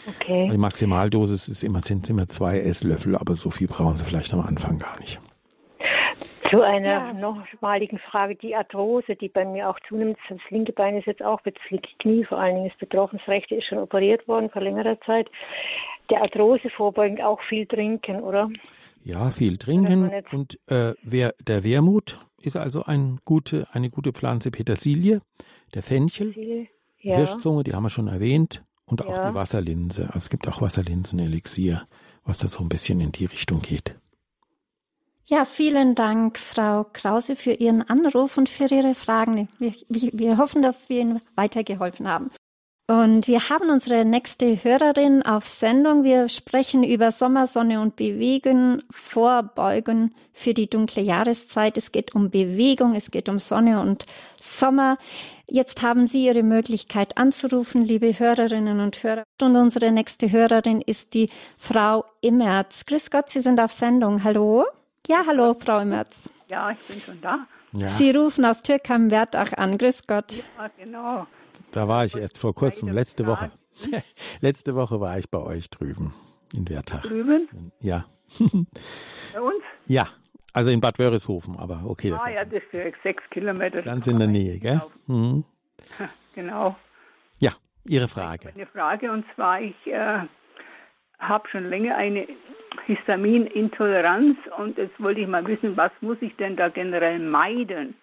Okay. 0.09 0.49
Die 0.51 0.59
Maximaldosis 0.59 1.49
ist 1.49 1.63
immer, 1.63 1.83
sind 1.83 2.09
immer 2.11 2.27
zwei 2.27 2.59
Esslöffel, 2.59 3.17
aber 3.17 3.37
so 3.37 3.51
viel 3.51 3.69
brauchen 3.69 3.97
Sie 3.97 4.05
vielleicht 4.05 4.33
am 4.35 4.41
Anfang 4.41 4.79
gar 4.79 4.99
nicht. 5.01 5.21
Zu 6.51 6.61
einer 6.61 6.87
ja. 6.87 7.13
nochmaligen 7.15 7.99
Frage, 7.99 8.35
die 8.37 8.55
Arthrose, 8.55 9.17
die 9.17 9.29
bei 9.29 9.45
mir 9.45 9.71
auch 9.71 9.79
zunimmt, 9.89 10.19
das 10.29 10.39
linke 10.51 10.73
Bein 10.73 10.99
ist 10.99 11.07
jetzt 11.07 11.23
auch, 11.23 11.41
das 11.43 11.55
linke 11.71 11.89
Knie 12.01 12.25
vor 12.25 12.39
allen 12.39 12.57
Dingen 12.57 12.67
ist 12.67 12.79
betroffen, 12.79 13.19
das 13.19 13.29
rechte 13.29 13.55
ist 13.55 13.67
schon 13.67 13.79
operiert 13.79 14.29
worden 14.29 14.51
vor 14.51 14.61
längerer 14.61 15.01
Zeit. 15.07 15.29
Der 16.11 16.21
Arthrose 16.21 16.69
vorbeugend 16.77 17.23
auch 17.23 17.41
viel 17.49 17.65
trinken, 17.65 18.21
oder? 18.21 18.51
Ja, 19.03 19.31
viel 19.31 19.57
trinken 19.57 20.13
und 20.31 20.59
äh, 20.69 20.93
wer, 21.03 21.35
der 21.41 21.65
Wermut 21.65 22.19
ist 22.43 22.57
also 22.57 22.85
ein 22.85 23.21
gute, 23.25 23.67
eine 23.73 23.91
gute 23.91 24.13
Pflanze 24.13 24.51
Petersilie, 24.51 25.21
der 25.75 25.83
Fenchel, 25.83 26.69
ja. 26.99 27.17
Hirschzunge, 27.17 27.65
die 27.65 27.75
haben 27.75 27.85
wir 27.85 27.91
schon 27.91 28.09
erwähnt, 28.09 28.65
und 28.93 29.05
auch 29.07 29.11
ja. 29.11 29.31
die 29.31 29.35
Wasserlinse. 29.35 30.07
Also 30.09 30.19
es 30.19 30.31
gibt 30.31 30.47
auch 30.49 30.61
Wasserlinsen-Elixier, 30.61 31.87
was 32.25 32.39
da 32.39 32.49
so 32.49 32.61
ein 32.61 32.69
bisschen 32.69 33.01
in 33.01 33.13
die 33.13 33.25
Richtung 33.25 33.63
geht. 33.63 33.99
Ja, 35.25 35.45
vielen 35.45 35.95
Dank, 35.95 36.37
Frau 36.37 36.85
Krause, 36.93 37.37
für 37.37 37.53
Ihren 37.53 37.83
Anruf 37.83 38.37
und 38.37 38.49
für 38.49 38.67
Ihre 38.67 38.95
Fragen. 38.95 39.49
Wir, 39.59 39.73
wir 39.89 40.37
hoffen, 40.37 40.63
dass 40.63 40.89
wir 40.89 41.01
Ihnen 41.01 41.21
weitergeholfen 41.37 42.07
haben. 42.07 42.29
Und 42.89 43.29
wir 43.29 43.49
haben 43.49 43.71
unsere 43.71 44.05
nächste 44.05 44.65
Hörerin 44.65 45.23
auf 45.23 45.47
Sendung. 45.47 46.03
Wir 46.03 46.29
sprechen 46.29 46.83
über 46.83 47.13
Sommersonne 47.13 47.81
und 47.81 47.95
Bewegung, 47.95 48.83
Vorbeugen 48.91 50.15
für 50.33 50.53
die 50.53 50.69
dunkle 50.69 51.01
Jahreszeit. 51.01 51.79
Es 51.79 51.93
geht 51.93 52.15
um 52.15 52.31
Bewegung, 52.31 52.95
es 52.97 53.13
geht 53.13 53.29
um 53.29 53.39
Sonne 53.39 53.81
und 53.81 54.05
Sommer. 54.37 54.99
Jetzt 55.47 55.83
haben 55.83 56.07
Sie 56.07 56.27
Ihre 56.27 56.43
Möglichkeit 56.43 57.19
anzurufen, 57.19 57.85
liebe 57.85 58.19
Hörerinnen 58.19 58.81
und 58.81 59.03
Hörer. 59.03 59.23
Und 59.41 59.55
unsere 59.55 59.93
nächste 59.93 60.33
Hörerin 60.33 60.81
ist 60.81 61.15
die 61.15 61.31
Frau 61.57 62.05
Immerz. 62.21 62.85
Grüß 62.87 63.11
Gott, 63.11 63.29
Sie 63.29 63.43
sind 63.43 63.61
auf 63.61 63.71
Sendung. 63.71 64.25
Hallo? 64.25 64.67
Ja, 65.07 65.25
hallo, 65.27 65.55
Frau 65.55 65.79
Immerz. 65.79 66.31
Ja, 66.51 66.71
ich 66.73 66.79
bin 66.81 67.01
schon 67.01 67.21
da. 67.21 67.47
Ja. 67.73 67.89
Sie 67.89 68.11
rufen 68.11 68.45
aus 68.45 68.63
Türkheim-Wertach 68.63 69.53
an. 69.55 69.79
Grüß 69.79 70.07
Gott. 70.07 70.33
Ja, 70.59 70.69
genau. 70.77 71.27
Da 71.73 71.89
war 71.89 72.05
ich 72.05 72.17
erst 72.17 72.39
vor 72.39 72.55
kurzem, 72.55 72.89
letzte 72.89 73.27
Woche. 73.27 73.51
letzte 74.41 74.75
Woche 74.75 75.01
war 75.01 75.19
ich 75.19 75.31
bei 75.31 75.41
euch 75.41 75.71
drüben 75.71 76.15
in 76.53 76.69
Wertach. 76.69 77.03
Drüben? 77.03 77.73
Ja. 77.81 78.07
Bei 78.39 79.41
uns? 79.41 79.63
Ja, 79.87 80.09
also 80.53 80.71
in 80.71 80.81
Bad 80.81 80.99
Wörishofen, 80.99 81.57
aber 81.59 81.83
okay. 81.87 82.11
Das 82.11 82.21
ah 82.21 82.31
ja, 82.31 82.45
das 82.45 82.63
ist 82.73 83.03
sechs 83.03 83.23
Kilometer. 83.31 83.83
Ganz 83.83 84.07
in 84.07 84.19
der 84.19 84.29
Nähe, 84.29 84.59
gell? 84.59 84.81
Mhm. 85.07 85.45
Genau. 86.35 86.77
Ja, 87.39 87.53
Ihre 87.85 88.09
Frage. 88.09 88.51
Eine 88.55 88.67
Frage 88.67 89.11
und 89.11 89.25
zwar, 89.35 89.61
ich 89.61 89.87
äh, 89.87 90.21
habe 91.19 91.49
schon 91.51 91.69
länger 91.69 91.97
eine 91.97 92.27
Histaminintoleranz 92.87 94.37
und 94.59 94.79
jetzt 94.79 94.99
wollte 95.01 95.21
ich 95.21 95.29
mal 95.29 95.47
wissen, 95.47 95.77
was 95.77 95.93
muss 96.01 96.19
ich 96.21 96.35
denn 96.37 96.57
da 96.57 96.69
generell 96.69 97.19
meiden? 97.19 97.95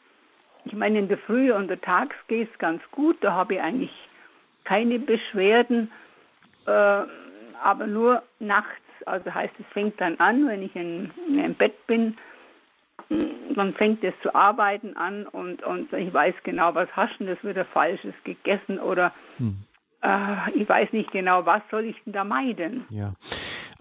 Ich 0.71 0.77
meine, 0.77 0.99
in 0.99 1.07
der 1.07 1.17
Früh 1.17 1.51
und 1.51 1.67
der 1.67 1.81
Tags 1.81 2.15
geht 2.27 2.51
es 2.51 2.59
ganz 2.59 2.81
gut, 2.91 3.17
da 3.21 3.33
habe 3.33 3.55
ich 3.55 3.61
eigentlich 3.61 3.91
keine 4.65 4.99
Beschwerden, 4.99 5.91
äh, 6.67 7.01
aber 7.61 7.87
nur 7.87 8.21
nachts. 8.39 8.69
Also 9.07 9.33
heißt, 9.33 9.53
es 9.59 9.65
fängt 9.73 9.99
dann 9.99 10.19
an, 10.19 10.47
wenn 10.47 10.61
ich 10.61 10.75
in, 10.75 11.09
im 11.27 11.55
Bett 11.55 11.87
bin, 11.87 12.17
dann 13.09 13.73
fängt 13.73 14.03
es 14.03 14.13
zu 14.21 14.35
arbeiten 14.35 14.95
an 14.95 15.25
und, 15.25 15.63
und 15.63 15.91
ich 15.93 16.13
weiß 16.13 16.35
genau, 16.43 16.75
was 16.75 16.89
hast 16.95 17.19
du 17.19 17.25
das 17.25 17.43
wieder 17.43 17.65
Falsches 17.65 18.13
gegessen 18.23 18.79
oder 18.79 19.11
hm. 19.37 19.55
äh, 20.03 20.51
ich 20.53 20.69
weiß 20.69 20.93
nicht 20.93 21.11
genau, 21.11 21.47
was 21.47 21.63
soll 21.71 21.85
ich 21.85 21.95
denn 22.03 22.13
da 22.13 22.23
meiden? 22.23 22.85
Ja. 22.89 23.13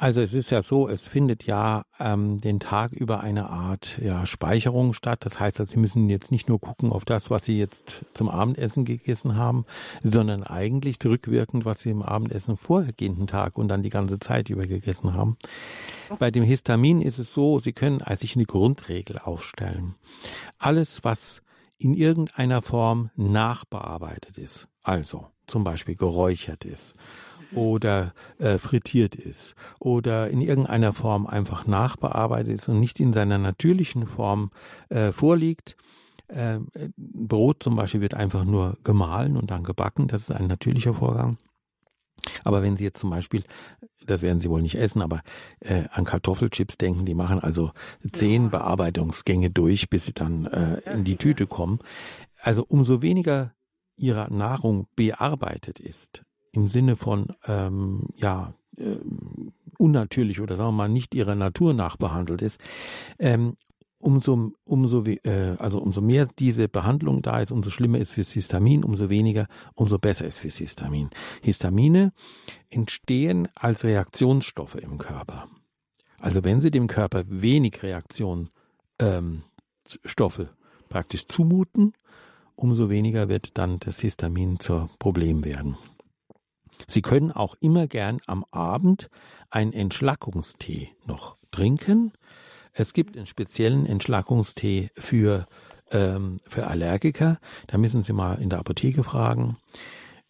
Also 0.01 0.21
es 0.21 0.33
ist 0.33 0.51
ja 0.51 0.63
so, 0.63 0.89
es 0.89 1.09
findet 1.09 1.43
ja 1.43 1.83
ähm, 1.99 2.41
den 2.41 2.61
Tag 2.61 2.93
über 2.93 3.19
eine 3.19 3.51
Art 3.51 3.99
ja, 4.01 4.27
Speicherung 4.27 4.93
statt. 4.93 5.27
Das 5.27 5.41
heißt, 5.41 5.59
also, 5.59 5.73
Sie 5.73 5.81
müssen 5.81 6.09
jetzt 6.09 6.31
nicht 6.31 6.49
nur 6.49 6.61
gucken 6.61 6.93
auf 6.93 7.05
das, 7.05 7.31
was 7.31 7.45
Sie 7.45 7.59
jetzt 7.59 8.05
zum 8.15 8.29
Abendessen 8.29 8.85
gegessen 8.85 9.35
haben, 9.35 9.67
sondern 10.05 10.45
eigentlich 10.45 10.99
rückwirkend, 11.05 11.65
was 11.65 11.81
Sie 11.81 11.91
im 11.91 12.03
Abendessen 12.03 12.57
vorhergehenden 12.57 13.27
Tag 13.27 13.59
und 13.59 13.67
dann 13.67 13.83
die 13.83 13.91
ganze 13.91 14.21
Zeit 14.21 14.51
über 14.51 14.69
gegessen 14.69 15.15
haben. 15.15 15.37
Bei 16.21 16.31
dem 16.31 16.45
Histamin 16.45 17.01
ist 17.01 17.19
es 17.19 17.35
so, 17.35 17.59
Sie 17.59 17.73
können 17.73 18.01
als 18.01 18.21
sich 18.21 18.37
eine 18.37 18.47
Grundregel 18.47 19.19
aufstellen. 19.19 19.97
Alles, 20.59 21.03
was 21.03 21.43
in 21.77 21.93
irgendeiner 21.93 22.63
Form 22.63 23.11
nachbearbeitet 23.17 24.39
ist, 24.39 24.69
also 24.85 25.27
zum 25.49 25.65
Beispiel 25.65 25.97
geräuchert 25.97 26.65
ist 26.65 26.95
oder 27.53 28.13
äh, 28.39 28.59
frittiert 28.59 29.15
ist 29.15 29.55
oder 29.79 30.29
in 30.29 30.41
irgendeiner 30.41 30.93
Form 30.93 31.27
einfach 31.27 31.67
nachbearbeitet 31.67 32.55
ist 32.55 32.69
und 32.69 32.81
nicht 32.81 33.01
in 33.01 33.13
seiner 33.13 33.39
natürlichen 33.39 34.07
Form 34.07 34.51
äh, 34.89 35.13
vorliegt. 35.13 35.77
Äh, 36.29 36.59
Brot 36.97 37.63
zum 37.63 37.77
Beispiel 37.77 38.01
wird 38.01 38.15
einfach 38.15 38.45
nur 38.45 38.77
gemahlen 38.85 39.37
und 39.37 39.51
dann 39.51 39.63
gebacken. 39.63 40.09
Das 40.09 40.23
ist 40.23 40.33
ein 40.33 40.47
natürlicher 40.47 40.95
Vorgang. 40.95 41.39
Aber 42.45 42.63
wenn 42.63 42.77
Sie 42.77 42.85
jetzt 42.85 42.99
zum 42.99 43.11
Beispiel, 43.11 43.45
das 44.05 44.23
werden 44.23 44.39
Sie 44.39 44.51
wohl 44.51 44.63
nicht 44.63 44.75
essen, 44.75 45.03
aber 45.03 45.23
äh, 45.61 45.85
an 45.93 46.05
Kartoffelchips 46.05 46.77
denken, 46.77 47.07
die 47.07 47.15
machen 47.15 47.39
also 47.39 47.71
zehn 48.13 48.51
Bearbeitungsgänge 48.51 49.51
durch, 49.51 49.89
bis 49.89 50.07
sie 50.07 50.13
dann 50.13 50.47
äh, 50.47 50.81
in 50.93 51.05
die 51.05 51.17
Tüte 51.17 51.47
kommen. 51.47 51.79
Also 52.41 52.65
umso 52.69 53.03
weniger 53.03 53.55
Ihre 53.97 54.33
Nahrung 54.33 54.87
bearbeitet 54.95 55.81
ist, 55.81 56.23
im 56.53 56.69
Sinne 56.69 56.97
von 56.97 57.29
ähm, 57.47 58.07
ja 58.17 58.55
äh, 58.77 58.97
unnatürlich 59.79 60.41
oder 60.41 60.57
sagen 60.57 60.71
wir 60.71 60.73
mal 60.73 60.89
nicht 60.89 61.15
ihrer 61.15 61.35
Natur 61.35 61.75
nach 61.75 61.97
behandelt 61.97 62.43
ist, 62.43 62.61
ähm, 63.19 63.57
umso 63.99 64.53
umso 64.65 65.05
äh, 65.05 65.57
also 65.59 65.81
umso 65.81 66.01
mehr 66.01 66.29
diese 66.39 66.69
Behandlung 66.69 67.23
da 67.23 67.41
ist, 67.41 67.51
umso 67.51 67.71
schlimmer 67.71 67.99
ist 67.99 68.13
fürs 68.13 68.33
Histamin, 68.33 68.85
umso 68.85 69.09
weniger, 69.11 69.47
umso 69.75 69.99
besser 69.99 70.27
ist 70.27 70.39
fürs 70.39 70.57
Histamin. 70.57 71.11
Histamine 71.43 72.13
entstehen 72.71 73.49
als 73.55 73.85
Reaktionsstoffe 73.85 74.77
im 74.77 74.99
Körper. 74.99 75.49
Also 76.19 76.45
wenn 76.45 76.61
Sie 76.61 76.71
dem 76.71 76.87
Körper 76.89 77.25
wenig 77.29 77.83
Reaktionsstoffe 77.83 78.51
ähm, 79.01 79.43
praktisch 80.89 81.27
zumuten, 81.27 81.93
umso 82.57 82.91
weniger 82.91 83.29
wird 83.29 83.57
dann 83.57 83.79
das 83.79 84.01
Histamin 84.01 84.59
zur 84.59 84.91
Problem 84.99 85.45
werden. 85.45 85.77
Sie 86.87 87.03
können 87.03 87.33
auch 87.33 87.57
immer 87.61 87.87
gern 87.87 88.19
am 88.27 88.45
Abend 88.51 89.11
einen 89.51 89.73
Entschlackungstee 89.73 90.93
noch 91.05 91.37
trinken. 91.51 92.13
Es 92.73 92.93
gibt 92.93 93.17
einen 93.17 93.27
speziellen 93.27 93.87
Entschlackungstee 93.87 94.91
für, 94.95 95.47
ähm, 95.91 96.41
für 96.47 96.67
Allergiker. 96.67 97.39
Da 97.67 97.79
müssen 97.79 98.03
Sie 98.03 98.13
mal 98.13 98.41
in 98.41 98.51
der 98.51 98.61
Apotheke 98.61 99.03
fragen. 99.03 99.57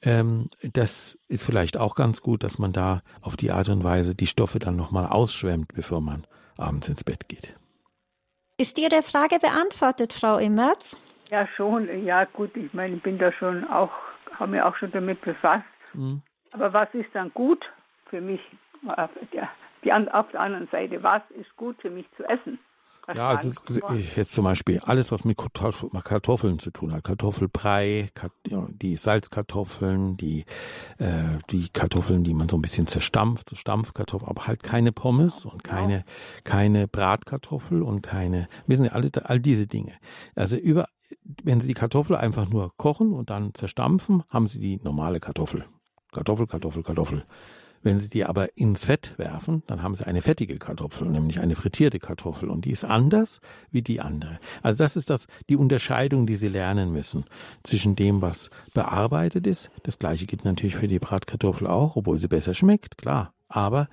Ähm, 0.01 0.49
das 0.62 1.18
ist 1.28 1.44
vielleicht 1.44 1.76
auch 1.76 1.94
ganz 1.94 2.22
gut, 2.22 2.44
dass 2.44 2.59
man 2.59 2.72
da 2.72 3.03
auf 3.20 3.36
die 3.36 3.51
Art 3.51 3.68
und 3.68 3.82
Weise 3.82 4.14
die 4.14 4.28
Stoffe 4.28 4.59
dann 4.59 4.76
nochmal 4.76 5.07
ausschwemmt, 5.07 5.74
bevor 5.74 6.01
man 6.01 6.26
abends 6.57 6.88
ins 6.88 7.05
Bett 7.05 7.28
geht. 7.28 7.57
Ist 8.59 8.78
Ihre 8.78 9.03
Frage 9.03 9.38
beantwortet, 9.38 10.12
Frau 10.12 10.38
Immerz? 10.38 10.96
Ja, 11.30 11.46
schon. 11.57 12.05
Ja, 12.05 12.24
gut. 12.24 12.57
Ich 12.57 12.72
meine, 12.72 12.96
ich 12.96 13.03
bin 13.03 13.18
da 13.18 13.32
schon 13.32 13.64
auch, 13.64 13.90
habe 14.38 14.53
mich 14.53 14.62
auch 14.62 14.76
schon 14.76 14.90
damit 14.90 15.20
befasst. 15.20 15.64
Mhm. 15.94 16.22
Aber 16.53 16.72
was 16.72 16.88
ist 16.94 17.11
dann 17.12 17.32
gut 17.34 17.64
für 18.07 18.20
mich? 18.20 18.40
Auf 18.86 19.11
der, 19.32 19.49
die, 19.84 19.92
auf 19.92 20.30
der 20.30 20.40
anderen 20.40 20.68
Seite, 20.68 21.03
was 21.03 21.22
ist 21.30 21.55
gut 21.57 21.80
für 21.80 21.90
mich 21.90 22.07
zu 22.16 22.24
essen? 22.24 22.59
Ja, 23.14 23.30
also 23.30 23.49
jetzt 24.16 24.34
zum 24.34 24.44
Beispiel 24.44 24.80
alles, 24.84 25.11
was 25.12 25.24
mit 25.24 25.38
Kartoffeln 25.38 26.59
zu 26.59 26.70
tun 26.70 26.92
hat. 26.92 27.05
Kartoffelbrei, 27.05 28.11
die 28.44 28.96
Salzkartoffeln, 28.96 30.18
die, 30.18 30.44
äh, 30.99 31.38
die 31.51 31.70
Kartoffeln, 31.70 32.22
die 32.22 32.34
man 32.34 32.51
so 32.51 32.59
ein 32.59 32.62
bisschen 32.62 32.86
zerstampft, 32.86 33.49
so 33.49 33.57
Stampfkartoffeln, 33.57 34.28
aber 34.28 34.46
halt 34.46 34.62
keine 34.62 34.92
Pommes 34.92 35.46
und 35.46 35.64
keine, 35.64 36.05
keine 36.44 36.86
Bratkartoffel 36.86 37.82
und 37.82 38.03
keine, 38.03 38.46
wissen 38.66 38.84
Sie, 38.84 38.90
alle, 38.90 39.11
all 39.24 39.40
diese 39.40 39.66
Dinge. 39.66 39.94
Also 40.34 40.57
über, 40.59 40.86
wenn 41.42 41.61
Sie 41.61 41.68
die 41.68 41.74
Kartoffel 41.74 42.14
einfach 42.14 42.46
nur 42.51 42.76
kochen 42.76 43.14
und 43.14 43.30
dann 43.30 43.55
zerstampfen, 43.55 44.22
haben 44.28 44.46
Sie 44.46 44.61
die 44.61 44.80
normale 44.82 45.18
Kartoffel. 45.18 45.64
Kartoffel, 46.12 46.46
Kartoffel, 46.46 46.82
Kartoffel. 46.82 47.24
Wenn 47.82 47.98
Sie 47.98 48.09
die 48.09 48.24
aber 48.24 48.56
ins 48.56 48.84
Fett 48.84 49.14
werfen, 49.18 49.62
dann 49.68 49.82
haben 49.82 49.94
Sie 49.94 50.04
eine 50.06 50.20
fettige 50.20 50.59
Kartoffel, 50.59 51.09
nämlich 51.09 51.38
eine 51.38 51.54
frittierte 51.54 52.00
Kartoffel. 52.00 52.50
Und 52.50 52.64
die 52.64 52.72
ist 52.72 52.84
anders 52.84 53.40
wie 53.70 53.82
die 53.82 54.00
andere. 54.00 54.40
Also 54.62 54.82
das 54.82 54.96
ist 54.96 55.11
das, 55.11 55.26
die 55.48 55.56
Unterscheidung, 55.56 56.26
die 56.26 56.34
Sie 56.34 56.48
lernen 56.48 56.92
müssen 56.92 57.24
zwischen 57.62 57.94
dem, 57.94 58.20
was 58.20 58.50
bearbeitet 58.74 59.46
ist. 59.46 59.70
Das 59.84 59.98
gleiche 59.98 60.26
gilt 60.26 60.44
natürlich 60.44 60.76
für 60.76 60.88
die 60.88 60.98
Bratkartoffel 60.98 61.66
auch, 61.68 61.94
obwohl 61.94 62.18
sie 62.18 62.28
besser 62.28 62.54
schmeckt, 62.54 62.98
klar. 62.98 63.32
Aber 63.48 63.88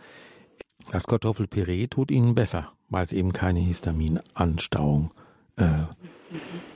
das 0.92 1.08
Kartoffelpüree 1.08 1.88
tut 1.88 2.12
Ihnen 2.12 2.36
besser, 2.36 2.72
weil 2.90 3.04
es 3.04 3.14
eben 3.14 3.34
keine 3.34 3.60
Histaminanstauung 3.60 5.12
äh, 5.58 5.84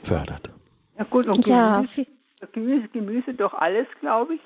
fördert. 0.03 0.51
Ja 0.97 1.05
gut, 1.05 1.27
und 1.27 1.43
Gemüse, 1.43 2.01
ja. 2.01 2.47
Gemüse, 2.53 2.87
Gemüse 2.89 3.33
doch 3.33 3.53
alles, 3.53 3.87
glaube 3.99 4.35
ich. 4.35 4.41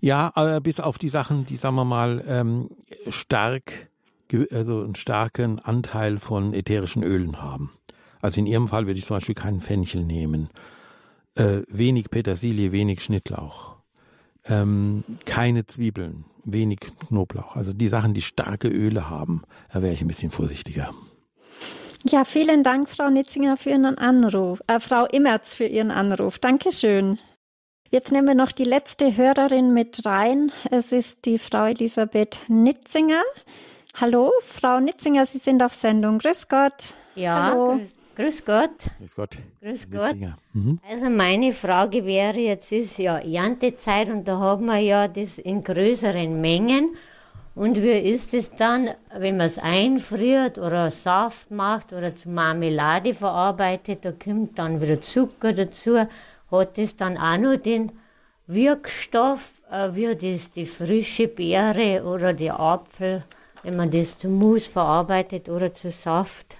Ja, 0.00 0.32
aber 0.34 0.60
bis 0.60 0.80
auf 0.80 0.98
die 0.98 1.08
Sachen, 1.08 1.46
die, 1.46 1.56
sagen 1.56 1.76
wir 1.76 1.84
mal, 1.84 2.24
ähm, 2.26 2.70
stark, 3.08 3.90
also 4.50 4.82
einen 4.82 4.94
starken 4.94 5.58
Anteil 5.58 6.18
von 6.18 6.54
ätherischen 6.54 7.02
Ölen 7.02 7.42
haben. 7.42 7.70
Also 8.20 8.40
in 8.40 8.46
Ihrem 8.46 8.68
Fall 8.68 8.86
würde 8.86 8.98
ich 8.98 9.04
zum 9.04 9.16
Beispiel 9.16 9.34
keinen 9.34 9.60
Fenchel 9.60 10.04
nehmen. 10.04 10.48
Äh, 11.34 11.62
wenig 11.68 12.10
Petersilie, 12.10 12.72
wenig 12.72 13.02
Schnittlauch. 13.02 13.76
Ähm, 14.46 15.04
keine 15.26 15.66
Zwiebeln, 15.66 16.24
wenig 16.44 16.80
Knoblauch. 17.08 17.56
Also 17.56 17.72
die 17.72 17.88
Sachen, 17.88 18.14
die 18.14 18.22
starke 18.22 18.68
Öle 18.68 19.10
haben, 19.10 19.42
da 19.72 19.82
wäre 19.82 19.92
ich 19.92 20.00
ein 20.00 20.08
bisschen 20.08 20.30
vorsichtiger. 20.30 20.90
Ja, 22.08 22.24
vielen 22.24 22.62
Dank, 22.64 22.88
Frau 22.88 23.10
Nitzinger, 23.10 23.58
für 23.58 23.70
Ihren 23.70 23.98
Anruf. 23.98 24.62
Äh, 24.66 24.80
Frau 24.80 25.04
Immerz 25.06 25.52
für 25.52 25.66
Ihren 25.66 25.90
Anruf. 25.90 26.38
Dankeschön. 26.38 27.18
Jetzt 27.92 28.12
nehmen 28.12 28.28
wir 28.28 28.34
noch 28.36 28.52
die 28.52 28.62
letzte 28.62 29.16
Hörerin 29.16 29.74
mit 29.74 30.06
rein. 30.06 30.52
Es 30.70 30.92
ist 30.92 31.24
die 31.24 31.40
Frau 31.40 31.66
Elisabeth 31.66 32.38
Nitzinger. 32.46 33.24
Hallo, 34.00 34.30
Frau 34.42 34.78
Nitzinger, 34.78 35.26
Sie 35.26 35.38
sind 35.38 35.60
auf 35.60 35.74
Sendung. 35.74 36.20
Grüß 36.20 36.46
Gott. 36.46 36.94
Ja, 37.16 37.46
Hallo. 37.46 37.78
Grüß, 37.78 37.96
grüß 38.14 38.44
Gott. 38.44 38.70
Grüß 39.00 39.16
Gott. 39.16 39.36
Grüß 39.60 39.90
Gott. 39.90 40.14
Mhm. 40.52 40.78
Also 40.88 41.10
meine 41.10 41.52
Frage 41.52 42.06
wäre, 42.06 42.38
jetzt 42.38 42.70
ist 42.70 42.96
ja 42.98 43.18
Erntezeit 43.18 44.08
und 44.08 44.28
da 44.28 44.38
haben 44.38 44.66
wir 44.66 44.78
ja 44.78 45.08
das 45.08 45.38
in 45.38 45.64
größeren 45.64 46.40
Mengen. 46.40 46.96
Und 47.56 47.82
wie 47.82 47.90
ist 47.90 48.32
es 48.34 48.52
dann, 48.52 48.90
wenn 49.18 49.36
man 49.36 49.46
es 49.46 49.58
einfriert 49.58 50.58
oder 50.58 50.92
Saft 50.92 51.50
macht 51.50 51.92
oder 51.92 52.14
zu 52.14 52.28
Marmelade 52.28 53.14
verarbeitet, 53.14 54.04
da 54.04 54.12
kommt 54.12 54.60
dann 54.60 54.80
wieder 54.80 55.00
Zucker 55.00 55.52
dazu 55.52 55.98
hat 56.50 56.78
es 56.78 56.96
dann 56.96 57.16
auch 57.16 57.38
noch 57.38 57.56
den 57.56 57.92
Wirkstoff, 58.46 59.62
äh, 59.70 59.90
wie 59.94 60.14
das 60.14 60.50
die 60.50 60.66
frische 60.66 61.28
Beere 61.28 62.04
oder 62.04 62.32
der 62.32 62.58
Apfel, 62.58 63.22
wenn 63.62 63.76
man 63.76 63.90
das 63.90 64.18
zu 64.18 64.28
Mus 64.28 64.66
verarbeitet 64.66 65.48
oder 65.48 65.72
zu 65.72 65.90
Saft. 65.90 66.56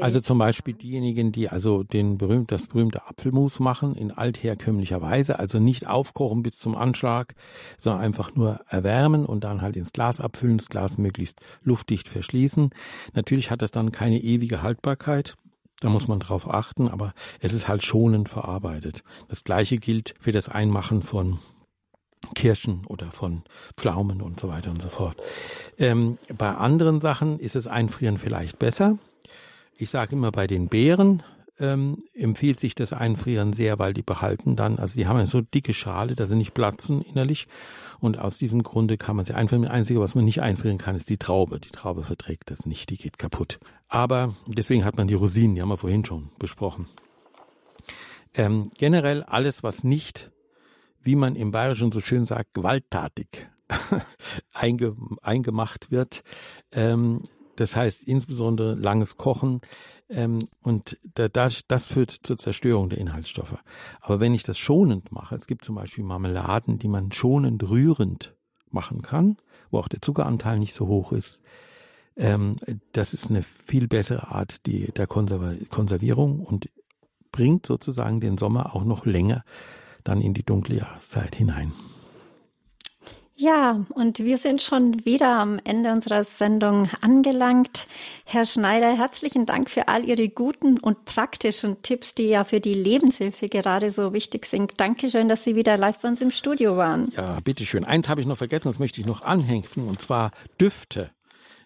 Also 0.00 0.20
zum 0.20 0.38
Beispiel 0.38 0.74
diejenigen, 0.74 1.32
die 1.32 1.48
also 1.48 1.82
den 1.82 2.18
berühmt, 2.18 2.52
das 2.52 2.66
berühmte 2.66 3.06
Apfelmus 3.06 3.60
machen 3.60 3.94
in 3.94 4.12
altherkömmlicher 4.12 5.02
Weise, 5.02 5.38
also 5.38 5.58
nicht 5.58 5.86
aufkochen 5.88 6.42
bis 6.42 6.58
zum 6.58 6.76
Anschlag, 6.76 7.34
sondern 7.78 8.02
einfach 8.02 8.34
nur 8.34 8.60
erwärmen 8.68 9.26
und 9.26 9.44
dann 9.44 9.62
halt 9.62 9.76
ins 9.76 9.92
Glas 9.92 10.20
abfüllen, 10.20 10.58
das 10.58 10.68
Glas 10.68 10.98
möglichst 10.98 11.40
luftdicht 11.64 12.08
verschließen. 12.08 12.70
Natürlich 13.14 13.50
hat 13.50 13.62
das 13.62 13.70
dann 13.70 13.92
keine 13.92 14.18
ewige 14.18 14.62
Haltbarkeit. 14.62 15.36
Da 15.80 15.88
muss 15.88 16.08
man 16.08 16.20
drauf 16.20 16.48
achten, 16.48 16.88
aber 16.88 17.12
es 17.40 17.52
ist 17.52 17.68
halt 17.68 17.84
schonend 17.84 18.28
verarbeitet. 18.28 19.02
Das 19.28 19.44
gleiche 19.44 19.76
gilt 19.78 20.14
für 20.18 20.32
das 20.32 20.48
Einmachen 20.48 21.02
von 21.02 21.38
Kirschen 22.34 22.84
oder 22.86 23.10
von 23.10 23.42
Pflaumen 23.76 24.22
und 24.22 24.40
so 24.40 24.48
weiter 24.48 24.70
und 24.70 24.80
so 24.80 24.88
fort. 24.88 25.16
Ähm, 25.78 26.18
bei 26.36 26.54
anderen 26.54 27.00
Sachen 27.00 27.38
ist 27.38 27.54
das 27.54 27.66
Einfrieren 27.66 28.18
vielleicht 28.18 28.58
besser. 28.58 28.98
Ich 29.76 29.90
sage 29.90 30.16
immer 30.16 30.32
bei 30.32 30.46
den 30.46 30.68
Beeren 30.68 31.22
ähm, 31.58 31.98
empfiehlt 32.14 32.60
sich 32.60 32.74
das 32.74 32.92
Einfrieren 32.92 33.52
sehr, 33.52 33.78
weil 33.78 33.94
die 33.94 34.02
behalten 34.02 34.56
dann, 34.56 34.78
also 34.78 34.98
die 34.98 35.06
haben 35.06 35.16
eine 35.16 35.26
so 35.26 35.40
dicke 35.40 35.74
Schale, 35.74 36.14
dass 36.14 36.28
sie 36.28 36.36
nicht 36.36 36.54
platzen 36.54 37.02
innerlich. 37.02 37.48
Und 38.00 38.18
aus 38.18 38.38
diesem 38.38 38.62
Grunde 38.62 38.96
kann 38.96 39.16
man 39.16 39.24
sie 39.24 39.34
einfrieren. 39.34 39.62
Das 39.62 39.72
Einzige, 39.72 40.00
was 40.00 40.14
man 40.14 40.24
nicht 40.24 40.42
einfrieren 40.42 40.78
kann, 40.78 40.96
ist 40.96 41.10
die 41.10 41.18
Traube. 41.18 41.60
Die 41.60 41.70
Traube 41.70 42.02
verträgt 42.02 42.50
das 42.50 42.66
nicht, 42.66 42.90
die 42.90 42.96
geht 42.96 43.18
kaputt. 43.18 43.58
Aber 43.88 44.34
deswegen 44.46 44.84
hat 44.84 44.96
man 44.96 45.08
die 45.08 45.14
Rosinen, 45.14 45.54
die 45.54 45.62
haben 45.62 45.68
wir 45.68 45.76
vorhin 45.76 46.04
schon 46.04 46.30
besprochen. 46.38 46.86
Ähm, 48.34 48.70
generell 48.76 49.22
alles, 49.22 49.62
was 49.62 49.84
nicht, 49.84 50.30
wie 51.00 51.16
man 51.16 51.36
im 51.36 51.52
Bayerischen 51.52 51.92
so 51.92 52.00
schön 52.00 52.26
sagt, 52.26 52.52
gewalttätig 52.52 53.48
einge, 54.52 54.96
eingemacht 55.22 55.90
wird, 55.90 56.22
ähm, 56.72 57.22
das 57.56 57.74
heißt 57.74 58.04
insbesondere 58.04 58.74
langes 58.74 59.16
Kochen 59.16 59.60
ähm, 60.08 60.48
und 60.62 60.98
da, 61.14 61.28
das, 61.28 61.66
das 61.66 61.86
führt 61.86 62.10
zur 62.10 62.38
Zerstörung 62.38 62.88
der 62.88 62.98
Inhaltsstoffe. 62.98 63.58
Aber 64.00 64.20
wenn 64.20 64.34
ich 64.34 64.42
das 64.42 64.58
schonend 64.58 65.12
mache, 65.12 65.34
es 65.34 65.46
gibt 65.46 65.64
zum 65.64 65.74
Beispiel 65.74 66.04
Marmeladen, 66.04 66.78
die 66.78 66.88
man 66.88 67.12
schonend 67.12 67.68
rührend 67.68 68.34
machen 68.70 69.02
kann, 69.02 69.36
wo 69.70 69.78
auch 69.78 69.88
der 69.88 70.02
Zuckeranteil 70.02 70.58
nicht 70.58 70.74
so 70.74 70.86
hoch 70.86 71.12
ist. 71.12 71.40
Ähm, 72.16 72.56
das 72.92 73.14
ist 73.14 73.30
eine 73.30 73.42
viel 73.42 73.88
bessere 73.88 74.28
Art 74.28 74.66
die, 74.66 74.92
der 74.92 75.06
Konservierung 75.06 76.40
und 76.40 76.70
bringt 77.32 77.66
sozusagen 77.66 78.20
den 78.20 78.38
Sommer 78.38 78.74
auch 78.74 78.84
noch 78.84 79.04
länger 79.04 79.44
dann 80.04 80.20
in 80.20 80.34
die 80.34 80.44
dunkle 80.44 80.76
Jahreszeit 80.76 81.34
hinein. 81.34 81.72
Ja, 83.38 83.84
und 83.90 84.18
wir 84.20 84.38
sind 84.38 84.62
schon 84.62 85.04
wieder 85.04 85.28
am 85.28 85.60
Ende 85.62 85.92
unserer 85.92 86.24
Sendung 86.24 86.88
angelangt. 87.02 87.86
Herr 88.24 88.46
Schneider, 88.46 88.96
herzlichen 88.96 89.44
Dank 89.44 89.68
für 89.68 89.88
all 89.88 90.04
Ihre 90.04 90.30
guten 90.30 90.80
und 90.80 91.04
praktischen 91.04 91.82
Tipps, 91.82 92.14
die 92.14 92.28
ja 92.28 92.44
für 92.44 92.60
die 92.60 92.72
Lebenshilfe 92.72 93.50
gerade 93.50 93.90
so 93.90 94.14
wichtig 94.14 94.46
sind. 94.46 94.72
Dankeschön, 94.78 95.28
dass 95.28 95.44
Sie 95.44 95.54
wieder 95.54 95.76
live 95.76 95.98
bei 95.98 96.08
uns 96.08 96.22
im 96.22 96.30
Studio 96.30 96.78
waren. 96.78 97.12
Ja, 97.14 97.38
bitteschön. 97.40 97.84
Eins 97.84 98.08
habe 98.08 98.22
ich 98.22 98.26
noch 98.26 98.38
vergessen, 98.38 98.68
das 98.68 98.78
möchte 98.78 99.02
ich 99.02 99.06
noch 99.06 99.20
anhängen, 99.20 99.66
und 99.86 100.00
zwar 100.00 100.30
Düfte. 100.58 101.10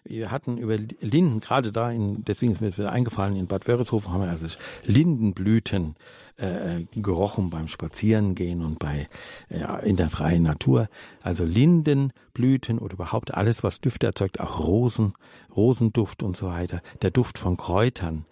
Wir 0.03 0.31
hatten 0.31 0.57
über 0.57 0.77
Linden, 0.77 1.41
gerade 1.41 1.71
da, 1.71 1.91
in, 1.91 2.25
deswegen 2.25 2.51
ist 2.51 2.59
mir 2.59 2.71
das 2.71 2.79
eingefallen, 2.79 3.35
in 3.35 3.47
Bad 3.47 3.67
Wörishofen 3.67 4.11
haben 4.11 4.21
wir 4.21 4.29
also 4.29 4.47
Lindenblüten 4.83 5.95
äh, 6.37 6.85
gerochen 6.95 7.51
beim 7.51 7.67
Spazierengehen 7.67 8.65
und 8.65 8.79
bei 8.79 9.07
ja, 9.49 9.77
in 9.77 9.97
der 9.97 10.09
freien 10.09 10.43
Natur. 10.43 10.89
Also 11.21 11.45
Lindenblüten 11.45 12.79
oder 12.79 12.93
überhaupt 12.93 13.33
alles, 13.33 13.63
was 13.63 13.79
Düfte 13.79 14.07
erzeugt, 14.07 14.39
auch 14.39 14.59
Rosen, 14.59 15.13
Rosenduft 15.55 16.23
und 16.23 16.35
so 16.35 16.47
weiter, 16.47 16.81
der 17.03 17.11
Duft 17.11 17.37
von 17.37 17.55
Kräutern. 17.55 18.25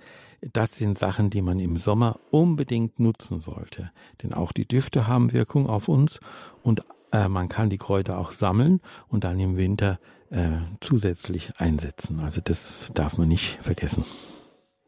Das 0.53 0.77
sind 0.77 0.97
Sachen, 0.97 1.29
die 1.29 1.41
man 1.41 1.59
im 1.59 1.77
Sommer 1.77 2.19
unbedingt 2.31 2.99
nutzen 2.99 3.41
sollte. 3.41 3.91
Denn 4.23 4.33
auch 4.33 4.53
die 4.53 4.67
Düfte 4.67 5.07
haben 5.07 5.33
Wirkung 5.33 5.67
auf 5.67 5.87
uns 5.87 6.19
und 6.63 6.83
äh, 7.11 7.27
man 7.27 7.49
kann 7.49 7.69
die 7.69 7.77
Kräuter 7.77 8.17
auch 8.17 8.31
sammeln 8.31 8.81
und 9.07 9.23
dann 9.23 9.39
im 9.39 9.57
Winter 9.57 9.99
äh, 10.31 10.57
zusätzlich 10.79 11.51
einsetzen. 11.57 12.19
Also 12.19 12.41
das 12.43 12.91
darf 12.93 13.17
man 13.17 13.27
nicht 13.27 13.59
vergessen. 13.61 14.03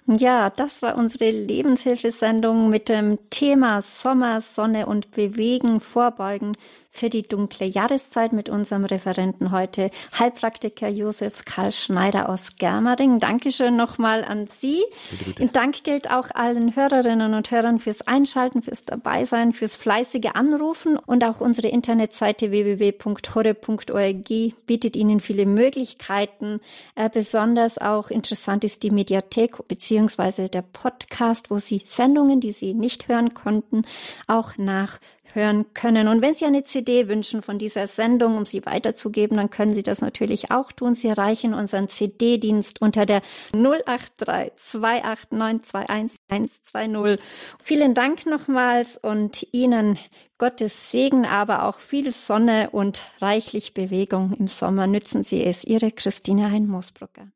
Ja, 0.08 0.50
das 0.50 0.82
war 0.82 0.98
unsere 0.98 1.30
Lebenshilfesendung 1.30 2.70
mit 2.70 2.90
dem 2.90 3.18
Thema 3.30 3.82
Sommer, 3.82 4.42
Sonne 4.42 4.88
und 4.88 5.12
Bewegen, 5.12 5.80
Vorbeugen 5.80 6.58
für 6.92 7.10
die 7.10 7.24
dunkle 7.24 7.66
Jahreszeit 7.66 8.34
mit 8.34 8.50
unserem 8.50 8.84
Referenten 8.84 9.52
heute, 9.52 9.90
Heilpraktiker 10.20 10.90
Josef 10.90 11.46
Karl 11.46 11.72
Schneider 11.72 12.30
aus 12.30 12.58
Germering. 12.58 13.18
Dankeschön 13.20 13.78
nochmal 13.78 14.26
an 14.26 14.46
Sie. 14.48 14.84
Bitte, 15.10 15.24
bitte. 15.24 15.44
Und 15.44 15.56
Dank 15.56 15.84
gilt 15.84 16.12
auch 16.12 16.28
allen 16.36 16.76
Hörerinnen 16.76 17.34
und 17.34 17.50
Hörern 17.50 17.80
fürs 17.80 18.06
Einschalten, 18.06 18.62
fürs 18.62 18.84
Dabeisein, 18.84 19.54
fürs 19.54 19.78
fleißige 19.78 20.32
Anrufen 20.34 20.98
und 20.98 21.24
auch 21.24 21.40
unsere 21.40 21.70
Internetseite 21.70 22.52
www.hore.org 22.52 24.30
bietet 24.66 24.96
Ihnen 24.98 25.22
viele 25.22 25.46
Möglichkeiten. 25.46 26.60
Äh, 26.96 27.10
besonders 27.10 27.78
auch 27.78 28.10
interessant 28.10 28.66
ist 28.66 28.84
die 28.84 28.92
Mediathek 28.92 29.66
beziehungsweise 29.68 30.50
der 30.50 30.62
Podcast, 30.62 31.50
wo 31.50 31.58
Sie 31.58 31.82
Sendungen, 31.86 32.42
die 32.42 32.52
Sie 32.52 32.74
nicht 32.74 33.08
hören 33.08 33.34
konnten, 33.34 33.84
auch 34.28 34.58
nach 34.58 35.00
hören 35.34 35.74
können. 35.74 36.08
Und 36.08 36.22
wenn 36.22 36.36
Sie 36.36 36.46
eine 36.46 36.64
CD 36.64 37.08
wünschen 37.08 37.42
von 37.42 37.58
dieser 37.58 37.88
Sendung, 37.88 38.38
um 38.38 38.46
sie 38.46 38.66
weiterzugeben, 38.66 39.38
dann 39.38 39.50
können 39.50 39.74
Sie 39.74 39.84
das 39.84 40.02
natürlich 40.02 40.52
auch 40.52 40.72
tun. 40.72 40.96
Sie 40.96 41.08
erreichen 41.08 41.54
unseren 41.54 41.88
CD-Dienst 41.88 42.82
unter 42.82 43.06
der 43.06 43.22
083 43.54 44.54
289 44.56 45.72
21120. 45.72 47.20
Vielen 47.62 47.94
Dank 47.94 48.26
nochmals 48.26 48.98
und 48.98 49.46
Ihnen 49.52 49.98
Gottes 50.38 50.92
Segen, 50.92 51.26
aber 51.26 51.66
auch 51.66 51.80
viel 51.80 52.12
Sonne 52.12 52.70
und 52.72 53.04
reichlich 53.20 53.74
Bewegung 53.74 54.34
im 54.34 54.48
Sommer. 54.48 54.88
Nützen 54.88 55.24
Sie 55.24 55.44
es. 55.44 55.64
Ihre 55.64 55.92
Christine 55.92 56.52
Hein-Moosbrucker. 56.52 57.28